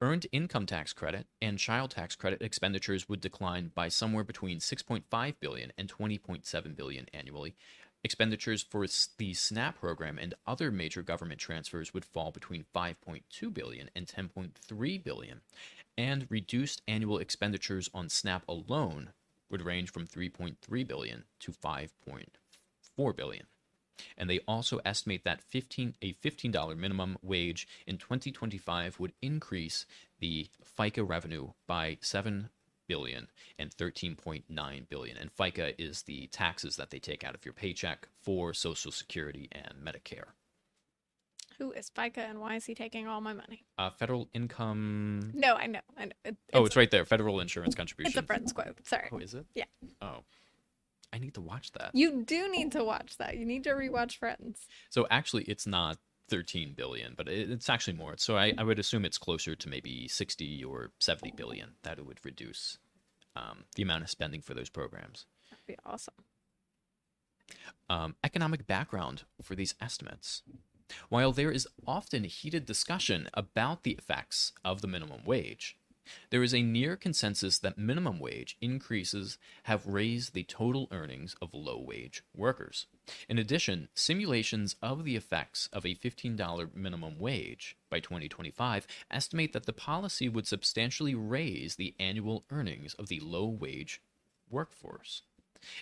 Earned 0.00 0.26
income 0.32 0.66
tax 0.66 0.92
credit 0.92 1.26
and 1.40 1.58
child 1.58 1.92
tax 1.92 2.14
credit 2.14 2.42
expenditures 2.42 3.08
would 3.08 3.20
decline 3.20 3.70
by 3.74 3.88
somewhere 3.88 4.24
between 4.24 4.58
6.5 4.58 5.34
billion 5.40 5.72
and 5.78 5.92
20.7 5.92 6.76
billion 6.76 7.06
annually. 7.14 7.54
Expenditures 8.02 8.62
for 8.62 8.86
the 9.16 9.32
SNAP 9.32 9.80
program 9.80 10.18
and 10.18 10.34
other 10.46 10.70
major 10.70 11.02
government 11.02 11.40
transfers 11.40 11.94
would 11.94 12.04
fall 12.04 12.32
between 12.32 12.66
5.2 12.74 13.54
billion 13.54 13.88
and 13.94 14.06
10.3 14.06 15.04
billion, 15.04 15.40
and 15.96 16.26
reduced 16.30 16.82
annual 16.88 17.18
expenditures 17.18 17.88
on 17.94 18.08
SNAP 18.08 18.46
alone 18.48 19.10
would 19.50 19.62
range 19.62 19.90
from 19.90 20.06
3.3 20.06 20.86
billion 20.86 21.24
to 21.40 21.52
5.4 21.52 23.16
billion. 23.16 23.46
And 24.18 24.28
they 24.28 24.40
also 24.48 24.80
estimate 24.84 25.24
that 25.24 25.42
15 25.42 25.94
a 26.02 26.12
$15 26.14 26.76
minimum 26.76 27.16
wage 27.22 27.68
in 27.86 27.96
2025 27.96 28.98
would 28.98 29.12
increase 29.22 29.86
the 30.18 30.48
FICA 30.78 31.08
revenue 31.08 31.50
by 31.66 31.98
7 32.00 32.48
billion 32.86 33.28
and 33.58 33.70
13.9 33.70 34.88
billion. 34.88 35.16
And 35.16 35.30
FICA 35.34 35.74
is 35.78 36.02
the 36.02 36.26
taxes 36.28 36.76
that 36.76 36.90
they 36.90 36.98
take 36.98 37.24
out 37.24 37.34
of 37.34 37.44
your 37.44 37.54
paycheck 37.54 38.08
for 38.20 38.52
Social 38.52 38.92
Security 38.92 39.48
and 39.52 39.74
Medicare. 39.84 40.32
Who 41.58 41.72
is 41.72 41.90
FICA 41.90 42.18
and 42.18 42.40
why 42.40 42.56
is 42.56 42.64
he 42.66 42.74
taking 42.74 43.06
all 43.06 43.20
my 43.20 43.32
money? 43.32 43.64
Uh, 43.78 43.90
federal 43.90 44.28
income. 44.34 45.30
No, 45.34 45.54
I 45.54 45.66
know. 45.66 45.80
I 45.96 46.06
know. 46.06 46.12
It, 46.24 46.36
Oh, 46.52 46.64
it's 46.64 46.76
right 46.76 46.90
there. 46.90 47.04
Federal 47.04 47.40
insurance 47.40 47.74
contribution. 47.74 48.10
it's 48.10 48.16
a 48.18 48.22
Friends 48.26 48.52
quote. 48.52 48.76
Sorry. 48.86 49.08
Oh, 49.12 49.18
is 49.18 49.34
it? 49.34 49.46
Yeah. 49.54 49.64
Oh, 50.02 50.20
I 51.12 51.18
need 51.18 51.34
to 51.34 51.40
watch 51.40 51.72
that. 51.72 51.90
You 51.94 52.22
do 52.24 52.50
need 52.50 52.72
to 52.72 52.82
watch 52.82 53.16
that. 53.18 53.36
You 53.36 53.44
need 53.46 53.64
to 53.64 53.70
rewatch 53.70 54.16
Friends. 54.18 54.66
So 54.90 55.06
actually, 55.10 55.44
it's 55.44 55.66
not 55.66 55.98
13 56.28 56.72
billion, 56.76 57.14
but 57.16 57.28
it, 57.28 57.50
it's 57.50 57.68
actually 57.70 57.96
more. 57.96 58.14
So 58.16 58.36
I, 58.36 58.52
I 58.58 58.64
would 58.64 58.78
assume 58.78 59.04
it's 59.04 59.18
closer 59.18 59.54
to 59.54 59.68
maybe 59.68 60.08
60 60.08 60.64
or 60.64 60.90
70 60.98 61.32
billion 61.36 61.72
that 61.84 61.98
it 61.98 62.06
would 62.06 62.24
reduce 62.24 62.78
um, 63.36 63.64
the 63.76 63.82
amount 63.82 64.02
of 64.02 64.10
spending 64.10 64.40
for 64.40 64.54
those 64.54 64.70
programs. 64.70 65.26
That'd 65.50 65.66
be 65.66 65.76
awesome. 65.86 66.14
um, 67.90 68.16
economic 68.24 68.66
background 68.66 69.22
for 69.42 69.54
these 69.54 69.74
estimates. 69.80 70.42
While 71.08 71.32
there 71.32 71.50
is 71.50 71.68
often 71.86 72.24
heated 72.24 72.66
discussion 72.66 73.28
about 73.34 73.82
the 73.82 73.92
effects 73.92 74.52
of 74.64 74.80
the 74.80 74.88
minimum 74.88 75.24
wage, 75.24 75.76
there 76.30 76.42
is 76.42 76.54
a 76.54 76.62
near 76.62 76.96
consensus 76.96 77.58
that 77.60 77.78
minimum 77.78 78.18
wage 78.18 78.58
increases 78.60 79.38
have 79.64 79.86
raised 79.86 80.34
the 80.34 80.42
total 80.44 80.88
earnings 80.90 81.34
of 81.40 81.54
low 81.54 81.78
wage 81.78 82.22
workers. 82.34 82.86
In 83.28 83.38
addition, 83.38 83.88
simulations 83.94 84.76
of 84.82 85.04
the 85.04 85.16
effects 85.16 85.68
of 85.72 85.86
a 85.86 85.94
$15 85.94 86.74
minimum 86.74 87.18
wage 87.18 87.76
by 87.88 88.00
2025 88.00 88.86
estimate 89.10 89.52
that 89.52 89.66
the 89.66 89.72
policy 89.72 90.28
would 90.28 90.46
substantially 90.46 91.14
raise 91.14 91.76
the 91.76 91.94
annual 91.98 92.44
earnings 92.50 92.94
of 92.94 93.08
the 93.08 93.20
low 93.20 93.46
wage 93.46 94.02
workforce. 94.50 95.22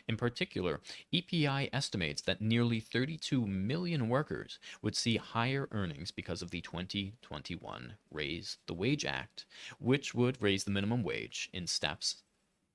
In 0.09 0.17
particular, 0.17 0.81
EPI 1.13 1.71
estimates 1.73 2.23
that 2.23 2.41
nearly 2.41 2.81
32 2.81 3.47
million 3.47 4.09
workers 4.09 4.59
would 4.83 4.97
see 4.97 5.17
higher 5.17 5.69
earnings 5.71 6.11
because 6.11 6.43
of 6.43 6.51
the 6.51 6.61
2021 6.61 7.95
Raise 8.11 8.59
the 8.67 8.75
Wage 8.75 9.05
Act, 9.05 9.47
which 9.79 10.15
would 10.15 10.41
raise 10.41 10.65
the 10.65 10.71
minimum 10.71 11.03
wage 11.03 11.51
in 11.53 11.67
steps 11.67 12.23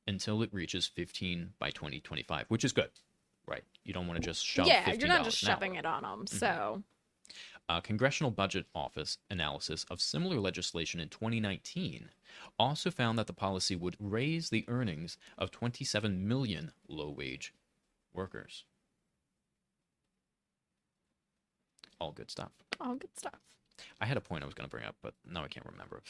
until 0.08 0.42
it 0.42 0.54
reaches 0.54 0.88
15 0.88 1.54
by 1.60 1.70
2025, 1.70 2.46
which 2.48 2.64
is 2.64 2.72
good. 2.72 2.90
Right. 3.46 3.64
You 3.84 3.94
don't 3.94 4.08
want 4.08 4.22
to 4.22 4.26
just 4.26 4.46
shove 4.46 4.68
yeah, 4.68 4.84
$15 4.84 5.00
you're 5.00 5.08
not 5.08 5.24
just 5.24 5.38
shoving 5.38 5.76
it 5.76 5.86
on 5.86 6.04
them. 6.04 6.26
Mm-hmm. 6.26 6.38
So 6.38 6.84
A 7.70 7.82
Congressional 7.82 8.32
Budget 8.32 8.66
Office 8.74 9.18
analysis 9.30 9.86
of 9.90 10.00
similar 10.00 10.40
legislation 10.40 11.02
in 11.02 11.10
2019 11.10 12.10
also 12.58 12.90
found 12.90 13.20
that 13.20 13.28
the 13.28 13.34
policy 13.34 13.76
would 13.76 13.98
raise 14.00 14.50
the 14.50 14.64
earnings 14.70 15.18
of 15.38 15.52
27 15.52 16.26
million 16.28 16.72
low 16.88 17.10
wage 17.10 17.54
workers. 18.14 18.64
All 22.00 22.12
good 22.12 22.32
stuff. 22.32 22.52
all 22.80 22.96
good 22.96 23.18
stuff. 23.18 23.40
I 24.00 24.06
had 24.06 24.18
a 24.18 24.22
point 24.22 24.44
I 24.44 24.46
was 24.46 24.54
going 24.56 24.68
to 24.68 24.72
bring 24.72 24.86
up, 24.86 24.96
but 25.02 25.14
now 25.30 25.44
I 25.44 25.48
can't 25.48 25.66
remember. 25.66 26.02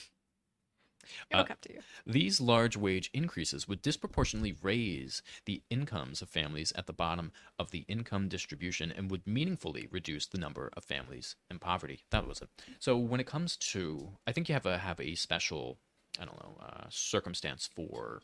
It'll 1.29 1.41
Uh, 1.41 1.45
come 1.45 1.57
to 1.61 1.73
you. 1.73 1.81
These 2.05 2.41
large 2.41 2.77
wage 2.77 3.09
increases 3.13 3.67
would 3.67 3.81
disproportionately 3.81 4.53
raise 4.61 5.21
the 5.45 5.61
incomes 5.69 6.21
of 6.21 6.29
families 6.29 6.71
at 6.73 6.85
the 6.87 6.93
bottom 6.93 7.31
of 7.57 7.71
the 7.71 7.85
income 7.87 8.27
distribution 8.29 8.91
and 8.91 9.09
would 9.11 9.25
meaningfully 9.27 9.87
reduce 9.91 10.25
the 10.25 10.37
number 10.37 10.71
of 10.75 10.83
families 10.83 11.35
in 11.49 11.59
poverty. 11.59 12.03
That 12.09 12.27
was 12.27 12.41
it. 12.41 12.49
So 12.79 12.97
when 12.97 13.19
it 13.19 13.27
comes 13.27 13.57
to, 13.57 14.17
I 14.25 14.31
think 14.31 14.49
you 14.49 14.53
have 14.53 14.65
a 14.65 14.77
have 14.77 14.99
a 14.99 15.15
special, 15.15 15.77
I 16.19 16.25
don't 16.25 16.41
know, 16.41 16.57
uh, 16.61 16.85
circumstance 16.89 17.69
for 17.75 18.21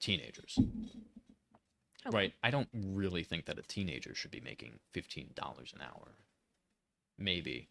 teenagers. 0.00 0.58
Okay. 2.06 2.16
Right. 2.16 2.34
I 2.42 2.50
don't 2.50 2.68
really 2.74 3.24
think 3.24 3.46
that 3.46 3.58
a 3.58 3.62
teenager 3.62 4.14
should 4.14 4.30
be 4.30 4.40
making 4.40 4.80
fifteen 4.92 5.30
dollars 5.34 5.72
an 5.74 5.80
hour. 5.80 6.16
Maybe. 7.18 7.68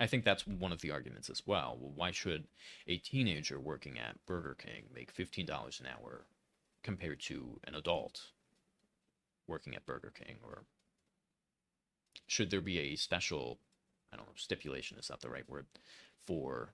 I 0.00 0.06
think 0.06 0.24
that's 0.24 0.46
one 0.46 0.72
of 0.72 0.80
the 0.80 0.90
arguments 0.90 1.30
as 1.30 1.42
well. 1.46 1.78
well. 1.80 1.92
Why 1.94 2.10
should 2.10 2.44
a 2.86 2.96
teenager 2.96 3.60
working 3.60 3.98
at 3.98 4.24
Burger 4.26 4.56
King 4.58 4.84
make 4.94 5.10
fifteen 5.10 5.46
dollars 5.46 5.80
an 5.80 5.86
hour 5.86 6.26
compared 6.82 7.20
to 7.20 7.60
an 7.64 7.74
adult 7.74 8.28
working 9.46 9.74
at 9.74 9.86
Burger 9.86 10.12
King? 10.14 10.36
Or 10.42 10.64
should 12.26 12.50
there 12.50 12.60
be 12.60 12.78
a 12.78 12.96
special, 12.96 13.58
I 14.12 14.16
don't 14.16 14.26
know, 14.26 14.32
stipulation 14.36 14.98
is 14.98 15.08
that 15.08 15.20
the 15.20 15.30
right 15.30 15.48
word 15.48 15.66
for 16.26 16.72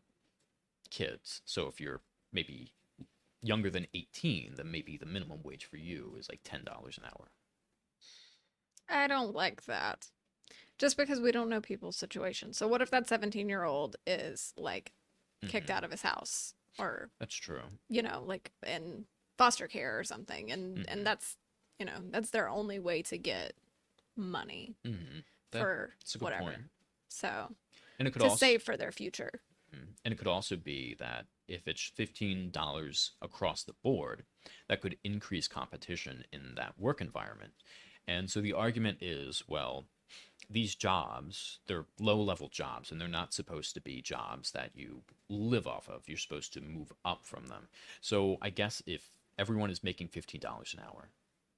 kids? 0.91 1.43
So 1.45 1.67
if 1.67 1.81
you're 1.81 2.01
maybe 2.33 2.73
younger 3.43 3.71
than 3.71 3.87
eighteen, 3.95 4.55
then 4.57 4.71
maybe 4.71 4.97
the 4.97 5.07
minimum 5.07 5.41
wage 5.43 5.67
for 5.67 5.77
you 5.77 6.15
is 6.19 6.29
like 6.29 6.41
ten 6.43 6.65
dollars 6.65 6.97
an 6.99 7.05
hour. 7.05 7.29
I 8.89 9.07
don't 9.07 9.35
like 9.35 9.65
that. 9.67 10.09
Just 10.81 10.97
because 10.97 11.21
we 11.21 11.31
don't 11.31 11.49
know 11.51 11.61
people's 11.61 11.97
situations. 11.97 12.57
So 12.59 12.67
what 12.67 12.83
if 12.83 12.91
that 12.91 13.07
17 13.07 13.49
year 13.49 13.63
old 13.65 13.97
is 14.07 14.53
like 14.57 14.93
kicked 15.47 15.69
Mhm. 15.69 15.75
out 15.75 15.85
of 15.85 15.91
his 15.93 16.03
house 16.03 16.55
or, 16.79 17.11
That's 17.21 17.35
true. 17.37 17.63
you 17.89 18.03
know, 18.03 18.25
like 18.27 18.53
in 18.67 19.07
foster 19.39 19.69
care 19.69 19.99
or 19.99 20.05
something 20.05 20.51
and 20.51 20.79
Mhm. 20.79 20.85
and 20.89 21.07
that's, 21.07 21.37
you 21.79 21.87
know, 21.87 22.01
that's 22.11 22.31
their 22.31 22.49
only 22.49 22.79
way 22.79 23.03
to 23.03 23.19
get 23.19 23.55
money 24.17 24.77
hmm 24.85 25.21
That- 25.53 25.61
for 25.61 25.97
That's 26.01 26.15
a 26.15 26.19
good 26.19 26.25
whatever. 26.25 26.43
point. 26.45 26.71
So, 27.09 27.57
And 27.99 28.09
it 28.09 28.13
could 28.13 28.21
to 28.21 28.27
also 28.27 28.37
save 28.37 28.63
for 28.63 28.77
their 28.77 28.93
future. 28.93 29.43
Mm. 29.73 29.97
And 30.05 30.13
it 30.15 30.17
could 30.19 30.27
also 30.29 30.57
be 30.57 30.95
that 30.95 31.27
if 31.49 31.67
it's 31.69 31.83
fifteen 31.83 32.51
dollars 32.51 33.13
across 33.21 33.65
the 33.65 33.75
board, 33.75 34.25
that 34.69 34.81
could 34.81 34.99
increase 35.05 35.49
competition 35.49 36.25
in 36.33 36.55
that 36.57 36.79
work 36.79 37.01
environment. 37.01 37.55
And 38.07 38.31
so 38.31 38.41
the 38.41 38.53
argument 38.53 39.03
is, 39.03 39.47
well, 39.49 39.89
these 40.49 40.75
jobs, 40.75 41.59
they're 41.67 41.87
low 41.99 42.21
level 42.21 42.49
jobs 42.49 42.91
and 42.91 43.01
they're 43.01 43.09
not 43.09 43.35
supposed 43.35 43.75
to 43.75 43.81
be 43.81 44.01
jobs 44.03 44.53
that 44.53 44.71
you 44.75 45.03
live 45.29 45.67
off 45.67 45.89
of. 45.89 46.09
You're 46.09 46.19
supposed 46.19 46.53
to 46.55 46.61
move 46.61 46.93
up 47.05 47.25
from 47.25 47.47
them. 47.47 47.69
So 48.01 48.39
I 48.41 48.51
guess 48.51 48.83
if 48.87 49.11
everyone 49.39 49.71
is 49.71 49.85
making 49.85 50.09
fifteen 50.09 50.41
dollars 50.41 50.75
an 50.75 50.85
hour 50.87 51.11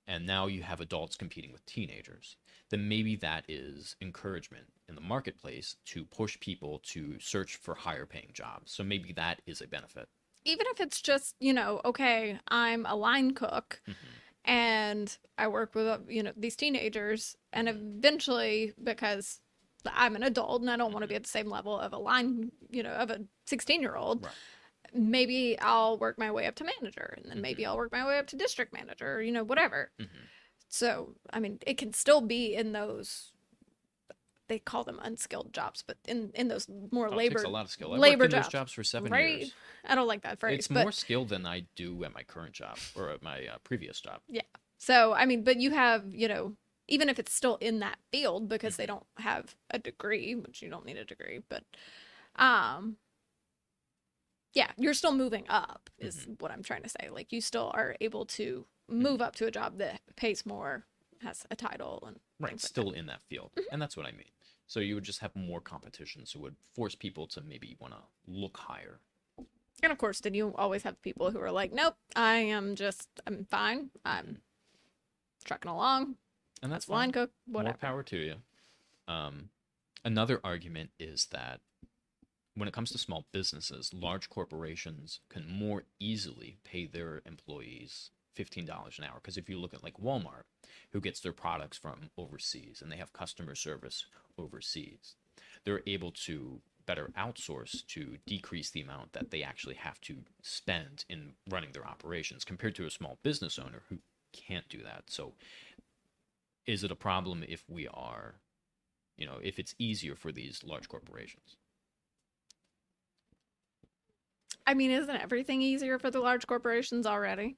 and 0.07 0.27
now 0.27 0.47
you 0.47 0.63
have 0.63 0.81
adults 0.81 1.17
competing 1.17 1.53
with 1.53 1.65
teenagers, 1.65 2.37
then 2.71 2.89
maybe 2.89 3.17
that 3.17 3.45
is 3.49 3.95
encouragement 4.01 4.67
in 4.89 4.95
the 4.95 5.01
marketplace 5.01 5.77
to 5.87 6.05
push 6.05 6.39
people 6.41 6.81
to 6.85 7.19
search 7.21 7.57
for 7.57 7.75
higher 7.75 8.07
paying 8.07 8.31
jobs. 8.33 8.73
So 8.73 8.83
maybe 8.83 9.13
that 9.13 9.41
is 9.47 9.61
a 9.61 9.67
benefit. 9.67 10.09
Even 10.45 10.67
if 10.71 10.81
it's 10.81 11.01
just, 11.01 11.37
you 11.39 11.53
know, 11.53 11.81
okay, 11.85 12.41
I'm 12.49 12.85
a 12.87 12.97
line 12.97 13.33
cook 13.33 13.81
Mhm. 13.89 13.95
And 14.45 15.17
I 15.39 15.49
work 15.49 15.75
with, 15.75 15.87
uh, 15.87 15.99
you 16.09 16.23
know, 16.23 16.33
these 16.37 16.57
teenagers 16.57 17.37
and 17.53 17.69
eventually 17.69 18.73
because 18.83 19.41
I'm 19.87 20.17
an 20.17 20.23
adult 20.23 20.61
and 20.63 20.71
I 20.71 20.77
don't 20.77 20.93
want 20.93 21.03
to 21.03 21.09
be 21.09 21.15
at 21.15 21.23
the 21.23 21.29
same 21.29 21.49
level 21.49 21.79
of 21.79 21.93
a 21.93 21.99
line, 21.99 22.51
you 22.71 22.83
know, 22.83 22.91
of 22.91 23.11
a 23.11 23.21
16 23.47 23.81
year 23.81 23.97
old. 23.97 24.25
Right. 24.25 24.33
Maybe 24.95 25.59
I'll 25.59 25.97
work 25.97 26.19
my 26.19 26.31
way 26.31 26.47
up 26.47 26.55
to 26.57 26.65
manager 26.65 27.15
and 27.17 27.31
then 27.31 27.41
maybe 27.41 27.65
I'll 27.65 27.77
work 27.77 27.93
my 27.93 28.07
way 28.07 28.19
up 28.19 28.27
to 28.29 28.37
district 28.37 28.73
manager, 28.73 29.23
you 29.23 29.33
know, 29.33 29.45
whatever. 29.45 29.91
Mhm. 29.99 30.09
So, 30.69 31.15
I 31.31 31.41
mean, 31.41 31.59
it 31.67 31.79
can 31.79 31.93
still 31.93 32.21
be 32.21 32.55
in 32.55 32.73
those, 32.73 33.33
they 34.53 34.59
call 34.61 34.85
them 34.85 35.01
unskilled 35.03 35.53
jobs, 35.55 35.83
but 35.87 35.99
in, 36.07 36.31
in 36.35 36.49
those 36.49 36.69
more 36.93 37.11
Oh, 37.11 37.17
labor, 37.17 37.43
a 37.45 37.49
lot 37.49 37.65
of 37.65 37.71
skill. 37.71 37.93
I 37.95 37.99
labor 37.99 38.01
worked 38.01 38.25
in 38.25 38.31
those 38.33 38.49
jobs, 38.49 38.49
jobs 38.49 38.73
for 38.73 38.83
seven 38.85 39.13
right? 39.13 39.41
years. 39.41 39.55
I 39.85 39.95
don't 39.95 40.07
like 40.09 40.23
that 40.23 40.41
phrase, 40.41 40.67
It's 40.67 40.69
but 40.69 40.77
more 40.85 40.93
skill 40.93 41.25
than 41.25 41.47
I 41.47 41.67
do 41.77 42.05
at 42.05 42.15
my 42.15 42.23
current 42.25 42.55
job 42.55 42.81
or 42.95 43.11
at 43.11 43.23
my 43.23 43.47
uh, 43.47 43.59
previous 43.65 44.01
job. 44.01 44.21
Yeah. 44.29 44.43
So, 44.79 45.13
I 45.13 45.27
mean, 45.27 45.45
but 45.45 45.57
you 45.59 45.71
have, 45.71 46.05
you 46.15 46.29
know, 46.29 46.57
even 46.89 47.09
if 47.09 47.19
it's 47.19 47.33
still 47.33 47.57
in 47.57 47.81
that 47.81 47.99
field 48.11 48.49
because 48.49 48.77
Mm-hmm. 48.77 48.77
they 48.77 48.87
don't 48.87 49.07
have 49.19 49.55
a 49.71 49.79
degree, 49.79 50.35
which 50.35 50.63
you 50.63 50.69
don't 50.71 50.87
need 50.87 50.97
a 50.97 51.05
degree, 51.05 51.41
but 51.49 51.65
um 52.37 52.97
yeah, 54.55 54.71
you're 54.77 54.95
still 54.95 55.13
moving 55.15 55.45
up 55.49 55.89
is 55.99 56.27
Mm-hmm. 56.27 56.33
what 56.39 56.51
I'm 56.51 56.63
trying 56.63 56.83
to 56.83 56.89
say. 56.89 57.09
Like 57.11 57.33
you 57.33 57.41
still 57.41 57.71
are 57.75 57.97
able 58.01 58.27
to 58.27 58.67
move 58.89 59.23
up 59.23 59.35
to 59.37 59.47
a 59.47 59.51
job 59.51 59.79
that 59.79 60.01
pays 60.17 60.45
more, 60.45 60.85
has 61.23 61.47
a 61.51 61.57
title 61.57 62.05
and 62.07 62.19
Right, 62.39 62.61
like 62.61 62.61
still 62.61 62.91
in 62.91 63.07
that 63.07 63.23
field. 63.29 63.53
And 63.71 63.81
that's 63.81 63.97
what 63.97 64.07
I 64.07 64.13
mean. 64.13 64.31
So 64.73 64.81
you 64.81 64.95
would 64.95 65.05
just 65.05 65.19
have 65.19 65.37
more 65.37 65.61
competition. 65.61 66.25
So 66.25 66.39
it 66.39 66.43
would 66.45 66.57
force 66.75 66.95
people 66.95 67.27
to 67.27 67.43
maybe 67.43 67.77
want 67.79 67.93
to 67.93 68.01
look 68.27 68.57
higher. 68.57 69.01
And 69.83 69.93
of 69.93 69.99
course, 69.99 70.19
did 70.19 70.35
you 70.35 70.55
always 70.57 70.83
have 70.85 71.03
people 71.03 71.31
who 71.31 71.41
are 71.41 71.51
like, 71.51 71.75
"Nope, 71.75 71.97
I 72.17 72.37
am 72.37 72.75
just 72.75 73.07
I'm 73.27 73.45
fine. 73.51 73.91
I'm 74.03 74.41
trucking 75.45 75.71
along. 75.71 76.17
And 76.63 76.73
that's 76.73 76.89
line 76.89 77.09
fine. 77.09 77.13
cook, 77.13 77.33
More 77.47 77.75
power 77.75 78.03
to 78.03 78.17
you. 78.17 78.37
Um, 79.07 79.51
another 80.07 80.41
argument 80.43 80.89
is 80.99 81.27
that 81.33 81.61
when 82.55 82.67
it 82.67 82.73
comes 82.73 82.93
to 82.93 82.99
small 82.99 83.27
businesses, 83.31 83.93
large 83.93 84.31
corporations 84.31 85.21
can 85.29 85.47
more 85.47 85.85
easily 86.01 86.57
pay 86.65 86.87
their 86.87 87.21
employees 87.27 88.11
$15 88.37 88.99
an 88.99 89.05
hour. 89.05 89.15
Because 89.17 89.37
if 89.37 89.49
you 89.49 89.59
look 89.59 89.75
at 89.75 89.83
like 89.83 89.99
Walmart, 89.99 90.45
who 90.93 91.01
gets 91.01 91.21
their 91.21 91.33
products 91.33 91.77
from 91.77 92.11
overseas 92.17 92.81
and 92.83 92.91
they 92.91 92.97
have 92.97 93.13
customer 93.13 93.55
service 93.55 94.07
overseas, 94.39 95.15
they're 95.65 95.83
able 95.87 96.11
to 96.11 96.61
better 96.85 97.11
outsource 97.17 97.87
to 97.87 98.19
decrease 98.27 98.71
the 98.71 98.81
amount 98.81 99.13
that 99.13 99.31
they 99.31 99.43
actually 99.43 99.77
have 99.77 100.01
to 100.01 100.17
spend 100.43 101.05
in 101.09 101.33
running 101.49 101.71
their 101.73 101.87
operations 101.87 102.45
compared 102.45 102.75
to 102.75 102.87
a 102.87 102.91
small 102.91 103.19
business 103.23 103.59
owner 103.59 103.83
who 103.89 103.99
can't 104.33 104.69
do 104.69 104.83
that. 104.83 105.05
So 105.07 105.35
is 106.67 106.83
it 106.83 106.91
a 106.91 106.97
problem 106.97 107.45
if 107.47 107.65
we 107.69 107.87
are 107.89 108.35
you 109.17 109.27
know, 109.27 109.39
if 109.43 109.59
it's 109.59 109.75
easier 109.79 110.17
for 110.17 110.33
these 110.33 110.63
large 110.65 110.89
corporations. 110.89 111.57
I 114.67 114.75
mean, 114.75 114.91
isn't 114.91 115.15
everything 115.15 115.61
easier 115.61 115.99
for 115.99 116.11
the 116.11 116.21
large 116.21 116.47
corporations 116.47 117.07
already? 117.07 117.57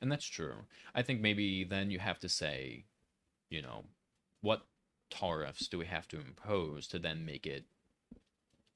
And 0.00 0.10
that's 0.10 0.26
true. 0.26 0.54
I 0.94 1.02
think 1.02 1.20
maybe 1.20 1.64
then 1.64 1.90
you 1.90 1.98
have 1.98 2.18
to 2.20 2.28
say, 2.28 2.84
you 3.50 3.62
know, 3.62 3.84
what 4.40 4.66
tariffs 5.10 5.68
do 5.68 5.78
we 5.78 5.86
have 5.86 6.08
to 6.08 6.16
impose 6.16 6.86
to 6.88 6.98
then 6.98 7.24
make 7.24 7.46
it 7.46 7.64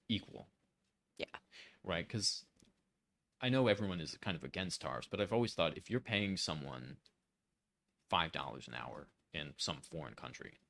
equal? 0.08 0.46
Yeah. 1.18 1.26
Right? 1.82 2.06
Because 2.06 2.44
I 3.40 3.48
know 3.48 3.66
everyone 3.66 4.00
is 4.00 4.16
kind 4.20 4.36
of 4.36 4.44
against 4.44 4.80
tariffs, 4.80 5.08
but 5.10 5.20
I've 5.20 5.32
always 5.32 5.54
thought 5.54 5.76
if 5.76 5.90
you're 5.90 6.00
paying 6.00 6.36
someone 6.36 6.96
$5 8.12 8.68
an 8.68 8.74
hour 8.74 9.08
in 9.32 9.54
some 9.56 9.78
foreign 9.82 10.14
country, 10.14 10.60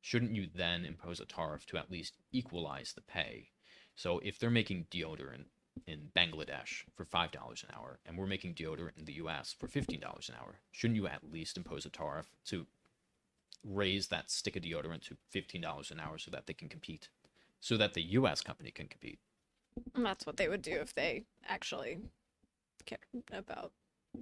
shouldn't 0.00 0.34
you 0.34 0.48
then 0.54 0.84
impose 0.84 1.20
a 1.20 1.24
tariff 1.24 1.66
to 1.66 1.76
at 1.76 1.90
least 1.90 2.16
equalize 2.32 2.92
the 2.94 3.02
pay? 3.02 3.50
So 3.94 4.20
if 4.20 4.38
they're 4.38 4.50
making 4.50 4.86
deodorant 4.90 5.46
in 5.86 6.10
Bangladesh 6.16 6.84
for 6.94 7.04
$5 7.04 7.34
an 7.34 7.70
hour 7.76 7.98
and 8.06 8.16
we're 8.16 8.26
making 8.26 8.54
deodorant 8.54 8.98
in 8.98 9.04
the 9.04 9.14
US 9.14 9.54
for 9.58 9.68
$15 9.68 9.94
an 10.28 10.34
hour, 10.40 10.60
shouldn't 10.72 10.96
you 10.96 11.06
at 11.06 11.30
least 11.32 11.56
impose 11.56 11.84
a 11.84 11.90
tariff 11.90 12.26
to 12.46 12.66
raise 13.64 14.08
that 14.08 14.30
stick 14.30 14.56
of 14.56 14.62
deodorant 14.62 15.02
to 15.02 15.16
$15 15.34 15.90
an 15.90 16.00
hour 16.00 16.18
so 16.18 16.30
that 16.30 16.46
they 16.46 16.54
can 16.54 16.68
compete? 16.68 17.08
So 17.60 17.76
that 17.76 17.94
the 17.94 18.02
US 18.02 18.40
company 18.40 18.70
can 18.70 18.88
compete. 18.88 19.18
And 19.94 20.04
that's 20.04 20.26
what 20.26 20.36
they 20.36 20.48
would 20.48 20.62
do 20.62 20.72
if 20.72 20.94
they 20.94 21.24
actually 21.48 21.98
care 22.86 22.98
about 23.32 23.72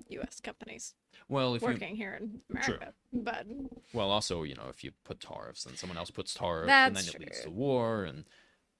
U.S. 0.08 0.40
companies 0.40 0.94
Well, 1.28 1.54
if 1.54 1.62
you 1.62 1.68
working 1.68 1.96
here 1.96 2.18
in 2.20 2.40
America. 2.50 2.92
But 3.12 3.46
Well, 3.92 4.10
also, 4.10 4.42
you 4.42 4.54
know, 4.54 4.66
if 4.68 4.82
you 4.82 4.92
put 5.04 5.20
tariffs 5.20 5.66
and 5.66 5.78
someone 5.78 5.96
else 5.96 6.10
puts 6.10 6.34
tariffs, 6.34 6.70
and 6.70 6.96
then 6.96 7.04
That's 7.04 7.14
it 7.14 7.20
leads 7.20 7.40
to 7.42 7.50
war. 7.50 8.04
And 8.04 8.24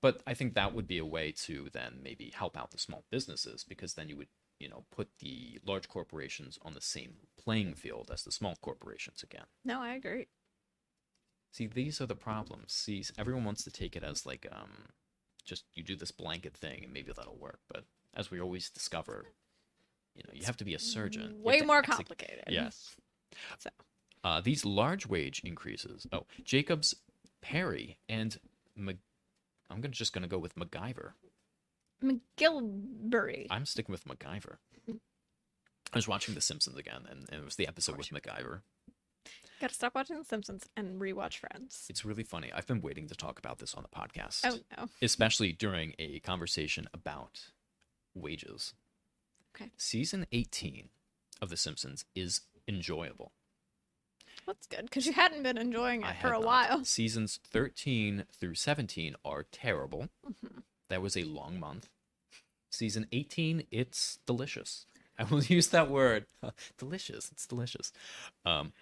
but 0.04 0.20
I 0.26 0.34
think 0.34 0.52
that 0.52 0.74
would 0.74 0.86
be 0.86 0.98
a 0.98 1.04
way 1.06 1.32
to 1.44 1.70
then 1.72 2.00
maybe 2.02 2.30
help 2.36 2.58
out 2.58 2.72
the 2.72 2.78
small 2.78 3.04
businesses 3.10 3.64
because 3.66 3.94
then 3.94 4.10
you 4.10 4.18
would, 4.18 4.28
you 4.58 4.68
know, 4.68 4.84
put 4.94 5.08
the 5.18 5.58
large 5.64 5.88
corporations 5.88 6.58
on 6.60 6.74
the 6.74 6.82
same 6.82 7.14
playing 7.42 7.72
field 7.72 8.10
as 8.12 8.22
the 8.22 8.30
small 8.30 8.54
corporations 8.60 9.22
again. 9.22 9.46
no, 9.64 9.80
I 9.80 9.94
agree. 9.94 10.26
See, 11.52 11.66
these 11.66 12.02
are 12.02 12.06
the 12.06 12.14
problems. 12.14 12.74
See, 12.74 13.02
everyone 13.16 13.44
wants 13.44 13.64
to 13.64 13.70
take 13.70 13.96
it 13.96 14.04
as 14.04 14.26
like, 14.26 14.46
um, 14.52 14.88
just 15.42 15.64
you 15.72 15.82
do 15.82 15.96
this 15.96 16.10
blanket 16.10 16.54
thing 16.54 16.84
and 16.84 16.92
maybe 16.92 17.10
that'll 17.10 17.38
work. 17.38 17.60
But 17.72 17.84
as 18.12 18.30
we 18.30 18.38
always 18.38 18.68
discover, 18.68 19.28
you 20.14 20.22
know, 20.26 20.34
you 20.34 20.44
have 20.44 20.58
to 20.58 20.66
be 20.66 20.74
a 20.74 20.78
surgeon. 20.78 21.36
Way 21.42 21.62
more 21.62 21.78
exec- 21.78 21.96
complicated. 21.96 22.44
Yes. 22.48 22.94
So. 23.58 23.70
Uh, 24.22 24.40
these 24.42 24.64
large 24.66 25.06
wage 25.06 25.40
increases. 25.44 26.06
Oh, 26.12 26.26
Jacobs, 26.44 26.94
Perry, 27.40 27.96
and. 28.06 28.38
I'm 29.74 29.80
gonna 29.80 29.92
just 29.92 30.12
gonna 30.12 30.28
go 30.28 30.38
with 30.38 30.54
MacGyver. 30.54 31.12
MacGillvary. 32.02 33.46
I'm 33.50 33.66
sticking 33.66 33.92
with 33.92 34.04
MacGyver. 34.04 34.56
I 34.88 35.96
was 35.98 36.08
watching 36.08 36.34
The 36.34 36.40
Simpsons 36.40 36.76
again, 36.76 37.06
and, 37.08 37.26
and 37.30 37.40
it 37.42 37.44
was 37.44 37.56
the 37.56 37.68
episode 37.68 37.96
with 37.96 38.08
MacGyver. 38.10 38.60
Gotta 39.60 39.74
stop 39.74 39.94
watching 39.94 40.18
The 40.18 40.24
Simpsons 40.24 40.64
and 40.76 41.00
rewatch 41.00 41.38
Friends. 41.38 41.87
It's 41.88 42.04
really 42.04 42.24
funny. 42.24 42.50
I've 42.52 42.66
been 42.66 42.80
waiting 42.82 43.06
to 43.08 43.14
talk 43.14 43.38
about 43.38 43.58
this 43.58 43.74
on 43.74 43.84
the 43.84 43.88
podcast, 43.88 44.40
Oh 44.44 44.58
no. 44.76 44.88
especially 45.00 45.52
during 45.52 45.94
a 45.98 46.18
conversation 46.20 46.88
about 46.92 47.50
wages. 48.14 48.74
Okay. 49.54 49.70
Season 49.76 50.26
18 50.32 50.88
of 51.40 51.48
The 51.50 51.56
Simpsons 51.56 52.04
is 52.14 52.40
enjoyable. 52.66 53.32
That's 54.46 54.66
good 54.66 54.83
because 54.85 55.07
you 55.07 55.12
hadn't 55.12 55.42
been 55.42 55.59
enjoying 55.59 56.02
it 56.02 56.09
I 56.09 56.14
for 56.20 56.28
a 56.28 56.33
not. 56.33 56.44
while. 56.44 56.85
Seasons 56.85 57.40
13 57.44 58.24
through 58.38 58.54
17 58.54 59.16
are 59.24 59.44
terrible. 59.50 60.09
Mhm. 60.26 60.62
That 60.90 61.02
was 61.02 61.16
a 61.16 61.24
long 61.24 61.59
month. 61.59 61.88
Season 62.70 63.07
18, 63.12 63.66
it's 63.70 64.18
delicious. 64.26 64.87
I 65.18 65.24
will 65.24 65.42
use 65.42 65.68
that 65.68 65.88
word. 65.90 66.26
delicious. 66.78 67.30
It's 67.33 67.46
delicious. 67.46 67.92
Um, 68.44 68.72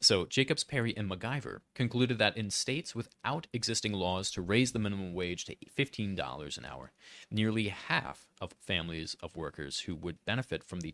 so, 0.00 0.26
Jacobs, 0.26 0.64
Perry, 0.64 0.96
and 0.96 1.08
MacGyver 1.08 1.60
concluded 1.74 2.18
that 2.18 2.36
in 2.36 2.50
states 2.50 2.94
without 2.94 3.46
existing 3.52 3.92
laws 3.92 4.30
to 4.32 4.42
raise 4.42 4.72
the 4.72 4.78
minimum 4.80 5.14
wage 5.14 5.44
to 5.46 5.56
$15 5.78 6.58
an 6.58 6.64
hour, 6.64 6.92
nearly 7.30 7.68
half 7.68 8.26
of 8.40 8.52
families 8.52 9.16
of 9.22 9.36
workers 9.36 9.80
who 9.80 9.94
would 9.94 10.24
benefit 10.24 10.64
from 10.64 10.80
the 10.80 10.92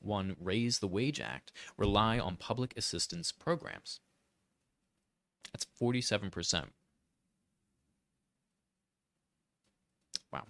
2021 0.00 0.36
Raise 0.40 0.78
the 0.78 0.86
Wage 0.86 1.20
Act 1.20 1.52
rely 1.76 2.18
on 2.18 2.36
public 2.36 2.76
assistance 2.76 3.32
programs. 3.32 4.00
That's 5.52 5.66
47%. 5.80 6.66
Wow. 10.32 10.44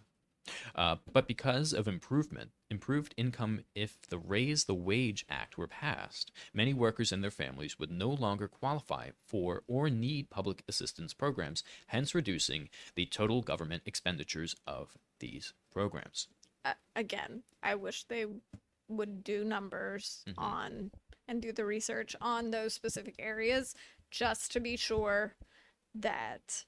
Uh, 0.74 0.96
but 1.10 1.26
because 1.26 1.72
of 1.72 1.88
improvement, 1.88 2.50
improved 2.70 3.14
income, 3.16 3.64
if 3.74 3.96
the 4.08 4.18
Raise 4.18 4.64
the 4.64 4.74
Wage 4.74 5.24
Act 5.28 5.56
were 5.56 5.66
passed, 5.66 6.32
many 6.52 6.74
workers 6.74 7.12
and 7.12 7.22
their 7.22 7.30
families 7.30 7.78
would 7.78 7.90
no 7.90 8.10
longer 8.10 8.48
qualify 8.48 9.10
for 9.26 9.62
or 9.66 9.88
need 9.88 10.28
public 10.28 10.62
assistance 10.68 11.14
programs, 11.14 11.62
hence 11.88 12.14
reducing 12.14 12.68
the 12.94 13.06
total 13.06 13.42
government 13.42 13.82
expenditures 13.86 14.54
of 14.66 14.98
these 15.18 15.54
programs. 15.72 16.28
Uh, 16.64 16.74
again, 16.94 17.42
I 17.62 17.74
wish 17.74 18.04
they 18.04 18.26
would 18.90 19.22
do 19.24 19.44
numbers 19.44 20.24
Mhm. 20.26 20.34
on 20.38 20.90
and 21.28 21.40
do 21.40 21.52
the 21.52 21.64
research 21.64 22.16
on 22.20 22.50
those 22.50 22.74
specific 22.74 23.14
areas 23.18 23.74
just 24.10 24.50
to 24.52 24.60
be 24.60 24.76
sure 24.76 25.34
that 25.94 26.64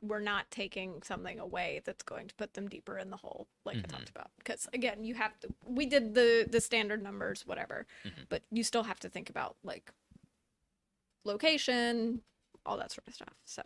we're 0.00 0.20
not 0.20 0.48
taking 0.50 1.02
something 1.02 1.40
away 1.40 1.80
that's 1.84 2.04
going 2.04 2.28
to 2.28 2.34
put 2.36 2.54
them 2.54 2.68
deeper 2.68 2.98
in 2.98 3.10
the 3.10 3.16
hole 3.16 3.48
like 3.64 3.78
Mhm. 3.78 3.84
I 3.86 3.88
talked 3.88 4.10
about 4.10 4.30
because 4.36 4.68
again 4.72 5.02
you 5.02 5.14
have 5.14 5.38
to 5.40 5.52
we 5.64 5.86
did 5.86 6.14
the 6.14 6.46
the 6.48 6.60
standard 6.60 7.02
numbers 7.02 7.44
whatever 7.46 7.86
Mhm. 8.04 8.28
but 8.28 8.42
you 8.52 8.62
still 8.62 8.84
have 8.84 9.00
to 9.00 9.08
think 9.08 9.28
about 9.28 9.56
like 9.64 9.92
location 11.24 12.22
all 12.64 12.76
that 12.76 12.92
sort 12.92 13.08
of 13.08 13.14
stuff 13.14 13.34
so 13.44 13.62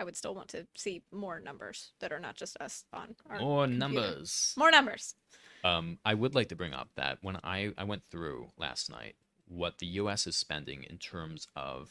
I 0.00 0.04
would 0.04 0.16
still 0.16 0.34
want 0.34 0.48
to 0.48 0.66
see 0.74 1.02
more 1.12 1.38
numbers 1.40 1.92
that 2.00 2.10
are 2.10 2.18
not 2.18 2.34
just 2.34 2.56
us 2.58 2.84
on 2.92 3.14
our 3.28 3.38
More 3.38 3.64
computer. 3.66 3.78
numbers. 3.78 4.54
more 4.56 4.70
numbers 4.70 5.14
Um, 5.62 5.98
I 6.06 6.14
would 6.14 6.34
like 6.34 6.48
to 6.48 6.56
bring 6.56 6.72
up 6.72 6.88
that 6.96 7.18
when 7.20 7.36
I, 7.44 7.72
I 7.76 7.84
went 7.84 8.04
through 8.10 8.48
last 8.56 8.88
night 8.90 9.14
what 9.46 9.78
the 9.78 9.86
U.S. 9.86 10.26
is 10.26 10.36
spending 10.36 10.84
in 10.84 10.96
terms 10.96 11.46
of, 11.54 11.90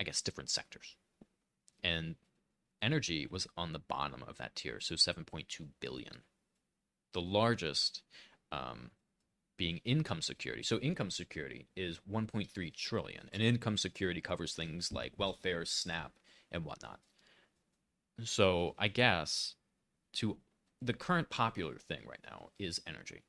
I 0.00 0.04
guess, 0.04 0.22
different 0.22 0.48
sectors, 0.48 0.96
and 1.82 2.14
energy 2.80 3.26
was 3.30 3.46
on 3.56 3.72
the 3.72 3.78
bottom 3.80 4.24
of 4.26 4.38
that 4.38 4.54
tier, 4.54 4.80
so 4.80 4.94
7.2 4.94 5.44
billion. 5.80 6.22
The 7.12 7.20
largest 7.20 8.02
um, 8.52 8.92
being 9.58 9.80
income 9.84 10.22
security. 10.22 10.62
So 10.62 10.78
income 10.78 11.10
security 11.10 11.66
is 11.76 12.00
1.3 12.10 12.74
trillion, 12.74 13.28
and 13.32 13.42
income 13.42 13.76
security 13.76 14.20
covers 14.20 14.54
things 14.54 14.90
like 14.92 15.12
welfare, 15.18 15.64
SNAP, 15.66 16.12
and 16.50 16.64
whatnot. 16.64 17.00
So 18.24 18.74
I 18.78 18.88
guess 18.88 19.54
to 20.14 20.38
the 20.82 20.92
current 20.92 21.30
popular 21.30 21.76
thing 21.78 22.00
right 22.06 22.22
now 22.24 22.50
is 22.58 22.80
energy. 22.86 23.22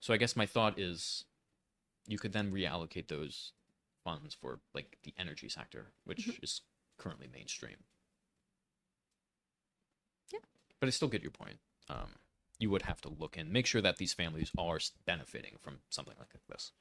So 0.00 0.12
I 0.12 0.16
guess 0.18 0.36
my 0.36 0.46
thought 0.46 0.78
is 0.78 1.24
you 2.06 2.18
could 2.18 2.32
then 2.32 2.52
reallocate 2.52 3.08
those 3.08 3.52
funds 4.04 4.34
for 4.34 4.60
like 4.74 4.98
the 5.02 5.14
energy 5.18 5.48
sector, 5.48 5.92
which 6.04 6.26
Mhm. 6.26 6.42
is 6.42 6.62
currently 6.98 7.26
mainstream. 7.28 7.84
Yeah. 10.32 10.40
But 10.80 10.86
I 10.88 10.90
still 10.90 11.08
get 11.08 11.22
your 11.22 11.30
point. 11.30 11.60
Um, 11.88 12.18
you 12.58 12.70
would 12.70 12.82
have 12.82 13.00
to 13.02 13.08
look 13.08 13.36
and 13.36 13.50
make 13.52 13.66
sure 13.66 13.82
that 13.82 13.96
these 13.96 14.14
families 14.14 14.52
are 14.56 14.78
benefiting 15.06 15.56
from 15.58 15.82
something 15.90 16.16
like 16.18 16.34
this. 16.48 16.72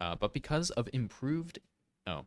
Uh, 0.00 0.14
but 0.16 0.32
because 0.32 0.70
of 0.70 0.88
improved, 0.92 1.58
oh, 2.06 2.26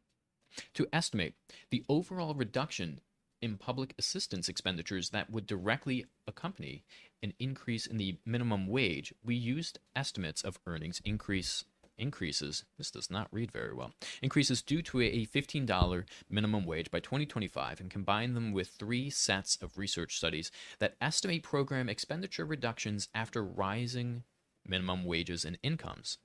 to 0.73 0.87
estimate 0.93 1.33
the 1.69 1.83
overall 1.89 2.33
reduction 2.33 2.99
in 3.41 3.57
public 3.57 3.93
assistance 3.99 4.47
expenditures 4.47 5.09
that 5.09 5.29
would 5.29 5.45
directly 5.45 6.05
accompany 6.27 6.83
an 7.21 7.33
increase 7.39 7.85
in 7.85 7.97
the 7.97 8.17
minimum 8.25 8.67
wage, 8.67 9.13
we 9.23 9.35
used 9.35 9.79
estimates 9.95 10.43
of 10.43 10.59
earnings 10.65 11.01
increase 11.03 11.65
increases. 11.97 12.65
This 12.77 12.89
does 12.89 13.11
not 13.11 13.27
read 13.31 13.51
very 13.51 13.73
well. 13.73 13.93
Increases 14.21 14.61
due 14.61 14.81
to 14.83 15.01
a 15.01 15.25
$15 15.25 16.03
minimum 16.29 16.65
wage 16.65 16.89
by 16.89 16.99
2025 16.99 17.81
and 17.81 17.91
combined 17.91 18.35
them 18.35 18.51
with 18.51 18.69
three 18.69 19.09
sets 19.09 19.57
of 19.61 19.77
research 19.77 20.15
studies 20.15 20.51
that 20.79 20.95
estimate 21.01 21.43
program 21.43 21.89
expenditure 21.89 22.45
reductions 22.45 23.09
after 23.13 23.43
rising 23.43 24.23
minimum 24.65 25.05
wages 25.05 25.45
and 25.45 25.57
incomes. 25.61 26.17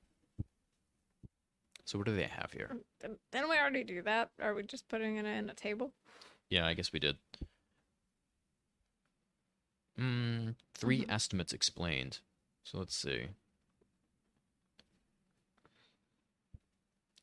So 1.89 1.97
what 1.97 2.07
do 2.07 2.15
they 2.15 2.25
have 2.25 2.53
here? 2.53 2.77
Didn't 3.01 3.19
didn't 3.33 3.49
we 3.49 3.57
already 3.57 3.83
do 3.83 4.03
that? 4.03 4.31
Are 4.43 4.53
we 4.53 4.63
just 4.63 4.91
putting 4.91 5.17
it 5.17 5.25
in 5.25 5.49
a 5.49 5.55
table? 5.55 5.95
Yeah, 6.51 6.67
I 6.67 6.75
guess 6.75 6.93
we 6.93 6.99
did. 6.99 7.17
Mm, 9.99 10.55
3 10.75 11.07
Mhm. 11.07 11.11
estimates 11.11 11.55
explained. 11.55 12.19
So 12.63 12.77
let's 12.77 12.95
see. 12.95 13.29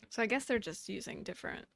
So 0.09 0.23
I 0.23 0.25
guess 0.25 0.45
they're 0.45 0.57
just 0.57 0.89
using 0.89 1.21
different 1.21 1.67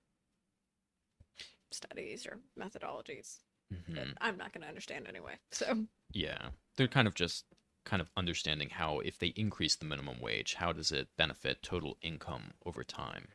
studies 1.72 2.26
or 2.26 2.40
methodologies 2.58 3.38
that 3.70 4.08
Mhm. 4.08 4.18
I'm 4.20 4.38
not 4.38 4.52
going 4.52 4.64
to 4.64 4.68
understand 4.68 5.08
anyway. 5.08 5.38
So 5.52 5.86
Yeah, 6.12 6.50
they're 6.76 6.88
kind 6.88 7.08
of 7.08 7.14
just 7.14 7.46
kind 7.86 8.02
of 8.02 8.12
understanding 8.16 8.70
how 8.70 9.00
if 9.00 9.18
they 9.18 9.28
increase 9.30 9.76
the 9.76 9.86
minimum 9.86 10.20
wage, 10.22 10.56
how 10.56 10.72
does 10.72 10.92
it 10.92 11.16
benefit 11.18 11.62
total 11.64 11.98
income 12.02 12.54
over 12.66 12.84
time? 12.84 13.30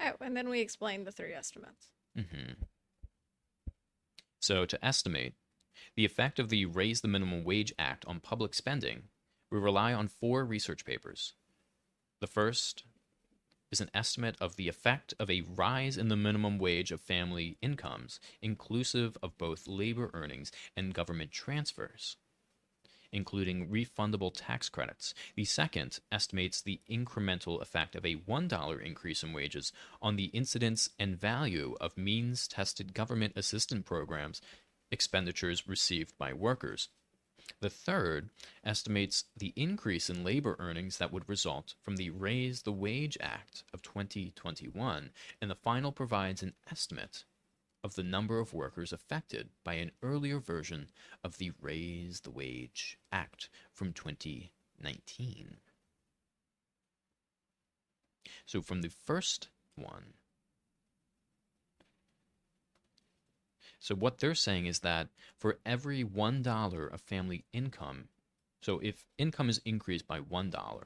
oh, 0.00 0.12
and 0.20 0.36
then 0.36 0.48
we 0.48 0.60
explained 0.60 1.06
the 1.06 1.12
three 1.12 1.32
estimates. 1.32 1.88
hmm 2.16 2.52
So, 4.40 4.66
to 4.66 4.84
estimate 4.84 5.34
the 5.96 6.04
effect 6.04 6.38
of 6.38 6.48
the 6.50 6.66
Raise 6.66 7.00
the 7.00 7.08
Minimum 7.08 7.44
Wage 7.44 7.72
Act 7.78 8.04
on 8.06 8.20
public 8.20 8.54
spending, 8.54 9.08
we 9.50 9.58
rely 9.58 9.92
on 9.94 10.08
four 10.08 10.44
research 10.44 10.84
papers. 10.84 11.34
The 12.20 12.26
first 12.26 12.84
is 13.70 13.80
an 13.80 13.90
estimate 13.94 14.36
of 14.40 14.56
the 14.56 14.68
effect 14.68 15.14
of 15.18 15.30
a 15.30 15.40
rise 15.42 15.96
in 15.96 16.08
the 16.08 16.16
minimum 16.16 16.58
wage 16.58 16.92
of 16.92 17.00
family 17.00 17.56
incomes, 17.62 18.20
inclusive 18.42 19.16
of 19.22 19.38
both 19.38 19.66
labor 19.66 20.10
earnings 20.12 20.52
and 20.76 20.94
government 20.94 21.32
transfers, 21.32 22.16
including 23.12 23.68
refundable 23.68 24.32
tax 24.34 24.68
credits. 24.68 25.14
The 25.36 25.44
second 25.44 26.00
estimates 26.10 26.60
the 26.60 26.80
incremental 26.90 27.60
effect 27.60 27.94
of 27.94 28.04
a 28.04 28.16
$1 28.16 28.84
increase 28.84 29.22
in 29.22 29.32
wages 29.32 29.72
on 30.00 30.16
the 30.16 30.26
incidence 30.26 30.88
and 30.98 31.16
value 31.16 31.76
of 31.80 31.96
means 31.96 32.48
tested 32.48 32.94
government 32.94 33.34
assistance 33.36 33.84
programs 33.86 34.40
expenditures 34.90 35.68
received 35.68 36.16
by 36.18 36.32
workers. 36.32 36.88
The 37.60 37.70
third 37.70 38.30
estimates 38.64 39.24
the 39.36 39.52
increase 39.56 40.08
in 40.08 40.24
labor 40.24 40.56
earnings 40.58 40.98
that 40.98 41.12
would 41.12 41.28
result 41.28 41.74
from 41.82 41.96
the 41.96 42.10
Raise 42.10 42.62
the 42.62 42.72
Wage 42.72 43.18
Act 43.20 43.64
of 43.74 43.82
2021, 43.82 45.10
and 45.40 45.50
the 45.50 45.54
final 45.56 45.92
provides 45.92 46.42
an 46.42 46.54
estimate 46.70 47.24
of 47.84 47.94
the 47.94 48.02
number 48.02 48.38
of 48.38 48.54
workers 48.54 48.92
affected 48.92 49.48
by 49.64 49.74
an 49.74 49.90
earlier 50.02 50.38
version 50.38 50.88
of 51.24 51.38
the 51.38 51.52
Raise 51.60 52.20
the 52.20 52.30
Wage 52.30 52.98
Act 53.10 53.48
from 53.72 53.92
2019. 53.92 55.56
So 58.46 58.62
from 58.62 58.82
the 58.82 58.90
first 58.90 59.48
one, 59.74 60.14
so 63.80 63.96
what 63.96 64.18
they're 64.18 64.34
saying 64.34 64.66
is 64.66 64.80
that 64.80 65.08
for 65.36 65.58
every 65.66 66.04
$1 66.04 66.92
of 66.94 67.00
family 67.00 67.44
income, 67.52 68.08
so 68.60 68.78
if 68.78 69.04
income 69.18 69.48
is 69.48 69.60
increased 69.64 70.06
by 70.06 70.20
$1, 70.20 70.82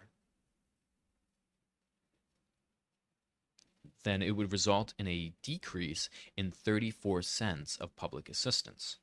then 4.06 4.22
it 4.22 4.36
would 4.36 4.52
result 4.52 4.94
in 5.00 5.08
a 5.08 5.32
decrease 5.42 6.08
in 6.36 6.52
34 6.52 7.22
cents 7.22 7.76
of 7.78 7.96
public 7.96 8.28
assistance. 8.28 8.98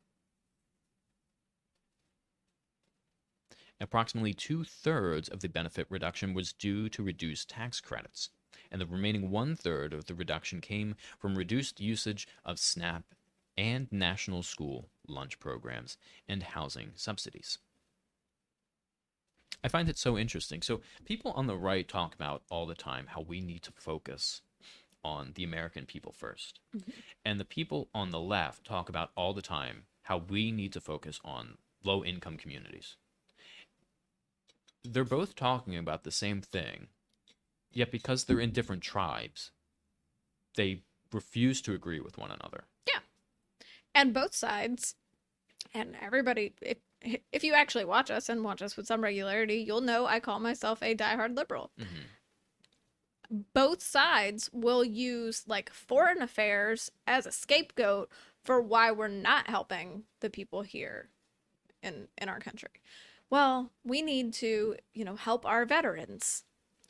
Approximately 3.82 4.34
two 4.34 4.64
thirds 4.64 5.28
of 5.28 5.42
the 5.42 5.50
benefit 5.50 5.88
reduction 5.90 6.34
was 6.34 6.54
due 6.54 6.88
to 6.88 7.04
reduced 7.04 7.50
tax 7.50 7.82
credits, 7.82 8.30
and 8.72 8.80
the 8.80 8.86
remaining 8.86 9.30
one 9.30 9.58
third 9.58 9.94
of 9.94 10.06
the 10.06 10.16
reduction 10.16 10.62
came 10.62 10.96
from 11.20 11.38
reduced 11.38 11.82
usage 11.82 12.26
of 12.46 12.58
SNAP 12.58 13.04
and 13.58 13.92
national 13.92 14.42
school 14.42 14.88
lunch 15.06 15.38
programs 15.38 15.98
and 16.30 16.44
housing 16.44 16.92
subsidies. 16.96 17.58
I 19.66 19.68
find 19.68 19.90
it 19.90 19.98
so 19.98 20.18
interesting. 20.18 20.62
So, 20.62 20.80
people 21.04 21.32
on 21.32 21.48
the 21.48 21.58
right 21.58 21.88
talk 21.88 22.16
about 22.16 22.44
all 22.50 22.66
the 22.66 22.74
time 22.74 23.08
how 23.08 23.22
we 23.22 23.42
need 23.42 23.64
to 23.64 23.72
focus 23.74 24.42
on 25.04 25.34
the 25.36 25.44
American 25.44 25.86
people 25.86 26.14
1st 26.14 26.60
And 27.26 27.40
the 27.40 27.46
people 27.46 27.90
on 27.94 28.12
the 28.12 28.20
left 28.20 28.66
talk 28.66 28.90
about 28.90 29.12
all 29.16 29.34
the 29.34 29.42
time 29.42 29.86
how 30.04 30.18
we 30.18 30.52
need 30.52 30.74
to 30.74 30.82
focus 30.82 31.20
on 31.24 31.58
low 31.84 32.04
income 32.04 32.38
communities. 32.38 32.98
They're 34.84 35.06
both 35.06 35.36
talking 35.36 35.78
about 35.78 36.04
the 36.04 36.12
same 36.12 36.42
thing, 36.42 36.88
yet 37.72 37.92
because 37.92 38.26
they're 38.26 38.40
in 38.40 38.52
different 38.52 38.84
tribes, 38.84 39.52
they 40.56 40.84
refuse 41.12 41.62
to 41.62 41.74
agree 41.74 42.00
with 42.02 42.18
one 42.18 42.32
another. 42.32 42.66
Yeah. 42.88 43.00
And 43.96 44.14
both 44.14 44.36
sides 44.36 44.96
and 45.74 45.96
everybody 46.02 46.54
if 46.62 46.78
if 47.32 47.44
you 47.44 47.54
actually 47.54 47.86
watch 47.86 48.12
us 48.12 48.30
and 48.30 48.44
watch 48.44 48.62
us 48.62 48.76
with 48.78 48.88
some 48.88 49.04
regularity 49.04 49.56
you'll 49.56 49.82
know 49.82 50.06
i 50.06 50.20
call 50.20 50.40
myself 50.40 50.82
a 50.82 50.96
diehard 50.96 51.36
liberal 51.36 51.72
Mhm. 51.80 52.06
Both 53.54 53.82
sides 53.82 54.50
will 54.54 54.84
use 54.84 55.44
like 55.48 55.74
foreign 55.74 56.22
affairs 56.22 56.92
as 57.08 57.26
a 57.26 57.32
scapegoat 57.32 58.10
for 58.44 58.62
why 58.62 58.92
we're 58.92 59.08
not 59.08 59.50
helping 59.50 60.04
the 60.20 60.30
people 60.30 60.62
here 60.62 61.10
in 61.82 62.08
in 62.22 62.30
our 62.30 62.40
country. 62.40 62.70
Well 63.30 63.72
we 63.84 64.02
need 64.02 64.34
to 64.36 64.76
you 64.94 65.04
know 65.04 65.16
help 65.16 65.46
our 65.46 65.66
veterans. 65.66 66.44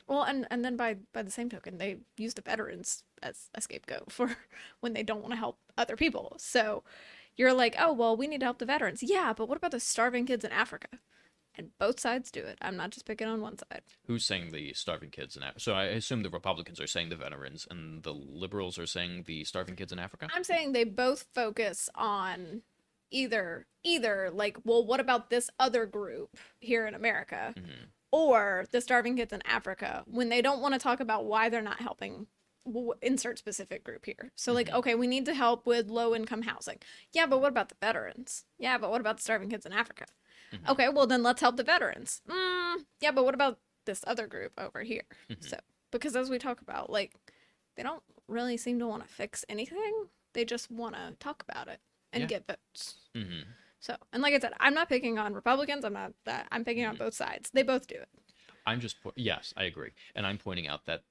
Well 0.06 0.22
and 0.22 0.46
and 0.50 0.64
then 0.64 0.76
by 0.76 0.98
by 1.12 1.22
the 1.22 1.30
same 1.30 1.48
token 1.48 1.78
they 1.78 1.98
use 2.18 2.34
the 2.34 2.42
veterans 2.42 3.04
as 3.22 3.48
a 3.54 3.62
scapegoat 3.62 4.12
for 4.12 4.36
when 4.80 4.92
they 4.92 5.02
don't 5.02 5.22
want 5.22 5.32
to 5.32 5.38
help 5.38 5.58
other 5.78 5.96
people. 5.96 6.36
So 6.38 6.82
you're 7.36 7.54
like 7.54 7.74
oh 7.78 7.92
well 7.94 8.16
we 8.16 8.26
need 8.26 8.40
to 8.40 8.46
help 8.46 8.58
the 8.58 8.66
veterans. 8.66 9.02
Yeah 9.02 9.32
but 9.34 9.48
what 9.48 9.56
about 9.56 9.70
the 9.70 9.80
starving 9.80 10.26
kids 10.26 10.44
in 10.44 10.52
africa 10.52 10.88
and 11.56 11.70
both 11.78 11.98
sides 12.00 12.30
do 12.30 12.40
it 12.40 12.58
i'm 12.62 12.76
not 12.76 12.90
just 12.90 13.06
picking 13.06 13.26
on 13.28 13.40
one 13.40 13.56
side 13.58 13.82
Who's 14.06 14.24
saying 14.26 14.52
the 14.52 14.72
starving 14.74 15.10
kids 15.10 15.36
in 15.36 15.42
Africa? 15.42 15.60
So 15.60 15.72
I 15.72 15.84
assume 15.84 16.22
the 16.22 16.30
Republicans 16.30 16.78
are 16.80 16.86
saying 16.86 17.08
the 17.08 17.16
veterans, 17.16 17.66
and 17.70 18.02
the 18.02 18.12
liberals 18.12 18.78
are 18.78 18.86
saying 18.86 19.24
the 19.26 19.44
starving 19.44 19.76
kids 19.76 19.92
in 19.92 19.98
Africa. 19.98 20.28
I'm 20.34 20.44
saying 20.44 20.72
they 20.72 20.84
both 20.84 21.26
focus 21.34 21.88
on 21.94 22.62
either 23.10 23.66
either 23.82 24.30
like, 24.32 24.58
well, 24.64 24.84
what 24.84 25.00
about 25.00 25.30
this 25.30 25.48
other 25.58 25.86
group 25.86 26.36
here 26.60 26.86
in 26.86 26.94
America, 26.94 27.54
Mhm. 27.56 27.88
or 28.12 28.66
the 28.72 28.80
starving 28.80 29.16
kids 29.16 29.32
in 29.32 29.40
Africa 29.46 30.04
when 30.06 30.28
they 30.28 30.42
don't 30.42 30.60
want 30.60 30.74
to 30.74 30.80
talk 30.80 31.00
about 31.00 31.24
why 31.24 31.48
they're 31.48 31.62
not 31.62 31.80
helping. 31.80 32.26
w- 32.66 32.94
Insert 33.02 33.38
specific 33.38 33.84
group 33.84 34.06
here. 34.06 34.32
So, 34.36 34.54
like, 34.54 34.68
Mhm. 34.68 34.74
okay, 34.78 34.94
we 34.94 35.06
need 35.06 35.26
to 35.26 35.34
help 35.34 35.66
with 35.66 35.88
low 35.90 36.14
income 36.14 36.40
housing. 36.42 36.78
Yeah, 37.12 37.26
but 37.26 37.40
what 37.42 37.48
about 37.50 37.68
the 37.68 37.74
veterans? 37.78 38.46
Yeah, 38.56 38.78
but 38.78 38.90
what 38.90 39.02
about 39.02 39.18
the 39.18 39.22
starving 39.22 39.50
kids 39.50 39.66
in 39.66 39.72
Africa? 39.74 40.06
Mhm. 40.54 40.68
Okay, 40.70 40.88
well, 40.88 41.06
then 41.06 41.22
let's 41.22 41.40
help 41.40 41.56
the 41.56 41.64
veterans. 41.64 42.22
Mm, 42.28 42.84
yeah, 43.00 43.10
but 43.10 43.24
what 43.24 43.34
about 43.34 43.58
this 43.84 44.04
other 44.06 44.26
group 44.26 44.52
over 44.58 44.82
here? 44.82 45.04
Mhm. 45.28 45.42
So, 45.48 45.58
because 45.90 46.16
as 46.16 46.30
we 46.30 46.38
talk 46.38 46.60
about, 46.60 46.90
like, 46.90 47.14
they 47.76 47.82
don't 47.82 48.02
really 48.28 48.56
seem 48.56 48.78
to 48.78 48.86
want 48.86 49.02
to 49.06 49.08
fix 49.08 49.44
anything. 49.48 50.08
They 50.32 50.44
just 50.44 50.70
want 50.70 50.94
to 50.94 51.14
talk 51.20 51.42
about 51.42 51.68
it 51.68 51.80
and 52.12 52.22
Yeah. 52.22 52.26
get 52.28 52.46
votes. 52.46 52.96
hmm 53.14 53.42
So, 53.80 53.96
and 54.12 54.22
like 54.22 54.32
I 54.34 54.38
said, 54.38 54.54
I'm 54.60 54.72
not 54.74 54.88
picking 54.88 55.18
on 55.18 55.34
Republicans. 55.34 55.84
I'm 55.84 55.92
not 55.92 56.14
that. 56.24 56.48
I'm 56.50 56.64
picking 56.64 56.86
on 56.86 56.94
Mhm. 56.96 57.00
both 57.00 57.14
sides. 57.14 57.50
They 57.50 57.62
both 57.62 57.86
do 57.86 57.96
it. 57.96 58.08
I'm 58.66 58.80
just 58.80 59.00
po- 59.02 59.12
yes, 59.14 59.52
I 59.58 59.64
agree, 59.64 59.92
and 60.14 60.26
I'm 60.26 60.38
pointing 60.38 60.66
out 60.68 60.86
that 60.86 61.02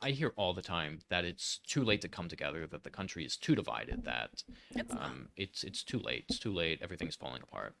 I 0.00 0.10
hear 0.10 0.32
all 0.36 0.54
the 0.54 0.62
time 0.62 1.00
that 1.08 1.24
it's 1.24 1.58
too 1.58 1.84
late 1.84 2.00
to 2.02 2.08
come 2.08 2.28
together, 2.28 2.66
that 2.66 2.84
the 2.84 2.90
country 2.90 3.24
is 3.24 3.36
too 3.36 3.54
divided, 3.54 4.04
that 4.04 4.42
It's 4.74 4.92
um, 4.94 5.28
it's 5.36 5.64
it's 5.64 5.82
too 5.82 5.98
late, 5.98 6.24
it's 6.28 6.38
too 6.38 6.52
late, 6.52 6.80
everything's 6.82 7.16
falling 7.16 7.42
apart. 7.42 7.74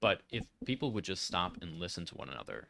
But 0.00 0.22
if 0.30 0.46
people 0.64 0.92
would 0.92 1.04
just 1.04 1.24
stop 1.26 1.56
and 1.60 1.78
listen 1.78 2.06
to 2.06 2.14
one 2.14 2.28
another, 2.30 2.68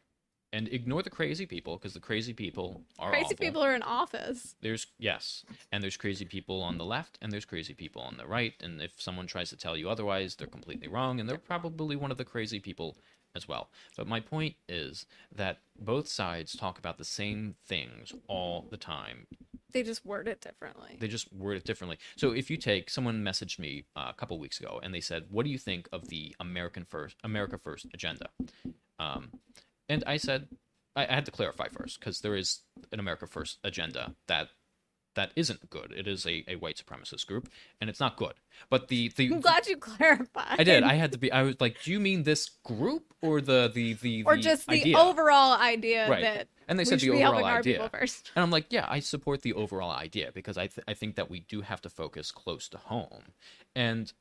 and 0.53 0.67
ignore 0.67 1.01
the 1.01 1.09
crazy 1.09 1.45
people, 1.45 1.77
because 1.77 1.93
the 1.93 1.99
crazy 2.01 2.33
people 2.33 2.81
are 2.99 3.09
Crazy 3.09 3.25
awful. 3.25 3.37
people 3.37 3.63
are 3.63 3.73
in 3.73 3.83
office. 3.83 4.55
There's 4.61 4.87
yes, 4.99 5.45
and 5.71 5.81
there's 5.81 5.95
crazy 5.97 6.25
people 6.25 6.61
on 6.61 6.77
the 6.77 6.85
left, 6.85 7.17
and 7.21 7.31
there's 7.31 7.45
crazy 7.45 7.73
people 7.73 8.01
on 8.01 8.17
the 8.17 8.27
right. 8.27 8.53
And 8.61 8.81
if 8.81 9.01
someone 9.01 9.27
tries 9.27 9.49
to 9.51 9.57
tell 9.57 9.77
you 9.77 9.89
otherwise, 9.89 10.35
they're 10.35 10.47
completely 10.47 10.89
wrong, 10.89 11.19
and 11.19 11.29
they're 11.29 11.37
probably 11.37 11.95
one 11.95 12.11
of 12.11 12.17
the 12.17 12.25
crazy 12.25 12.59
people 12.59 12.97
as 13.35 13.47
well. 13.47 13.69
But 13.97 14.07
my 14.07 14.19
point 14.19 14.55
is 14.67 15.05
that 15.33 15.59
both 15.79 16.07
sides 16.07 16.55
talk 16.55 16.77
about 16.77 16.97
the 16.97 17.05
same 17.05 17.55
things 17.65 18.13
all 18.27 18.67
the 18.69 18.77
time. 18.77 19.27
They 19.73 19.83
just 19.83 20.05
word 20.05 20.27
it 20.27 20.41
differently. 20.41 20.97
They 20.99 21.07
just 21.07 21.31
word 21.33 21.57
it 21.57 21.63
differently. 21.63 21.97
So 22.17 22.31
if 22.31 22.49
you 22.49 22.57
take 22.57 22.89
someone 22.89 23.23
messaged 23.23 23.57
me 23.57 23.85
uh, 23.95 24.07
a 24.09 24.13
couple 24.13 24.37
weeks 24.37 24.59
ago, 24.59 24.79
and 24.83 24.93
they 24.93 24.99
said, 24.99 25.25
"What 25.29 25.45
do 25.45 25.49
you 25.49 25.57
think 25.57 25.87
of 25.93 26.09
the 26.09 26.35
American 26.39 26.85
First 26.85 27.15
America 27.23 27.57
First 27.57 27.87
agenda?" 27.93 28.29
Um, 28.99 29.31
and 29.87 30.03
I 30.05 30.17
said, 30.17 30.47
I, 30.95 31.05
I 31.05 31.13
had 31.13 31.25
to 31.25 31.31
clarify 31.31 31.67
first 31.69 31.99
because 31.99 32.19
there 32.21 32.35
is 32.35 32.59
an 32.91 32.99
America 32.99 33.27
First 33.27 33.59
agenda 33.63 34.15
that 34.27 34.49
that 35.15 35.31
isn't 35.35 35.69
good. 35.69 35.93
It 35.95 36.07
is 36.07 36.25
a, 36.25 36.43
a 36.47 36.55
white 36.55 36.81
supremacist 36.83 37.27
group, 37.27 37.49
and 37.79 37.89
it's 37.89 37.99
not 37.99 38.15
good. 38.17 38.33
But 38.69 38.87
the 38.87 39.09
the 39.09 39.27
I'm 39.33 39.41
glad 39.41 39.67
you 39.67 39.77
clarified. 39.77 40.59
I 40.59 40.63
did. 40.63 40.83
I 40.83 40.93
had 40.93 41.11
to 41.13 41.17
be. 41.17 41.31
I 41.31 41.43
was 41.43 41.59
like, 41.59 41.81
"Do 41.83 41.91
you 41.91 41.99
mean 41.99 42.23
this 42.23 42.49
group 42.63 43.13
or 43.21 43.41
the 43.41 43.69
the 43.73 43.93
the, 43.93 44.23
or 44.23 44.35
the 44.35 44.41
just 44.41 44.67
the 44.67 44.81
idea?" 44.81 44.97
overall 44.97 45.59
idea 45.59 46.09
Right. 46.09 46.21
that 46.21 46.47
And 46.67 46.79
they 46.79 46.85
said 46.85 46.99
the 46.99 47.11
overall 47.11 47.43
idea. 47.43 47.89
first. 47.91 48.31
And 48.35 48.43
I'm 48.43 48.51
like, 48.51 48.67
yeah, 48.69 48.85
I 48.89 48.99
support 48.99 49.41
the 49.41 49.53
overall 49.53 49.91
idea 49.91 50.31
because 50.33 50.57
I 50.57 50.67
th- 50.67 50.85
I 50.87 50.93
think 50.93 51.15
that 51.15 51.29
we 51.29 51.41
do 51.41 51.61
have 51.61 51.81
to 51.81 51.89
focus 51.89 52.31
close 52.31 52.69
to 52.69 52.77
home, 52.77 53.33
and 53.75 54.11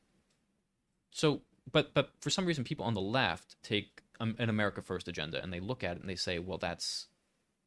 so 1.12 1.42
but 1.70 1.92
but 1.94 2.11
for 2.20 2.31
some 2.31 2.46
reason 2.46 2.64
people 2.64 2.85
on 2.85 2.94
the 2.94 3.00
left 3.00 3.57
take 3.62 4.03
um, 4.20 4.35
an 4.38 4.48
America 4.48 4.83
First 4.83 5.09
agenda 5.09 5.42
and 5.42 5.53
they 5.53 5.61
look 5.61 5.83
at 5.85 5.96
it 5.96 6.00
and 6.00 6.09
they 6.11 6.16
say, 6.16 6.38
well, 6.38 6.59
that's 6.59 7.07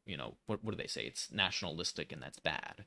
you 0.06 0.16
know, 0.16 0.34
what 0.46 0.62
what 0.62 0.72
do 0.72 0.76
they 0.76 0.86
say? 0.88 1.02
It's 1.04 1.30
nationalistic 1.32 2.12
and 2.12 2.20
that's 2.22 2.38
bad. 2.38 2.84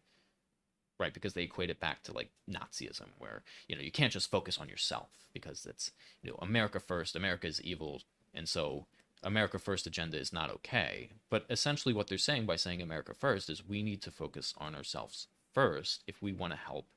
Right, 1.00 1.14
because 1.14 1.34
they 1.34 1.44
equate 1.44 1.70
it 1.70 1.80
back 1.80 2.02
to 2.04 2.12
like 2.12 2.32
Nazism, 2.50 3.10
where 3.20 3.44
you 3.68 3.76
know 3.76 3.82
you 3.82 3.92
can't 3.92 4.12
just 4.12 4.32
focus 4.32 4.58
on 4.58 4.68
yourself 4.68 5.10
because 5.32 5.66
it's 5.66 5.92
you 6.24 6.32
know 6.32 6.38
America 6.42 6.80
first, 6.80 7.16
America 7.16 7.46
is 7.46 7.62
evil, 7.62 8.02
and 8.34 8.50
so 8.50 8.88
America 9.24 9.60
first 9.60 9.86
agenda 9.86 10.18
is 10.18 10.34
not 10.34 10.50
okay. 10.50 11.10
But 11.30 11.46
essentially, 11.50 11.94
what 11.94 12.08
they're 12.08 12.18
saying 12.18 12.46
by 12.46 12.56
saying 12.56 12.82
America 12.82 13.14
first 13.14 13.50
is 13.50 13.68
we 13.68 13.84
need 13.84 14.02
to 14.04 14.12
focus 14.12 14.54
on 14.58 14.76
ourselves 14.76 15.28
first 15.54 16.04
if 16.08 16.22
we 16.22 16.34
want 16.34 16.54
to 16.54 16.60
help 16.60 16.88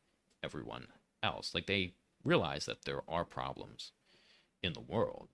everyone 0.42 0.86
else. 1.22 1.54
Like 1.54 1.66
they 1.66 1.94
realize 2.24 2.66
that 2.66 2.84
there 2.84 3.02
are 3.08 3.24
problems 3.24 3.92
in 4.62 4.72
the 4.72 4.80
world. 4.80 5.28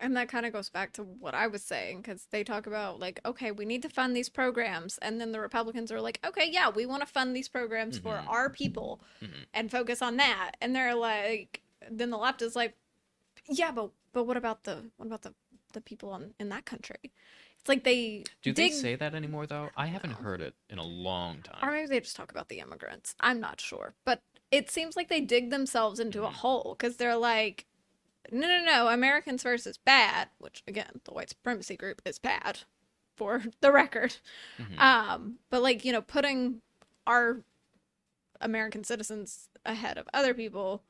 And 0.00 0.16
that 0.16 0.28
kind 0.28 0.46
of 0.46 0.52
goes 0.52 0.68
back 0.70 0.92
to 0.94 1.02
what 1.02 1.34
I 1.34 1.46
was 1.46 1.62
saying 1.62 1.98
because 1.98 2.26
they 2.30 2.42
talk 2.44 2.66
about, 2.66 2.98
like, 3.00 3.20
okay, 3.24 3.50
we 3.50 3.64
need 3.64 3.82
to 3.82 3.88
fund 3.88 4.16
these 4.16 4.28
programs. 4.28 4.98
And 4.98 5.20
then 5.20 5.32
the 5.32 5.40
Republicans 5.40 5.92
are 5.92 6.00
like, 6.00 6.20
okay, 6.24 6.48
yeah, 6.50 6.68
we 6.70 6.86
want 6.86 7.02
to 7.02 7.06
fund 7.06 7.34
these 7.36 7.48
programs 7.48 7.98
for 7.98 8.16
Mhm. 8.16 8.28
our 8.28 8.50
people 8.50 9.00
Mhm. 9.22 9.46
and 9.52 9.70
focus 9.70 10.00
on 10.02 10.16
that. 10.16 10.52
And 10.60 10.74
they're 10.74 10.94
like, 10.94 11.62
then 11.90 12.10
the 12.10 12.18
left 12.18 12.42
is 12.42 12.56
like, 12.56 12.76
yeah, 13.48 13.70
but 13.70 13.90
but 14.12 14.24
what 14.24 14.36
about 14.36 14.64
the 14.64 14.90
what 14.96 15.06
about 15.06 15.22
the 15.22 15.34
the 15.74 15.80
people 15.80 16.10
on 16.10 16.34
in 16.40 16.48
that 16.48 16.64
country? 16.64 17.12
It's 17.60 17.68
like 17.68 17.84
they 17.84 18.24
Do 18.42 18.52
dig, 18.52 18.56
they 18.56 18.70
say 18.70 18.94
that 18.96 19.14
anymore 19.14 19.46
though? 19.46 19.70
I 19.76 19.86
haven't 19.86 20.10
No. 20.10 20.16
heard 20.16 20.40
it 20.40 20.54
in 20.70 20.78
a 20.78 20.84
long 20.84 21.42
time. 21.42 21.58
or 21.62 21.72
maybe 21.72 21.86
they 21.88 22.00
just 22.00 22.16
talk 22.16 22.30
about 22.30 22.48
the 22.48 22.60
immigrants. 22.60 23.14
I'm 23.20 23.40
not 23.40 23.60
sure, 23.60 23.94
but 24.04 24.22
it 24.50 24.70
seems 24.70 24.96
like 24.96 25.08
they 25.08 25.20
dig 25.20 25.50
themselves 25.50 26.00
into 26.00 26.24
a 26.24 26.28
Mhm. 26.28 26.34
hole 26.34 26.74
because 26.78 26.96
they're 26.96 27.16
like, 27.16 27.66
no, 28.32 28.46
no, 28.46 28.64
no, 28.64 28.88
Americans 28.88 29.42
first 29.42 29.66
is 29.66 29.78
bad. 29.78 30.28
Which 30.38 30.62
again, 30.66 31.00
the 31.04 31.12
white 31.12 31.30
supremacy 31.30 31.76
group 31.76 32.02
is 32.04 32.18
bad, 32.18 32.60
for 33.16 33.42
the 33.60 33.72
record. 33.72 34.16
Mhm. 34.58 34.78
Um, 34.78 35.38
but 35.50 35.62
like 35.62 35.84
you 35.84 35.92
know, 35.92 36.02
putting 36.02 36.62
our 37.06 37.42
American 38.40 38.84
citizens 38.84 39.48
ahead 39.64 39.98
of 39.98 40.08
other 40.14 40.34
people, 40.34 40.82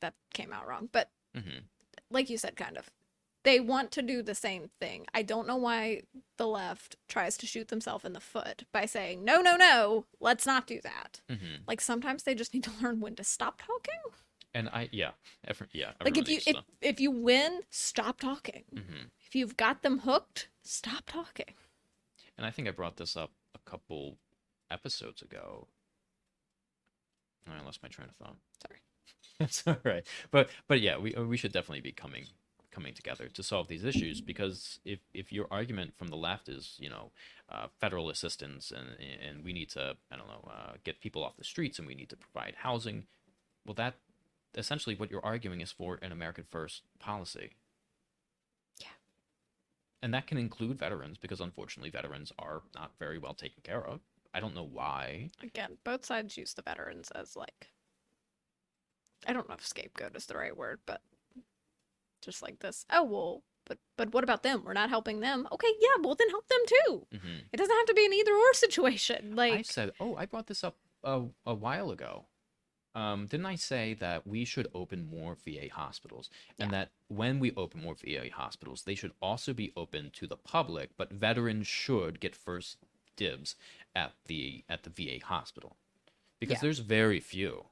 that 0.00 0.14
came 0.32 0.52
out 0.52 0.66
wrong. 0.66 0.88
But 0.92 1.10
Mhm. 1.34 1.64
like 2.10 2.28
you 2.30 2.38
said, 2.38 2.56
kind 2.56 2.76
of. 2.76 2.90
They 3.42 3.60
want 3.60 3.90
to 3.92 4.00
do 4.02 4.22
the 4.22 4.34
same 4.34 4.70
thing. 4.80 5.06
I 5.12 5.20
don't 5.22 5.46
know 5.46 5.56
why 5.56 6.04
the 6.38 6.46
left 6.46 6.96
tries 7.08 7.36
to 7.38 7.46
shoot 7.46 7.68
themselves 7.68 8.04
in 8.06 8.14
the 8.14 8.20
foot 8.20 8.64
by 8.72 8.86
saying, 8.86 9.22
no, 9.22 9.42
no, 9.42 9.54
no, 9.56 10.06
let's 10.18 10.46
not 10.46 10.66
do 10.66 10.80
that. 10.80 11.20
Mhm. 11.28 11.60
Like 11.66 11.82
sometimes 11.82 12.22
they 12.22 12.34
just 12.34 12.54
need 12.54 12.64
to 12.64 12.70
learn 12.82 13.00
when 13.00 13.14
to 13.16 13.24
stop 13.24 13.60
talking. 13.60 14.00
And 14.54 14.68
I 14.68 14.88
yeah, 14.92 15.10
every, 15.46 15.66
yeah. 15.72 15.92
Like 16.02 16.16
if 16.16 16.28
you 16.28 16.36
if, 16.36 16.44
to- 16.44 16.64
if 16.80 17.00
you 17.00 17.10
win, 17.10 17.62
stop 17.70 18.20
talking. 18.20 18.64
Mhm. 18.72 19.10
If 19.26 19.34
you've 19.34 19.56
got 19.56 19.82
them 19.82 20.00
hooked, 20.00 20.48
stop 20.62 21.04
talking. 21.06 21.54
And 22.38 22.46
I 22.46 22.50
think 22.50 22.68
I 22.68 22.70
brought 22.70 22.96
this 22.96 23.16
up 23.16 23.32
a 23.54 23.58
couple 23.70 24.16
episodes 24.70 25.22
ago. 25.22 25.66
I 27.48 27.62
lost 27.64 27.82
my 27.82 27.88
train 27.88 28.08
of 28.08 28.16
thought. 28.16 28.36
Sorry. 28.66 28.80
That's 29.38 29.66
all 29.66 29.76
right. 29.84 30.06
But 30.30 30.48
but 30.68 30.80
yeah, 30.80 30.96
we 30.98 31.12
we 31.12 31.36
should 31.36 31.52
definitely 31.52 31.80
be 31.80 31.92
coming 31.92 32.26
coming 32.70 32.94
together 32.94 33.28
to 33.28 33.42
solve 33.42 33.68
these 33.68 33.84
issues 33.84 34.20
because 34.20 34.80
if 34.84 34.98
if 35.12 35.32
your 35.32 35.46
argument 35.50 35.96
from 35.96 36.08
the 36.08 36.16
left 36.16 36.48
is 36.48 36.74
you 36.78 36.90
know 36.90 37.12
uh, 37.48 37.66
federal 37.80 38.10
assistance 38.10 38.72
and 38.72 38.96
and 39.00 39.44
we 39.44 39.52
need 39.52 39.68
to 39.70 39.96
I 40.10 40.16
don't 40.16 40.26
know 40.28 40.48
uh, 40.50 40.72
get 40.84 41.00
people 41.00 41.22
off 41.24 41.36
the 41.36 41.44
streets 41.44 41.78
and 41.78 41.86
we 41.86 41.94
need 41.94 42.08
to 42.10 42.16
provide 42.16 42.54
housing, 42.56 43.06
well 43.66 43.74
that 43.74 43.94
essentially 44.56 44.94
what 44.94 45.10
you're 45.10 45.24
arguing 45.24 45.60
is 45.60 45.72
for 45.72 45.98
an 46.02 46.12
American 46.12 46.44
first 46.50 46.82
policy. 46.98 47.50
Yeah. 48.80 48.86
And 50.02 50.12
that 50.14 50.26
can 50.26 50.38
include 50.38 50.78
veterans 50.78 51.18
because 51.18 51.40
unfortunately 51.40 51.90
veterans 51.90 52.32
are 52.38 52.62
not 52.74 52.92
very 52.98 53.18
well 53.18 53.34
taken 53.34 53.62
care 53.62 53.84
of. 53.84 54.00
I 54.34 54.40
don't 54.40 54.54
know 54.54 54.68
why. 54.70 55.30
Again, 55.42 55.78
both 55.84 56.04
sides 56.04 56.36
use 56.36 56.54
the 56.54 56.62
veterans 56.62 57.10
as 57.12 57.36
like 57.36 57.68
I 59.26 59.32
don't 59.32 59.48
know 59.48 59.54
if 59.54 59.66
scapegoat 59.66 60.16
is 60.16 60.26
the 60.26 60.36
right 60.36 60.56
word, 60.56 60.80
but 60.86 61.00
just 62.20 62.42
like 62.42 62.58
this. 62.58 62.84
Oh 62.90 63.04
well, 63.04 63.42
but 63.64 63.78
but 63.96 64.12
what 64.12 64.24
about 64.24 64.42
them? 64.42 64.62
We're 64.64 64.72
not 64.72 64.90
helping 64.90 65.20
them. 65.20 65.46
Okay, 65.52 65.72
yeah, 65.80 66.02
well 66.02 66.14
then 66.14 66.30
help 66.30 66.46
them 66.48 66.60
too. 66.66 67.06
hmm 67.12 67.38
It 67.52 67.56
doesn't 67.56 67.76
have 67.76 67.86
to 67.86 67.94
be 67.94 68.04
an 68.06 68.12
either 68.12 68.32
or 68.34 68.52
situation. 68.54 69.36
Like 69.36 69.52
I 69.52 69.62
said, 69.62 69.92
oh, 70.00 70.16
I 70.16 70.26
brought 70.26 70.46
this 70.46 70.64
up 70.64 70.76
a, 71.02 71.22
a 71.46 71.54
while 71.54 71.90
ago. 71.90 72.26
Um, 72.94 73.26
didn't 73.26 73.46
I 73.46 73.56
say 73.56 73.94
that 73.94 74.24
we 74.26 74.44
should 74.44 74.68
open 74.72 75.08
more 75.10 75.36
VA 75.44 75.68
hospitals, 75.72 76.30
and 76.60 76.70
that 76.70 76.90
when 77.08 77.40
we 77.40 77.52
open 77.56 77.82
more 77.82 77.96
VA 77.96 78.28
hospitals, 78.32 78.82
they 78.82 78.94
should 78.94 79.12
also 79.20 79.52
be 79.52 79.72
open 79.76 80.10
to 80.14 80.26
the 80.28 80.36
public, 80.36 80.90
but 80.96 81.12
veterans 81.12 81.66
should 81.66 82.20
get 82.20 82.36
first 82.36 82.76
dibs 83.16 83.56
at 83.96 84.12
the 84.26 84.64
at 84.68 84.84
the 84.84 84.90
VA 84.90 85.24
hospital, 85.24 85.76
because 86.38 86.54
Yeah. 86.56 86.60
there's 86.62 86.78
very 86.78 87.18
few. 87.20 87.66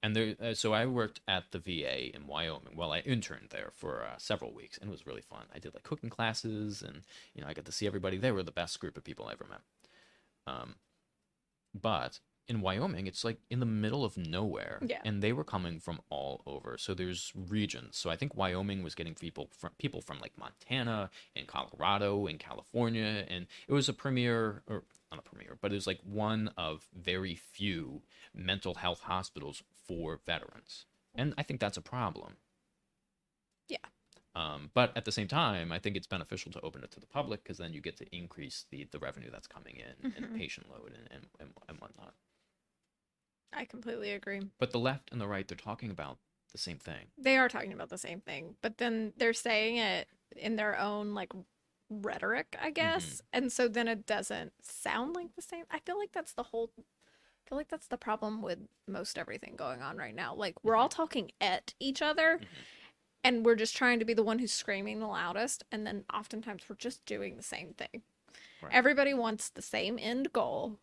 And 0.00 0.14
there, 0.14 0.36
uh, 0.40 0.54
so 0.54 0.72
I 0.74 0.86
worked 0.86 1.20
at 1.26 1.50
the 1.50 1.58
VA 1.58 2.14
in 2.14 2.26
Wyoming. 2.28 2.76
Well, 2.76 2.92
I 2.92 3.00
interned 3.00 3.48
there 3.50 3.72
for 3.74 4.04
uh, 4.04 4.16
several 4.18 4.52
weeks, 4.52 4.78
and 4.78 4.88
it 4.88 4.92
was 4.92 5.06
really 5.06 5.22
fun. 5.22 5.46
I 5.52 5.58
did 5.58 5.74
like 5.74 5.82
cooking 5.82 6.08
classes, 6.10 6.82
and 6.82 7.02
you 7.34 7.42
know, 7.42 7.48
I 7.48 7.52
got 7.54 7.64
to 7.64 7.72
see 7.72 7.86
everybody. 7.86 8.16
They 8.18 8.30
were 8.30 8.44
the 8.44 8.52
best 8.52 8.78
group 8.78 8.96
of 8.96 9.02
people 9.02 9.26
I 9.26 9.32
ever 9.32 9.46
met. 9.48 9.62
Um, 10.46 10.76
but 11.74 12.20
in 12.48 12.60
Wyoming, 12.62 13.06
it's 13.06 13.24
like 13.24 13.38
in 13.50 13.60
the 13.60 13.66
middle 13.66 14.04
of 14.04 14.16
nowhere, 14.16 14.78
Yeah. 14.84 15.00
and 15.04 15.22
they 15.22 15.32
were 15.32 15.44
coming 15.44 15.78
from 15.80 16.00
all 16.08 16.42
over. 16.46 16.78
So 16.78 16.94
there's 16.94 17.32
regions. 17.34 17.96
So 17.98 18.08
I 18.10 18.16
think 18.16 18.34
Wyoming 18.36 18.82
was 18.82 18.94
getting 18.94 19.14
people 19.14 19.48
from 19.52 19.70
people 19.78 20.00
from 20.00 20.18
like 20.18 20.36
Montana 20.38 21.10
and 21.36 21.46
Colorado 21.46 22.26
and 22.26 22.38
California, 22.38 23.26
and 23.28 23.46
it 23.68 23.72
was 23.72 23.88
a 23.88 23.92
premier 23.92 24.62
or 24.66 24.84
not 25.10 25.20
a 25.20 25.22
premier, 25.22 25.58
but 25.60 25.72
it 25.72 25.74
was 25.74 25.86
like 25.86 26.00
one 26.04 26.48
of 26.56 26.88
very 26.94 27.34
few 27.34 28.02
mental 28.34 28.74
health 28.76 29.00
hospitals 29.02 29.62
for 29.86 30.20
veterans, 30.26 30.86
and 31.14 31.34
I 31.38 31.42
think 31.42 31.60
that's 31.60 31.76
a 31.76 31.82
problem. 31.82 32.36
Yeah. 33.68 33.78
Um, 34.34 34.70
but 34.72 34.96
at 34.96 35.04
the 35.04 35.12
same 35.12 35.26
time, 35.28 35.72
I 35.72 35.78
think 35.78 35.96
it's 35.96 36.06
beneficial 36.06 36.52
to 36.52 36.60
open 36.60 36.84
it 36.84 36.90
to 36.92 37.00
the 37.00 37.06
public 37.06 37.42
because 37.42 37.58
then 37.58 37.72
you 37.72 37.80
get 37.80 37.96
to 37.96 38.16
increase 38.16 38.66
the, 38.70 38.84
the 38.92 38.98
revenue 38.98 39.30
that's 39.30 39.46
coming 39.48 39.76
in 39.76 40.04
and 40.04 40.14
Mhm. 40.14 40.32
the 40.32 40.38
patient 40.38 40.70
load 40.70 40.92
and, 40.94 41.08
and, 41.10 41.26
and, 41.40 41.50
and 41.68 41.78
whatnot. 41.80 42.14
I 43.52 43.64
completely 43.64 44.12
agree. 44.12 44.40
But 44.58 44.72
the 44.72 44.78
left 44.78 45.10
and 45.12 45.20
the 45.20 45.26
right, 45.28 45.46
they're 45.46 45.56
talking 45.56 45.90
about 45.90 46.18
the 46.52 46.58
same 46.58 46.78
thing. 46.78 47.06
They 47.16 47.36
are 47.36 47.48
talking 47.48 47.72
about 47.72 47.88
the 47.90 47.98
same 47.98 48.20
thing, 48.20 48.56
but 48.62 48.78
then 48.78 49.12
they're 49.16 49.32
saying 49.34 49.76
it 49.76 50.08
in 50.36 50.56
their 50.56 50.78
own 50.78 51.14
like 51.14 51.32
rhetoric, 51.90 52.56
I 52.60 52.70
guess. 52.70 53.22
And 53.32 53.50
so 53.50 53.68
then 53.68 53.88
it 53.88 54.06
doesn't 54.06 54.52
sound 54.62 55.14
like 55.14 55.34
the 55.34 55.42
same. 55.42 55.64
I 55.70 55.78
feel 55.80 55.98
like 55.98 56.12
that's 56.12 56.32
the 56.32 56.42
whole 56.44 56.70
I 56.78 57.48
feel 57.48 57.56
like 57.58 57.68
that's 57.68 57.86
the 57.88 57.96
problem 57.96 58.42
with 58.42 58.58
most 58.86 59.16
everything 59.16 59.56
going 59.56 59.80
on 59.80 59.96
right 59.96 60.14
now. 60.14 60.34
Like 60.34 60.62
we're 60.62 60.76
all 60.76 60.90
talking 60.90 61.30
at 61.40 61.72
each 61.80 62.02
other 62.02 62.38
Mhm. 62.38 62.46
and 63.24 63.44
we're 63.46 63.54
just 63.56 63.74
trying 63.74 63.98
to 64.00 64.04
be 64.04 64.12
the 64.12 64.22
one 64.22 64.38
who's 64.38 64.52
screaming 64.52 65.00
the 65.00 65.06
loudest 65.06 65.64
and 65.72 65.86
then 65.86 66.04
oftentimes 66.12 66.64
we're 66.68 66.76
just 66.76 67.04
doing 67.06 67.36
the 67.36 67.42
same 67.42 67.72
thing. 67.72 68.02
Right. 68.60 68.72
Everybody 68.74 69.14
wants 69.14 69.48
the 69.48 69.62
same 69.62 69.98
end 69.98 70.32
goal, 70.32 70.78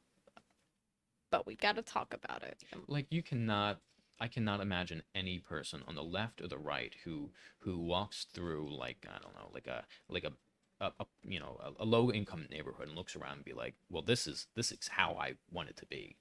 but 1.36 1.45
we've 1.45 1.60
got 1.60 1.76
to 1.76 1.82
talk 1.82 2.13
about 2.13 2.43
it. 2.43 2.63
Like 2.88 3.08
you 3.10 3.21
cannot, 3.21 3.80
I 4.21 4.28
cannot 4.30 4.62
imagine 4.62 5.04
any 5.13 5.39
person 5.39 5.84
on 5.86 5.95
the 5.95 6.04
left 6.04 6.39
or 6.41 6.48
the 6.48 6.58
right 6.58 6.93
who 7.04 7.32
who 7.60 7.78
walks 7.78 8.26
through 8.34 8.74
like 8.74 9.06
I 9.10 9.17
don't 9.21 9.36
know, 9.36 9.50
like 9.54 9.67
a 9.67 9.84
like 10.10 10.24
a 10.24 10.32
a, 10.80 10.91
a 11.02 11.06
you 11.24 11.39
know 11.41 11.60
a, 11.62 11.84
a 11.84 11.86
low 11.86 12.10
income 12.12 12.45
neighborhood 12.50 12.88
and 12.88 12.95
looks 12.95 13.17
around 13.17 13.34
and 13.38 13.43
be 13.45 13.52
like, 13.52 13.76
well, 13.89 14.02
this 14.02 14.28
is 14.28 14.48
this 14.56 14.71
is 14.71 14.88
how 14.88 15.17
I 15.19 15.34
want 15.52 15.67
it 15.69 15.76
to 15.78 15.86
be. 15.88 16.15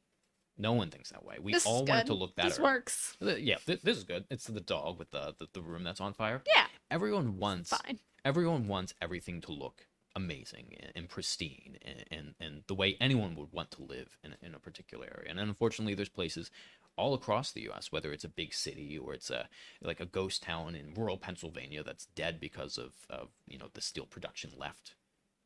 No 0.59 0.73
one 0.73 0.91
thinks 0.91 1.11
that 1.11 1.25
way. 1.25 1.37
We 1.41 1.53
this 1.53 1.65
all 1.67 1.85
want 1.85 2.01
it 2.03 2.07
to 2.07 2.15
look 2.15 2.35
better. 2.35 2.49
This 2.49 2.59
works. 2.59 3.17
Yeah, 3.21 3.57
th- 3.67 3.83
this 3.83 3.97
is 3.97 4.05
good. 4.05 4.25
It's 4.31 4.47
the 4.47 4.61
dog 4.61 4.99
with 4.99 5.13
the, 5.13 5.35
the 5.39 5.47
the 5.53 5.63
room 5.63 5.85
that's 5.85 6.01
on 6.01 6.13
fire. 6.13 6.43
Yeah, 6.57 6.67
Everyone 6.91 7.39
wants 7.39 7.71
fine. 7.71 8.01
everyone 8.25 8.67
wants 8.67 8.95
everything 9.01 9.41
to 9.43 9.53
look 9.53 9.87
amazing 10.17 10.77
and, 10.95 11.09
pristine 11.09 11.77
and, 11.83 12.05
and 12.11 12.35
and 12.41 12.63
the 12.67 12.75
way 12.75 12.97
anyone 13.01 13.35
would 13.35 13.53
want 13.53 13.71
to 13.73 13.83
live 13.83 14.17
in 14.23 14.35
in 14.43 14.55
a 14.55 14.59
particular 14.59 15.07
area. 15.07 15.31
And 15.31 15.41
unfortunately, 15.41 15.95
there's 15.95 16.09
places 16.09 16.51
all 16.97 17.15
across 17.15 17.51
the 17.51 17.63
U.S. 17.63 17.91
whether 17.91 18.13
it's 18.13 18.25
a 18.25 18.29
big 18.29 18.55
city 18.55 18.97
or 18.97 19.15
it's 19.15 19.31
a 19.31 19.49
like 19.83 20.01
a 20.01 20.07
ghost 20.07 20.43
town 20.43 20.75
in 20.75 20.95
rural 20.95 21.17
Pennsylvania 21.17 21.83
that's 21.83 22.07
dead 22.07 22.41
because 22.41 22.79
of 22.79 22.93
of 23.11 23.29
you 23.47 23.59
know 23.59 23.69
the 23.75 23.81
steel 23.81 24.07
production 24.07 24.51
left. 24.57 24.95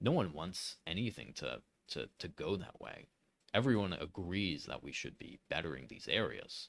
No 0.00 0.12
one 0.12 0.32
wants 0.32 0.76
anything 0.86 1.32
to 1.36 1.60
to 1.88 2.08
to 2.18 2.28
go 2.28 2.56
that 2.56 2.80
way. 2.80 3.06
Everyone 3.54 3.94
agrees 3.94 4.66
that 4.66 4.82
we 4.82 4.92
should 4.92 5.18
be 5.18 5.38
bettering 5.48 5.86
these 5.88 6.06
areas, 6.08 6.68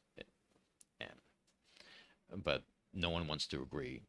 and 0.99 2.43
but 2.43 2.63
no 2.93 3.09
one 3.09 3.27
wants 3.27 3.47
to 3.47 3.61
agree 3.61 4.01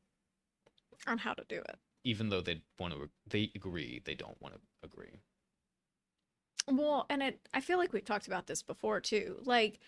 On 1.07 1.19
how 1.19 1.35
to 1.35 1.45
do 1.49 1.57
it. 1.57 1.79
Even 2.05 2.29
though 2.29 2.41
they 2.41 2.63
want 2.79 2.95
to 2.95 3.11
they 3.27 3.51
agree 3.55 4.01
they 4.05 4.15
don't 4.15 4.41
want 4.41 4.55
to 4.55 4.61
agree 4.83 5.21
Well, 6.69 7.07
and 7.11 7.23
it 7.23 7.49
I 7.55 7.61
feel 7.61 7.79
like 7.79 7.93
we've 7.93 8.05
talked 8.05 8.27
about 8.27 8.47
this 8.47 8.63
before 8.63 9.01
too. 9.01 9.39
Like 9.45 9.81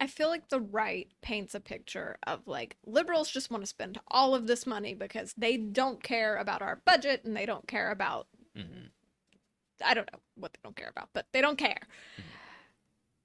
I 0.00 0.06
feel 0.06 0.28
like 0.28 0.48
the 0.48 0.60
right 0.60 1.08
paints 1.22 1.54
a 1.54 1.60
picture 1.60 2.18
of 2.26 2.46
like 2.46 2.76
liberals 2.86 3.30
just 3.30 3.50
want 3.50 3.62
to 3.62 3.66
spend 3.66 3.98
all 4.08 4.34
of 4.34 4.46
this 4.46 4.66
money 4.66 4.94
because 4.94 5.34
they 5.36 5.56
don't 5.56 6.02
care 6.02 6.36
about 6.36 6.62
our 6.62 6.82
budget 6.86 7.24
and 7.24 7.36
they 7.36 7.46
don't 7.46 7.66
care 7.68 7.90
about 7.90 8.28
hmm 8.56 8.86
I 9.84 9.94
don't 9.94 10.10
know 10.12 10.20
what 10.36 10.52
they 10.52 10.58
don't 10.62 10.76
care 10.76 10.88
about, 10.90 11.08
but 11.14 11.26
they 11.32 11.40
don't 11.40 11.56
care. 11.58 11.80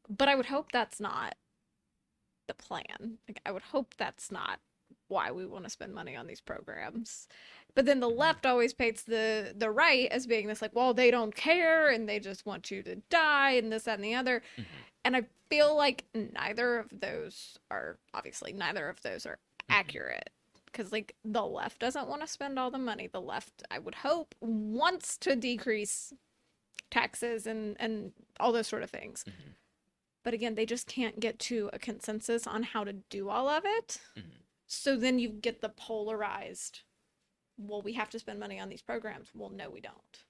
But 0.10 0.30
I 0.30 0.36
would 0.36 0.48
hope 0.48 0.72
that's 0.72 1.00
not 1.00 1.36
the 2.48 2.54
plan. 2.54 3.18
Like 3.28 3.40
I 3.46 3.52
would 3.52 3.64
hope 3.64 3.96
that's 3.98 4.32
not 4.32 4.60
why 5.08 5.32
we 5.32 5.46
want 5.46 5.64
to 5.64 5.70
spend 5.70 5.94
money 5.94 6.16
on 6.16 6.28
these 6.28 6.42
programs. 6.42 7.28
But 7.74 7.86
then 7.86 8.00
the 8.00 8.10
left 8.10 8.46
always 8.46 8.74
paints 8.74 9.04
the 9.04 9.54
the 9.56 9.70
right 9.70 10.10
as 10.12 10.26
being 10.28 10.48
this 10.48 10.62
like, 10.62 10.76
well, 10.76 10.94
they 10.94 11.12
don't 11.12 11.36
care 11.36 11.90
and 11.90 12.08
they 12.08 12.20
just 12.20 12.46
want 12.46 12.72
you 12.72 12.82
to 12.84 12.96
die 13.10 13.52
and 13.52 13.72
this, 13.72 13.84
that, 13.84 13.96
and 14.00 14.04
the 14.04 14.16
other. 14.16 14.42
Mhm. 14.58 14.66
And 15.04 15.16
I 15.16 15.24
feel 15.50 15.76
like 15.76 16.06
neither 16.14 16.80
of 16.80 16.90
those 16.92 17.60
are 17.70 17.98
obviously 18.14 18.54
neither 18.54 18.90
of 18.90 19.02
those 19.02 19.26
are 19.26 19.38
accurate. 19.70 20.30
Because 20.66 20.92
like 20.92 21.16
the 21.24 21.46
left 21.46 21.80
doesn't 21.80 22.08
want 22.08 22.22
to 22.22 22.28
spend 22.28 22.58
all 22.58 22.72
the 22.72 22.78
money. 22.78 23.08
The 23.08 23.22
left, 23.22 23.64
I 23.70 23.80
would 23.80 23.96
hope, 23.96 24.36
wants 24.42 25.18
to 25.20 25.36
decrease 25.36 26.14
taxes 26.92 27.46
and 27.46 27.76
and 27.80 28.14
all 28.40 28.52
those 28.52 28.68
sort 28.68 28.84
of 28.84 28.90
things. 28.90 29.24
Mhm. 29.28 29.54
But 30.24 30.34
again, 30.34 30.56
they 30.56 30.66
just 30.66 30.88
can't 30.88 31.20
get 31.20 31.38
to 31.40 31.70
a 31.72 31.78
consensus 31.78 32.48
on 32.48 32.64
how 32.64 32.84
to 32.84 32.94
do 32.94 33.30
all 33.30 33.48
of 33.48 33.64
it. 33.66 34.00
So 34.68 34.98
then 34.98 35.20
you 35.20 35.30
get 35.30 35.62
the 35.62 35.70
polarized. 35.70 36.82
Well, 37.58 37.82
we 37.82 37.94
have 37.94 38.10
to 38.12 38.20
spend 38.20 38.40
money 38.40 38.60
on 38.60 38.70
these 38.70 38.82
programs. 38.82 39.30
Well, 39.34 39.50
no, 39.50 39.70
we 39.70 39.80
don't. 39.80 40.24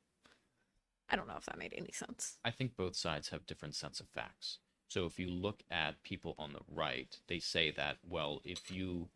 I 1.09 1.15
don't 1.15 1.27
know 1.27 1.37
if 1.37 1.45
that 1.45 1.57
made 1.57 1.73
any 1.75 1.91
sense. 1.91 2.37
I 2.43 2.51
think 2.51 2.75
both 2.75 2.95
sides 2.95 3.29
have 3.29 3.45
different 3.45 3.75
sets 3.75 3.99
of 3.99 4.07
facts. 4.07 4.59
So 4.87 5.05
if 5.05 5.19
you 5.19 5.29
look 5.29 5.63
at 5.71 6.01
people 6.03 6.35
on 6.37 6.53
the 6.53 6.61
right, 6.73 7.17
they 7.27 7.39
say 7.39 7.71
that 7.71 7.97
well, 8.07 8.41
if 8.43 8.71
you 8.71 9.09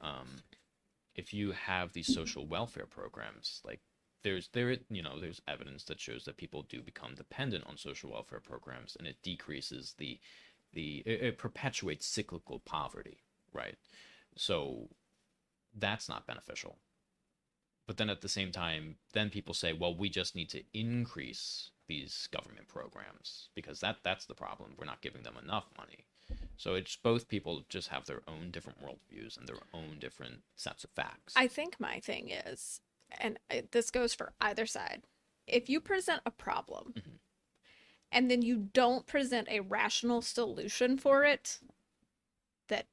um, 0.00 0.42
if 1.14 1.34
you 1.34 1.52
have 1.52 1.92
these 1.92 2.12
social 2.12 2.46
welfare 2.46 2.86
programs, 2.86 3.60
like 3.64 3.80
there's 4.22 4.48
there 4.52 4.76
you 4.90 5.02
know 5.02 5.18
there's 5.20 5.42
evidence 5.48 5.84
that 5.84 6.00
shows 6.00 6.24
that 6.24 6.36
people 6.36 6.62
do 6.68 6.80
become 6.80 7.14
dependent 7.14 7.64
on 7.66 7.76
social 7.76 8.12
welfare 8.12 8.40
programs, 8.40 8.96
and 8.98 9.06
it 9.06 9.16
decreases 9.22 9.94
the 9.98 10.18
the 10.72 11.02
it, 11.04 11.22
it 11.22 11.38
perpetuates 11.38 12.06
cyclical 12.06 12.60
poverty, 12.60 13.18
right? 13.52 13.76
So 14.38 14.88
that's 15.74 16.08
not 16.08 16.26
beneficial. 16.26 16.78
But 17.86 17.96
then 17.96 18.10
at 18.10 18.20
the 18.20 18.28
same 18.28 18.52
time, 18.52 18.96
then 19.12 19.30
people 19.30 19.54
say, 19.54 19.72
well, 19.72 19.94
we 19.94 20.10
just 20.10 20.34
need 20.34 20.50
to 20.50 20.62
increase 20.74 21.70
these 21.86 22.28
government 22.30 22.68
programs 22.68 23.48
because 23.54 23.80
that 23.80 23.96
that's 24.02 24.26
the 24.26 24.34
problem. 24.34 24.74
We're 24.78 24.84
not 24.84 25.00
giving 25.00 25.22
them 25.22 25.36
enough 25.42 25.66
money. 25.76 26.04
So 26.58 26.74
it's 26.74 26.96
both 26.96 27.28
people 27.28 27.64
just 27.70 27.88
have 27.88 28.04
their 28.04 28.20
own 28.28 28.50
different 28.50 28.78
worldviews 28.82 29.38
and 29.38 29.48
their 29.48 29.60
own 29.72 29.96
different 29.98 30.42
sets 30.54 30.84
of 30.84 30.90
facts. 30.90 31.32
I 31.34 31.48
think 31.48 31.80
my 31.80 32.00
thing 32.00 32.28
is, 32.30 32.80
and 33.18 33.38
this 33.70 33.90
goes 33.90 34.12
for 34.12 34.34
either 34.40 34.66
side, 34.66 35.04
if 35.46 35.70
you 35.70 35.80
present 35.80 36.20
a 36.26 36.30
problem 36.30 36.92
Mhm. 36.94 37.18
and 38.12 38.30
then 38.30 38.42
you 38.42 38.68
don't 38.74 39.06
present 39.06 39.48
a 39.48 39.60
rational 39.60 40.20
solution 40.20 40.98
for 40.98 41.24
it 41.24 41.58
that 42.66 42.86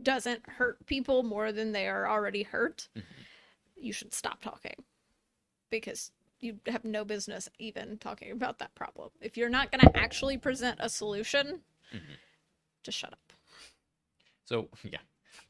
doesn't 0.00 0.48
hurt 0.48 0.84
people 0.86 1.22
more 1.22 1.52
than 1.52 1.72
they 1.72 1.86
are 1.88 2.08
already 2.08 2.42
hurt, 2.44 2.88
Mhm. 2.96 3.04
you 3.76 3.92
should 3.92 4.14
stop 4.14 4.40
talking 4.42 4.84
because 5.70 6.12
you 6.40 6.60
have 6.66 6.84
no 6.84 7.04
business 7.04 7.48
even 7.58 7.98
talking 7.98 8.30
about 8.30 8.58
that 8.58 8.74
problem. 8.74 9.10
If 9.20 9.36
you're 9.36 9.48
not 9.48 9.70
going 9.70 9.80
to 9.86 9.96
actually 9.96 10.38
present 10.38 10.78
a 10.80 10.88
solution, 10.88 11.64
Mhm. 11.92 12.16
just 12.82 12.98
shut 12.98 13.12
up. 13.12 13.32
So 14.44 14.68
yeah. 14.84 15.00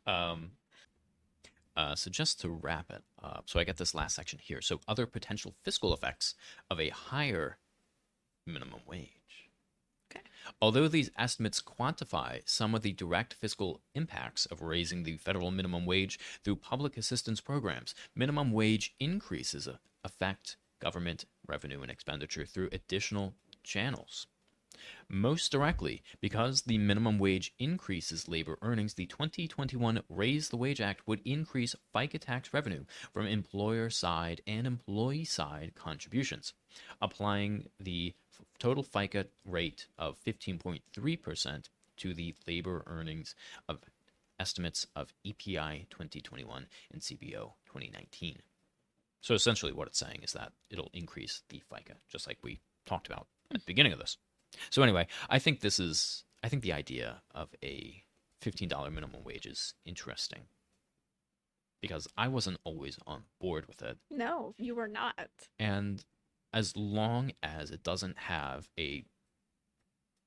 Um, 0.06 0.56
uh, 1.76 1.94
so 1.94 2.10
just 2.10 2.40
to 2.40 2.50
wrap 2.50 2.90
it 2.90 3.02
up, 3.22 3.48
so 3.48 3.58
I 3.58 3.64
get 3.64 3.78
this 3.78 3.94
last 3.94 4.14
section 4.14 4.38
here. 4.38 4.60
So 4.60 4.80
other 4.86 5.06
potential 5.06 5.54
fiscal 5.62 5.94
effects 5.94 6.34
of 6.68 6.78
a 6.78 6.90
higher 6.90 7.58
minimum 8.46 8.80
wage. 8.86 9.21
Although 10.60 10.88
these 10.88 11.10
estimates 11.16 11.62
quantify 11.62 12.42
some 12.44 12.74
of 12.74 12.82
the 12.82 12.92
direct 12.92 13.34
fiscal 13.34 13.80
impacts 13.94 14.46
of 14.46 14.62
raising 14.62 15.02
the 15.02 15.16
federal 15.16 15.50
minimum 15.50 15.86
wage 15.86 16.18
through 16.42 16.56
public 16.56 16.96
assistance 16.96 17.40
programs, 17.40 17.94
minimum 18.14 18.52
wage 18.52 18.94
increases 18.98 19.68
affect 20.04 20.56
government 20.80 21.24
revenue 21.46 21.82
and 21.82 21.90
expenditure 21.90 22.44
through 22.44 22.68
additional 22.72 23.34
channels. 23.62 24.26
Most 25.08 25.52
directly, 25.52 26.02
because 26.20 26.62
the 26.62 26.78
minimum 26.78 27.18
wage 27.18 27.54
increases 27.58 28.26
labor 28.26 28.58
earnings, 28.62 28.94
the 28.94 29.06
2021 29.06 30.02
Raise 30.08 30.48
the 30.48 30.56
Wage 30.56 30.80
Act 30.80 31.06
would 31.06 31.20
increase 31.24 31.76
FICA 31.94 32.18
tax 32.18 32.52
revenue 32.52 32.84
from 33.12 33.26
employer 33.26 33.90
side 33.90 34.40
and 34.46 34.66
employee 34.66 35.24
side 35.24 35.72
contributions, 35.74 36.54
applying 37.00 37.68
the 37.78 38.14
total 38.58 38.84
FICA 38.84 39.26
rate 39.44 39.86
of 39.98 40.16
15.3% 40.24 41.68
to 41.98 42.14
the 42.14 42.34
labor 42.46 42.82
earnings 42.86 43.34
of 43.68 43.80
estimates 44.38 44.86
of 44.96 45.12
EPI 45.24 45.86
2021 45.90 46.66
and 46.92 47.00
CBO 47.00 47.52
2019. 47.66 48.38
So 49.20 49.34
essentially, 49.34 49.72
what 49.72 49.86
it's 49.86 49.98
saying 49.98 50.20
is 50.22 50.32
that 50.32 50.52
it'll 50.68 50.90
increase 50.92 51.42
the 51.48 51.62
FICA, 51.70 51.94
just 52.08 52.26
like 52.26 52.38
we 52.42 52.60
talked 52.86 53.06
about 53.06 53.26
at 53.52 53.60
the 53.60 53.66
beginning 53.66 53.92
of 53.92 53.98
this. 53.98 54.16
So 54.70 54.82
anyway, 54.82 55.06
I 55.30 55.38
think 55.38 55.60
this 55.60 55.78
is 55.78 56.24
I 56.42 56.48
think 56.48 56.62
the 56.62 56.72
idea 56.72 57.22
of 57.34 57.54
a 57.62 58.02
$15 58.42 58.92
minimum 58.92 59.22
wage 59.24 59.46
is 59.46 59.74
interesting 59.84 60.40
because 61.80 62.08
I 62.16 62.28
wasn't 62.28 62.58
always 62.64 62.98
on 63.06 63.22
board 63.40 63.66
with 63.66 63.82
it. 63.82 63.98
No, 64.10 64.54
you 64.58 64.74
were 64.74 64.88
not. 64.88 65.30
And 65.58 66.04
as 66.52 66.76
long 66.76 67.32
as 67.42 67.70
it 67.70 67.82
doesn't 67.82 68.18
have 68.18 68.68
a 68.78 69.04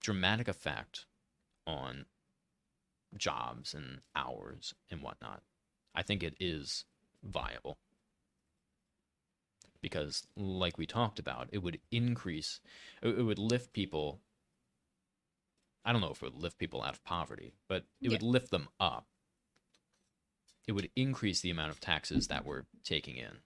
dramatic 0.01 0.47
effect 0.47 1.05
on 1.67 2.05
jobs 3.17 3.73
and 3.73 3.99
hours 4.15 4.73
and 4.89 5.01
whatnot, 5.01 5.41
I 5.93 6.01
think 6.01 6.23
it 6.23 6.35
is 6.39 6.85
viable. 7.23 7.77
Because, 9.81 10.23
like 10.35 10.79
we 10.79 10.87
talked 10.87 11.19
about, 11.19 11.47
it 11.51 11.59
would 11.59 11.79
increase, 11.91 12.59
it 13.03 13.23
would 13.23 13.37
lift 13.37 13.71
people. 13.71 14.19
I 15.83 15.91
don't 15.91 16.01
know 16.01 16.09
if 16.09 16.23
it 16.23 16.33
would 16.33 16.41
lift 16.41 16.57
people 16.57 16.81
out 16.81 16.93
of 16.93 17.03
poverty, 17.03 17.53
but 17.67 17.83
it 18.01 18.09
would 18.09 18.23
lift 18.23 18.49
them 18.49 18.67
up. 18.79 19.05
It 20.67 20.71
would 20.71 20.89
increase 20.95 21.41
the 21.41 21.51
amount 21.51 21.69
of 21.69 21.79
taxes 21.79 22.27
that 22.29 22.45
we're 22.45 22.63
taking 22.83 23.17
in 23.17 23.41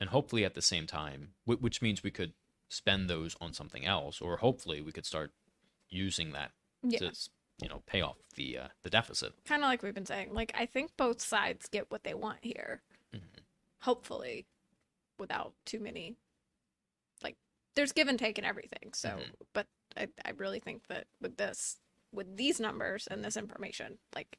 and 0.00 0.10
hopefully 0.10 0.44
at 0.44 0.54
the 0.54 0.62
same 0.62 0.86
time, 0.86 1.34
which 1.44 1.82
means 1.82 2.02
we 2.02 2.10
could 2.10 2.32
spend 2.68 3.08
those 3.08 3.36
on 3.40 3.52
something 3.52 3.84
else, 3.86 4.20
or 4.20 4.36
hopefully 4.38 4.80
we 4.80 4.92
could 4.92 5.06
start 5.06 5.32
using 5.88 6.32
that 6.32 6.52
Yeah. 6.82 6.98
to, 6.98 7.12
you 7.62 7.68
know, 7.68 7.82
pay 7.86 8.00
off 8.02 8.16
the 8.36 8.58
uh, 8.58 8.68
the 8.82 8.90
deficit. 8.90 9.32
kind 9.44 9.62
of 9.62 9.68
like 9.68 9.82
we've 9.82 9.94
been 9.94 10.06
saying 10.06 10.32
like 10.32 10.52
i 10.54 10.64
think 10.66 10.96
both 10.96 11.20
sides 11.20 11.66
get 11.68 11.90
what 11.90 12.04
they 12.04 12.14
want 12.14 12.38
here 12.42 12.82
Mhm. 13.12 13.40
hopefully 13.80 14.46
without 15.18 15.54
too 15.64 15.80
many 15.80 16.16
like 17.22 17.36
there's 17.74 17.90
give 17.92 18.06
and 18.06 18.18
take 18.18 18.38
in 18.38 18.44
everything 18.44 18.92
so 18.94 19.08
Mhm. 19.08 19.32
but 19.54 19.66
I, 19.96 20.08
I 20.24 20.30
really 20.30 20.60
think 20.60 20.86
that 20.88 21.08
with 21.20 21.36
this 21.36 21.80
with 22.12 22.36
these 22.36 22.60
numbers 22.60 23.06
and 23.08 23.24
this 23.24 23.36
information 23.36 23.98
like 24.14 24.38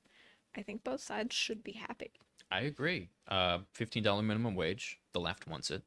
i 0.55 0.61
think 0.61 0.83
both 0.85 1.01
sides 1.01 1.35
should 1.35 1.61
be 1.63 1.73
happy 1.73 2.11
I 2.51 2.61
agree. 2.61 3.09
Uh, 3.27 3.59
fifteen 3.73 4.03
dollar 4.03 4.23
minimum 4.23 4.55
wage, 4.55 4.99
the 5.13 5.19
left 5.19 5.47
wants 5.47 5.69
it. 5.69 5.83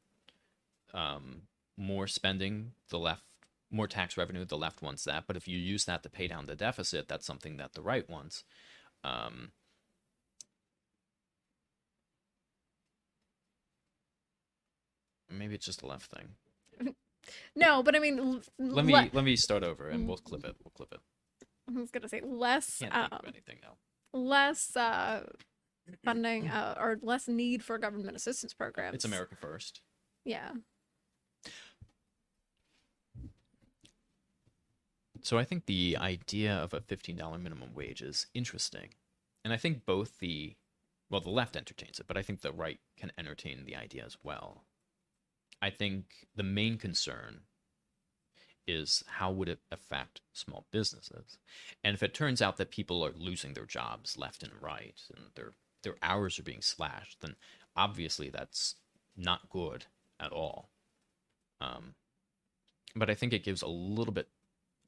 Um, 0.93 1.43
more 1.77 2.07
spending, 2.07 2.71
the 2.89 2.99
left. 2.99 3.23
More 3.71 3.87
tax 3.87 4.15
revenue, 4.17 4.45
the 4.45 4.57
left 4.57 4.81
wants 4.83 5.03
that. 5.05 5.25
But 5.27 5.35
if 5.35 5.47
you 5.47 5.57
use 5.57 5.85
that 5.85 6.03
to 6.03 6.09
pay 6.09 6.27
down 6.27 6.45
the 6.45 6.55
deficit, 6.55 7.07
that's 7.07 7.25
something 7.25 7.57
that 7.57 7.73
the 7.73 7.81
right 7.81 8.07
wants. 8.09 8.43
Um, 9.03 9.51
maybe 15.29 15.55
it's 15.55 15.65
just 15.65 15.81
a 15.81 15.87
left 15.87 16.11
thing. 16.11 16.29
no 17.55 17.81
but 17.83 17.95
i 17.95 17.99
mean 17.99 18.19
l- 18.19 18.41
Let 18.59 18.83
me 18.85 18.93
le- 18.93 19.09
let 19.13 19.23
me 19.23 19.35
start 19.37 19.63
over 19.63 19.87
and 19.89 20.07
we'll 20.07 20.17
clip 20.17 20.43
it. 20.45 20.55
We'll 20.63 20.71
clip 20.75 20.93
it. 20.93 20.99
i 21.69 21.79
was 21.79 21.89
gonna 21.91 22.09
say 22.09 22.21
less 22.21 22.79
Can't 22.79 22.91
think 22.93 23.03
um, 23.13 23.19
of 23.21 23.25
anything 23.27 23.59
now. 23.61 23.77
less 24.19 24.75
uh 24.75 25.23
funding 26.03 26.47
uh, 26.47 26.75
or 26.79 26.97
less 27.01 27.27
need 27.27 27.63
for 27.63 27.77
government 27.77 28.15
assistance 28.15 28.53
programs 28.53 28.95
It's 28.95 29.05
America 29.05 29.35
first. 29.35 29.81
yeah 30.25 30.51
So 35.23 35.37
I 35.37 35.45
think 35.45 35.65
the 35.65 35.97
idea 35.97 36.53
of 36.53 36.73
a 36.73 36.81
$15 36.81 37.41
minimum 37.41 37.73
wage 37.73 38.01
is 38.01 38.27
interesting. 38.33 38.89
And 39.45 39.53
I 39.53 39.57
think 39.57 39.85
both 39.85 40.19
the, 40.19 40.55
well, 41.09 41.21
the 41.21 41.29
left 41.29 41.55
entertains 41.55 41.99
it, 41.99 42.07
but 42.07 42.17
I 42.17 42.21
think 42.21 42.41
the 42.41 42.51
right 42.51 42.79
can 42.97 43.11
entertain 43.17 43.63
the 43.63 43.75
idea 43.75 44.03
as 44.05 44.17
well. 44.21 44.65
I 45.61 45.69
think 45.69 46.27
the 46.35 46.43
main 46.43 46.77
concern 46.77 47.41
is 48.67 49.03
how 49.07 49.31
would 49.31 49.47
it 49.47 49.59
affect 49.71 50.21
small 50.33 50.65
businesses? 50.71 51.37
And 51.83 51.93
if 51.95 52.03
it 52.03 52.13
turns 52.13 52.41
out 52.41 52.57
that 52.57 52.71
people 52.71 53.03
are 53.03 53.13
losing 53.17 53.53
their 53.53 53.65
jobs 53.65 54.17
left 54.17 54.43
and 54.43 54.51
right 54.61 54.99
and 55.15 55.27
their 55.35 55.53
their 55.83 55.95
hours 56.01 56.39
are 56.39 56.43
being 56.43 56.61
slashed, 56.61 57.21
then 57.21 57.35
obviously 57.75 58.29
that's 58.29 58.75
not 59.15 59.49
good 59.49 59.85
at 60.19 60.31
all. 60.31 60.69
Um, 61.61 61.95
but 62.95 63.09
I 63.09 63.15
think 63.15 63.33
it 63.33 63.43
gives 63.43 63.61
a 63.61 63.67
little 63.67 64.13
bit 64.13 64.29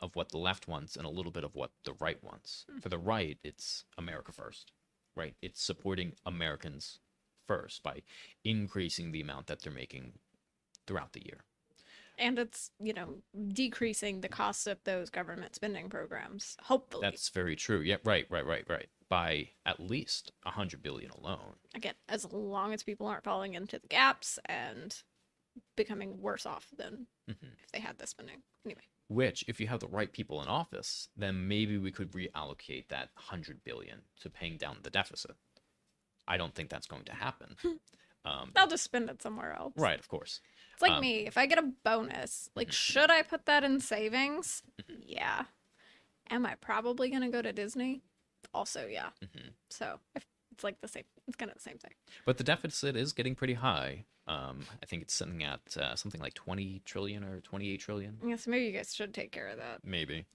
of 0.01 0.15
what 0.15 0.29
the 0.29 0.37
left 0.37 0.67
wants 0.67 0.95
and 0.95 1.05
a 1.05 1.09
little 1.09 1.31
bit 1.31 1.43
of 1.43 1.55
what 1.55 1.71
the 1.83 1.93
right 1.99 2.21
wants. 2.23 2.65
For 2.81 2.89
the 2.89 2.97
right, 2.97 3.37
it's 3.43 3.85
America 3.97 4.31
first, 4.31 4.71
right? 5.15 5.35
It's 5.41 5.61
supporting 5.61 6.13
Americans 6.25 6.99
first 7.47 7.83
by 7.83 8.01
increasing 8.43 9.11
the 9.11 9.21
amount 9.21 9.47
that 9.47 9.61
they're 9.61 9.71
making 9.71 10.13
throughout 10.85 11.13
the 11.13 11.25
year. 11.25 11.43
And 12.17 12.39
it's, 12.39 12.71
you 12.79 12.93
know, 12.93 13.15
decreasing 13.49 14.21
the 14.21 14.29
cost 14.29 14.67
of 14.67 14.77
those 14.85 15.09
government 15.09 15.55
spending 15.55 15.89
programs, 15.89 16.55
hopefully. 16.63 17.01
That's 17.01 17.29
very 17.29 17.55
true. 17.55 17.81
Yeah, 17.81 17.97
right, 18.03 18.25
right, 18.29 18.45
right, 18.45 18.63
right. 18.69 18.87
By 19.09 19.49
at 19.65 19.79
least 19.79 20.31
a 20.45 20.51
hundred 20.51 20.81
billion 20.81 21.11
alone. 21.11 21.55
Again, 21.73 21.93
as 22.09 22.25
long 22.31 22.73
as 22.73 22.83
people 22.83 23.07
aren't 23.07 23.23
falling 23.25 23.53
into 23.53 23.79
the 23.79 23.87
gaps 23.87 24.39
and 24.45 24.95
becoming 25.75 26.21
worse 26.21 26.45
off 26.45 26.67
than 26.77 27.07
Mhm. 27.29 27.53
if 27.63 27.71
they 27.71 27.79
had 27.79 27.97
this 27.97 28.09
spending. 28.11 28.43
Anyway, 28.65 28.81
Which, 29.07 29.43
if 29.47 29.59
you 29.59 29.67
have 29.67 29.79
the 29.79 29.87
right 29.87 30.11
people 30.11 30.41
in 30.41 30.47
office, 30.47 31.09
then 31.15 31.47
maybe 31.47 31.77
we 31.77 31.91
could 31.91 32.11
reallocate 32.13 32.87
that 32.89 33.09
hundred 33.15 33.63
billion 33.63 34.01
to 34.21 34.29
paying 34.29 34.57
down 34.57 34.79
the 34.83 34.89
deficit. 34.89 35.35
I 36.27 36.37
don't 36.37 36.55
think 36.55 36.69
that's 36.69 36.87
going 36.87 37.05
to 37.05 37.13
happen. 37.13 37.55
um, 38.25 38.51
they'll 38.55 38.67
just 38.67 38.83
spend 38.83 39.09
it 39.09 39.21
somewhere 39.21 39.53
else. 39.53 39.73
right, 39.77 39.99
of 39.99 40.07
course. 40.07 40.41
It's 40.75 40.81
like 40.81 40.91
Um, 40.91 41.01
me. 41.01 41.25
If 41.25 41.37
I 41.37 41.45
get 41.45 41.57
a 41.57 41.63
bonus, 41.83 42.49
like, 42.53 42.67
Mhm. 42.67 42.73
should 42.73 43.09
I 43.09 43.21
put 43.23 43.45
that 43.45 43.63
in 43.63 43.79
savings? 43.79 44.61
Mhm. 44.81 45.03
Yeah. 45.07 45.45
Am 46.29 46.45
I 46.45 46.55
probably 46.55 47.09
going 47.09 47.21
to 47.21 47.29
go 47.29 47.41
to 47.41 47.53
Disney? 47.53 48.01
Also, 48.53 48.85
yeah. 48.85 49.11
hmm 49.21 49.49
So 49.69 49.99
if 50.15 50.25
it's 50.51 50.63
like 50.65 50.81
the 50.81 50.87
same, 50.89 51.05
it's 51.27 51.37
kind 51.37 51.49
of 51.49 51.55
the 51.55 51.63
same 51.63 51.77
thing. 51.77 51.93
But 52.25 52.37
the 52.37 52.43
deficit 52.43 52.95
is 52.97 53.13
getting 53.13 53.35
pretty 53.35 53.53
high. 53.55 54.05
Um, 54.27 54.65
I 54.81 54.85
think 54.85 55.01
it's 55.03 55.13
sitting 55.13 55.43
at 55.43 55.77
uh, 55.77 55.95
something 55.95 56.19
like 56.19 56.33
20 56.33 56.81
trillion 56.83 57.23
or 57.23 57.39
28 57.41 57.77
trillion, 57.79 58.19
Yeah, 58.27 58.35
so 58.37 58.49
maybe 58.51 58.65
you 58.65 58.71
guys 58.71 58.93
should 58.93 59.13
take 59.13 59.31
care 59.31 59.47
of 59.47 59.57
that. 59.59 59.83
maybe. 59.85 60.25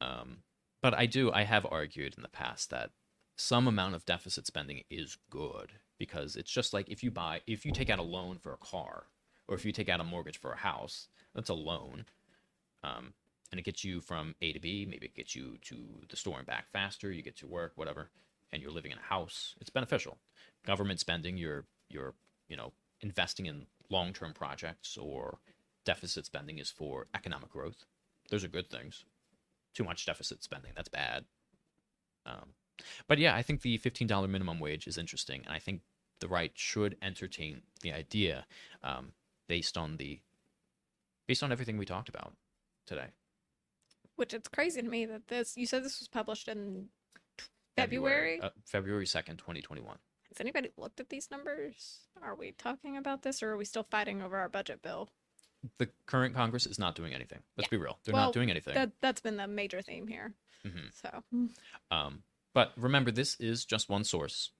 Um, 0.00 0.42
but 0.80 0.94
I 0.94 1.06
do, 1.06 1.30
I 1.32 1.42
have 1.44 1.66
argued 1.66 2.14
in 2.16 2.22
the 2.22 2.28
past 2.28 2.70
that 2.70 2.92
some 3.36 3.68
amount 3.68 3.94
of 3.94 4.04
deficit 4.06 4.46
spending 4.46 4.84
is 4.90 5.18
good 5.30 5.72
because 5.98 6.34
it's 6.36 6.50
just 6.50 6.72
like 6.72 6.88
if 6.88 7.02
you 7.04 7.10
buy, 7.10 7.42
if 7.46 7.64
you 7.66 7.72
take 7.72 7.90
out 7.90 7.98
a 7.98 8.02
loan 8.02 8.38
for 8.38 8.52
a 8.52 8.56
car 8.58 9.08
or 9.48 9.54
if 9.54 9.64
you 9.64 9.72
take 9.72 9.88
out 9.88 10.00
a 10.00 10.04
mortgage 10.04 10.38
for 10.38 10.52
a 10.52 10.56
house, 10.56 11.08
that's 11.34 11.50
a 11.50 11.54
loan. 11.54 12.04
Um, 12.82 13.14
and 13.50 13.60
it 13.60 13.64
gets 13.64 13.84
you 13.84 14.00
from 14.00 14.34
A 14.42 14.52
to 14.52 14.60
B. 14.60 14.86
Maybe 14.88 15.06
it 15.06 15.14
gets 15.14 15.34
you 15.34 15.58
to 15.62 15.76
the 16.08 16.16
store 16.16 16.38
and 16.38 16.46
back 16.46 16.66
faster. 16.72 17.12
You 17.12 17.22
get 17.22 17.36
to 17.38 17.46
work, 17.46 17.72
whatever, 17.76 18.10
and 18.52 18.60
you're 18.60 18.72
living 18.72 18.92
in 18.92 18.98
a 18.98 19.02
house. 19.02 19.54
It's 19.60 19.70
beneficial. 19.70 20.18
Government 20.64 21.00
spending, 21.00 21.36
you're 21.36 21.64
you're 21.88 22.14
you 22.48 22.56
know 22.56 22.72
investing 23.00 23.46
in 23.46 23.66
long-term 23.88 24.32
projects, 24.34 24.96
or 24.96 25.38
deficit 25.84 26.26
spending 26.26 26.58
is 26.58 26.70
for 26.70 27.06
economic 27.14 27.50
growth. 27.50 27.84
Those 28.30 28.44
are 28.44 28.48
good 28.48 28.68
things. 28.68 29.04
Too 29.74 29.84
much 29.84 30.06
deficit 30.06 30.42
spending, 30.42 30.72
that's 30.74 30.88
bad. 30.88 31.24
Um, 32.24 32.54
but 33.06 33.18
yeah, 33.18 33.36
I 33.36 33.42
think 33.42 33.62
the 33.62 33.76
fifteen 33.78 34.08
dollar 34.08 34.26
minimum 34.26 34.58
wage 34.58 34.86
is 34.88 34.98
interesting, 34.98 35.42
and 35.46 35.54
I 35.54 35.60
think 35.60 35.82
the 36.20 36.28
right 36.28 36.52
should 36.54 36.96
entertain 37.00 37.62
the 37.82 37.92
idea 37.92 38.46
um, 38.82 39.12
based 39.48 39.76
on 39.76 39.96
the 39.96 40.20
based 41.26 41.42
on 41.42 41.52
everything 41.52 41.76
we 41.76 41.84
talked 41.84 42.08
about 42.08 42.34
today. 42.86 43.06
Which 44.16 44.32
it's 44.32 44.48
crazy 44.48 44.80
to 44.80 44.88
me 44.88 45.04
that 45.06 45.28
this, 45.28 45.56
you 45.56 45.66
said 45.66 45.84
this 45.84 45.98
was 45.98 46.08
published 46.08 46.48
in 46.48 46.86
February? 47.76 48.40
uh, 48.40 48.50
February 48.64 49.06
second, 49.06 49.36
twenty 49.38 49.60
twenty 49.60 49.82
one. 49.82 49.98
Has 50.28 50.40
anybody 50.40 50.70
looked 50.76 51.00
at 51.00 51.08
these 51.08 51.30
numbers? 51.30 52.00
Are 52.22 52.34
we 52.34 52.52
talking 52.52 52.96
about 52.96 53.22
this 53.22 53.42
or 53.42 53.50
are 53.50 53.56
we 53.56 53.64
still 53.64 53.82
fighting 53.84 54.22
over 54.22 54.36
our 54.36 54.48
budget 54.48 54.82
bill? 54.82 55.10
The 55.78 55.88
current 56.06 56.34
Congress 56.34 56.66
is 56.66 56.78
not 56.78 56.94
doing 56.94 57.12
anything. 57.14 57.40
Let's 57.56 57.68
be 57.68 57.76
real; 57.76 57.98
they're 58.04 58.14
Well, 58.14 58.26
not 58.26 58.34
doing 58.34 58.50
anything. 58.50 58.74
That 58.74 58.92
that's 59.00 59.20
been 59.20 59.36
the 59.36 59.48
major 59.48 59.82
theme 59.82 60.06
here. 60.06 60.34
Mhm. 60.64 60.92
So 60.92 61.22
Um, 61.90 62.22
but 62.54 62.72
remember, 62.76 63.10
this 63.10 63.34
is 63.40 63.64
just 63.64 63.88
one 63.88 64.04
source. 64.04 64.50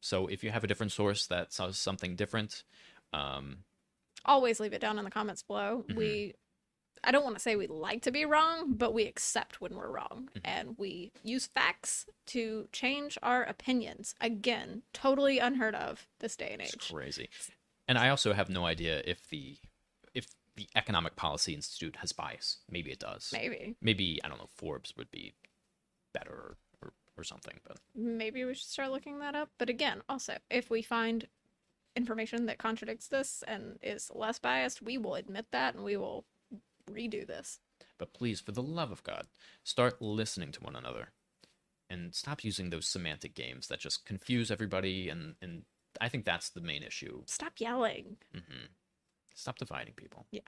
So 0.00 0.26
if 0.26 0.42
you 0.42 0.50
have 0.50 0.64
a 0.64 0.66
different 0.66 0.92
source 0.92 1.26
that 1.26 1.52
says 1.52 1.78
something 1.78 2.16
different, 2.16 2.64
um, 3.12 3.64
always 4.24 4.60
leave 4.60 4.72
it 4.72 4.80
down 4.80 4.98
in 4.98 5.04
the 5.04 5.10
comments 5.10 5.42
below. 5.42 5.84
Mhm. 5.88 5.94
We 5.96 6.34
I 7.02 7.12
don't 7.12 7.24
want 7.24 7.34
to 7.36 7.40
say 7.40 7.56
we 7.56 7.66
like 7.66 8.02
to 8.02 8.10
be 8.12 8.26
wrong, 8.26 8.74
but 8.74 8.92
we 8.92 9.04
accept 9.06 9.58
when 9.62 9.74
we're 9.74 9.88
wrong 9.90 10.28
Mhm. 10.34 10.40
and 10.44 10.78
we 10.78 11.12
use 11.22 11.46
facts 11.46 12.04
to 12.26 12.68
change 12.72 13.16
our 13.22 13.42
opinions. 13.42 14.14
Again, 14.20 14.82
totally 14.92 15.38
unheard 15.38 15.74
of 15.74 16.06
this 16.18 16.36
day 16.36 16.50
and 16.52 16.60
it's 16.60 16.74
age. 16.74 16.90
crazy. 16.92 17.30
And 17.88 17.96
I 17.96 18.10
also 18.10 18.34
have 18.34 18.50
no 18.50 18.66
idea 18.66 19.02
if 19.06 19.26
the 19.30 19.56
if 20.12 20.26
the 20.56 20.68
Economic 20.76 21.16
Policy 21.16 21.54
Institute 21.54 21.96
has 21.96 22.12
bias. 22.12 22.58
Maybe 22.68 22.90
it 22.92 22.98
does. 22.98 23.30
Maybe. 23.32 23.76
Maybe 23.80 24.20
I 24.22 24.28
don't 24.28 24.36
know. 24.38 24.50
Forbes 24.56 24.94
would 24.96 25.10
be 25.10 25.32
better 26.12 26.58
or, 26.82 26.92
or 27.16 27.24
something. 27.24 27.60
But 27.64 27.78
Maybe 27.94 28.44
we 28.44 28.52
should 28.54 28.68
start 28.68 28.90
looking 28.90 29.20
that 29.20 29.34
up. 29.34 29.50
But 29.56 29.70
again, 29.70 30.02
also, 30.06 30.36
if 30.50 30.68
we 30.68 30.82
find 30.82 31.28
information 31.96 32.46
that 32.46 32.58
contradicts 32.58 33.08
this 33.08 33.42
and 33.46 33.78
is 33.82 34.10
less 34.14 34.38
biased, 34.38 34.82
we 34.82 34.98
will 34.98 35.14
admit 35.14 35.46
that 35.52 35.74
and 35.74 35.84
we 35.84 35.96
will 35.96 36.24
redo 36.90 37.26
this. 37.26 37.60
but 37.98 38.12
please, 38.12 38.40
for 38.40 38.52
the 38.52 38.62
love 38.62 38.90
of 38.90 39.02
God, 39.02 39.26
start 39.64 40.00
listening 40.00 40.52
to 40.52 40.60
one 40.60 40.74
another, 40.76 41.08
and 41.88 42.14
stop 42.14 42.44
using 42.44 42.70
those 42.70 42.86
semantic 42.86 43.34
games 43.34 43.68
that 43.68 43.78
just 43.80 44.04
confuse 44.06 44.50
everybody. 44.50 45.08
And 45.08 45.34
and 45.42 45.62
I 46.00 46.08
think 46.08 46.24
that's 46.24 46.50
the 46.50 46.60
main 46.60 46.82
issue. 46.82 47.22
Stop 47.26 47.54
yelling. 47.58 48.16
hmm 48.32 48.66
Stop 49.34 49.58
dividing 49.58 49.94
people. 49.94 50.26
Yeah, 50.32 50.40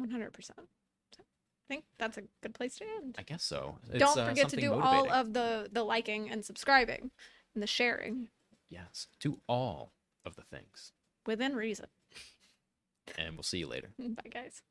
100%. 0.00 0.50
I 0.58 1.68
think 1.68 1.84
that's 1.98 2.18
a 2.18 2.22
good 2.42 2.52
place 2.54 2.76
to 2.76 2.84
end. 2.98 3.14
I 3.18 3.22
guess 3.22 3.42
so. 3.42 3.78
It's, 3.90 3.98
Don't 3.98 4.18
uh, 4.18 4.28
forget 4.28 4.48
to 4.50 4.56
do 4.56 4.70
motivating. 4.70 5.10
all 5.10 5.12
of 5.12 5.32
the 5.32 5.68
the 5.72 5.82
liking 5.84 6.30
and 6.30 6.44
subscribing 6.44 7.10
and 7.54 7.62
the 7.62 7.66
sharing 7.66 8.28
Yes, 8.68 9.06
do 9.20 9.38
all 9.48 9.92
of 10.24 10.36
the 10.36 10.42
things. 10.42 10.92
within 11.26 11.54
reason. 11.54 11.86
And 13.18 13.34
we'll 13.36 13.42
see 13.42 13.58
you 13.58 13.66
later. 13.66 13.90
Bye 13.98 14.30
guys. 14.32 14.62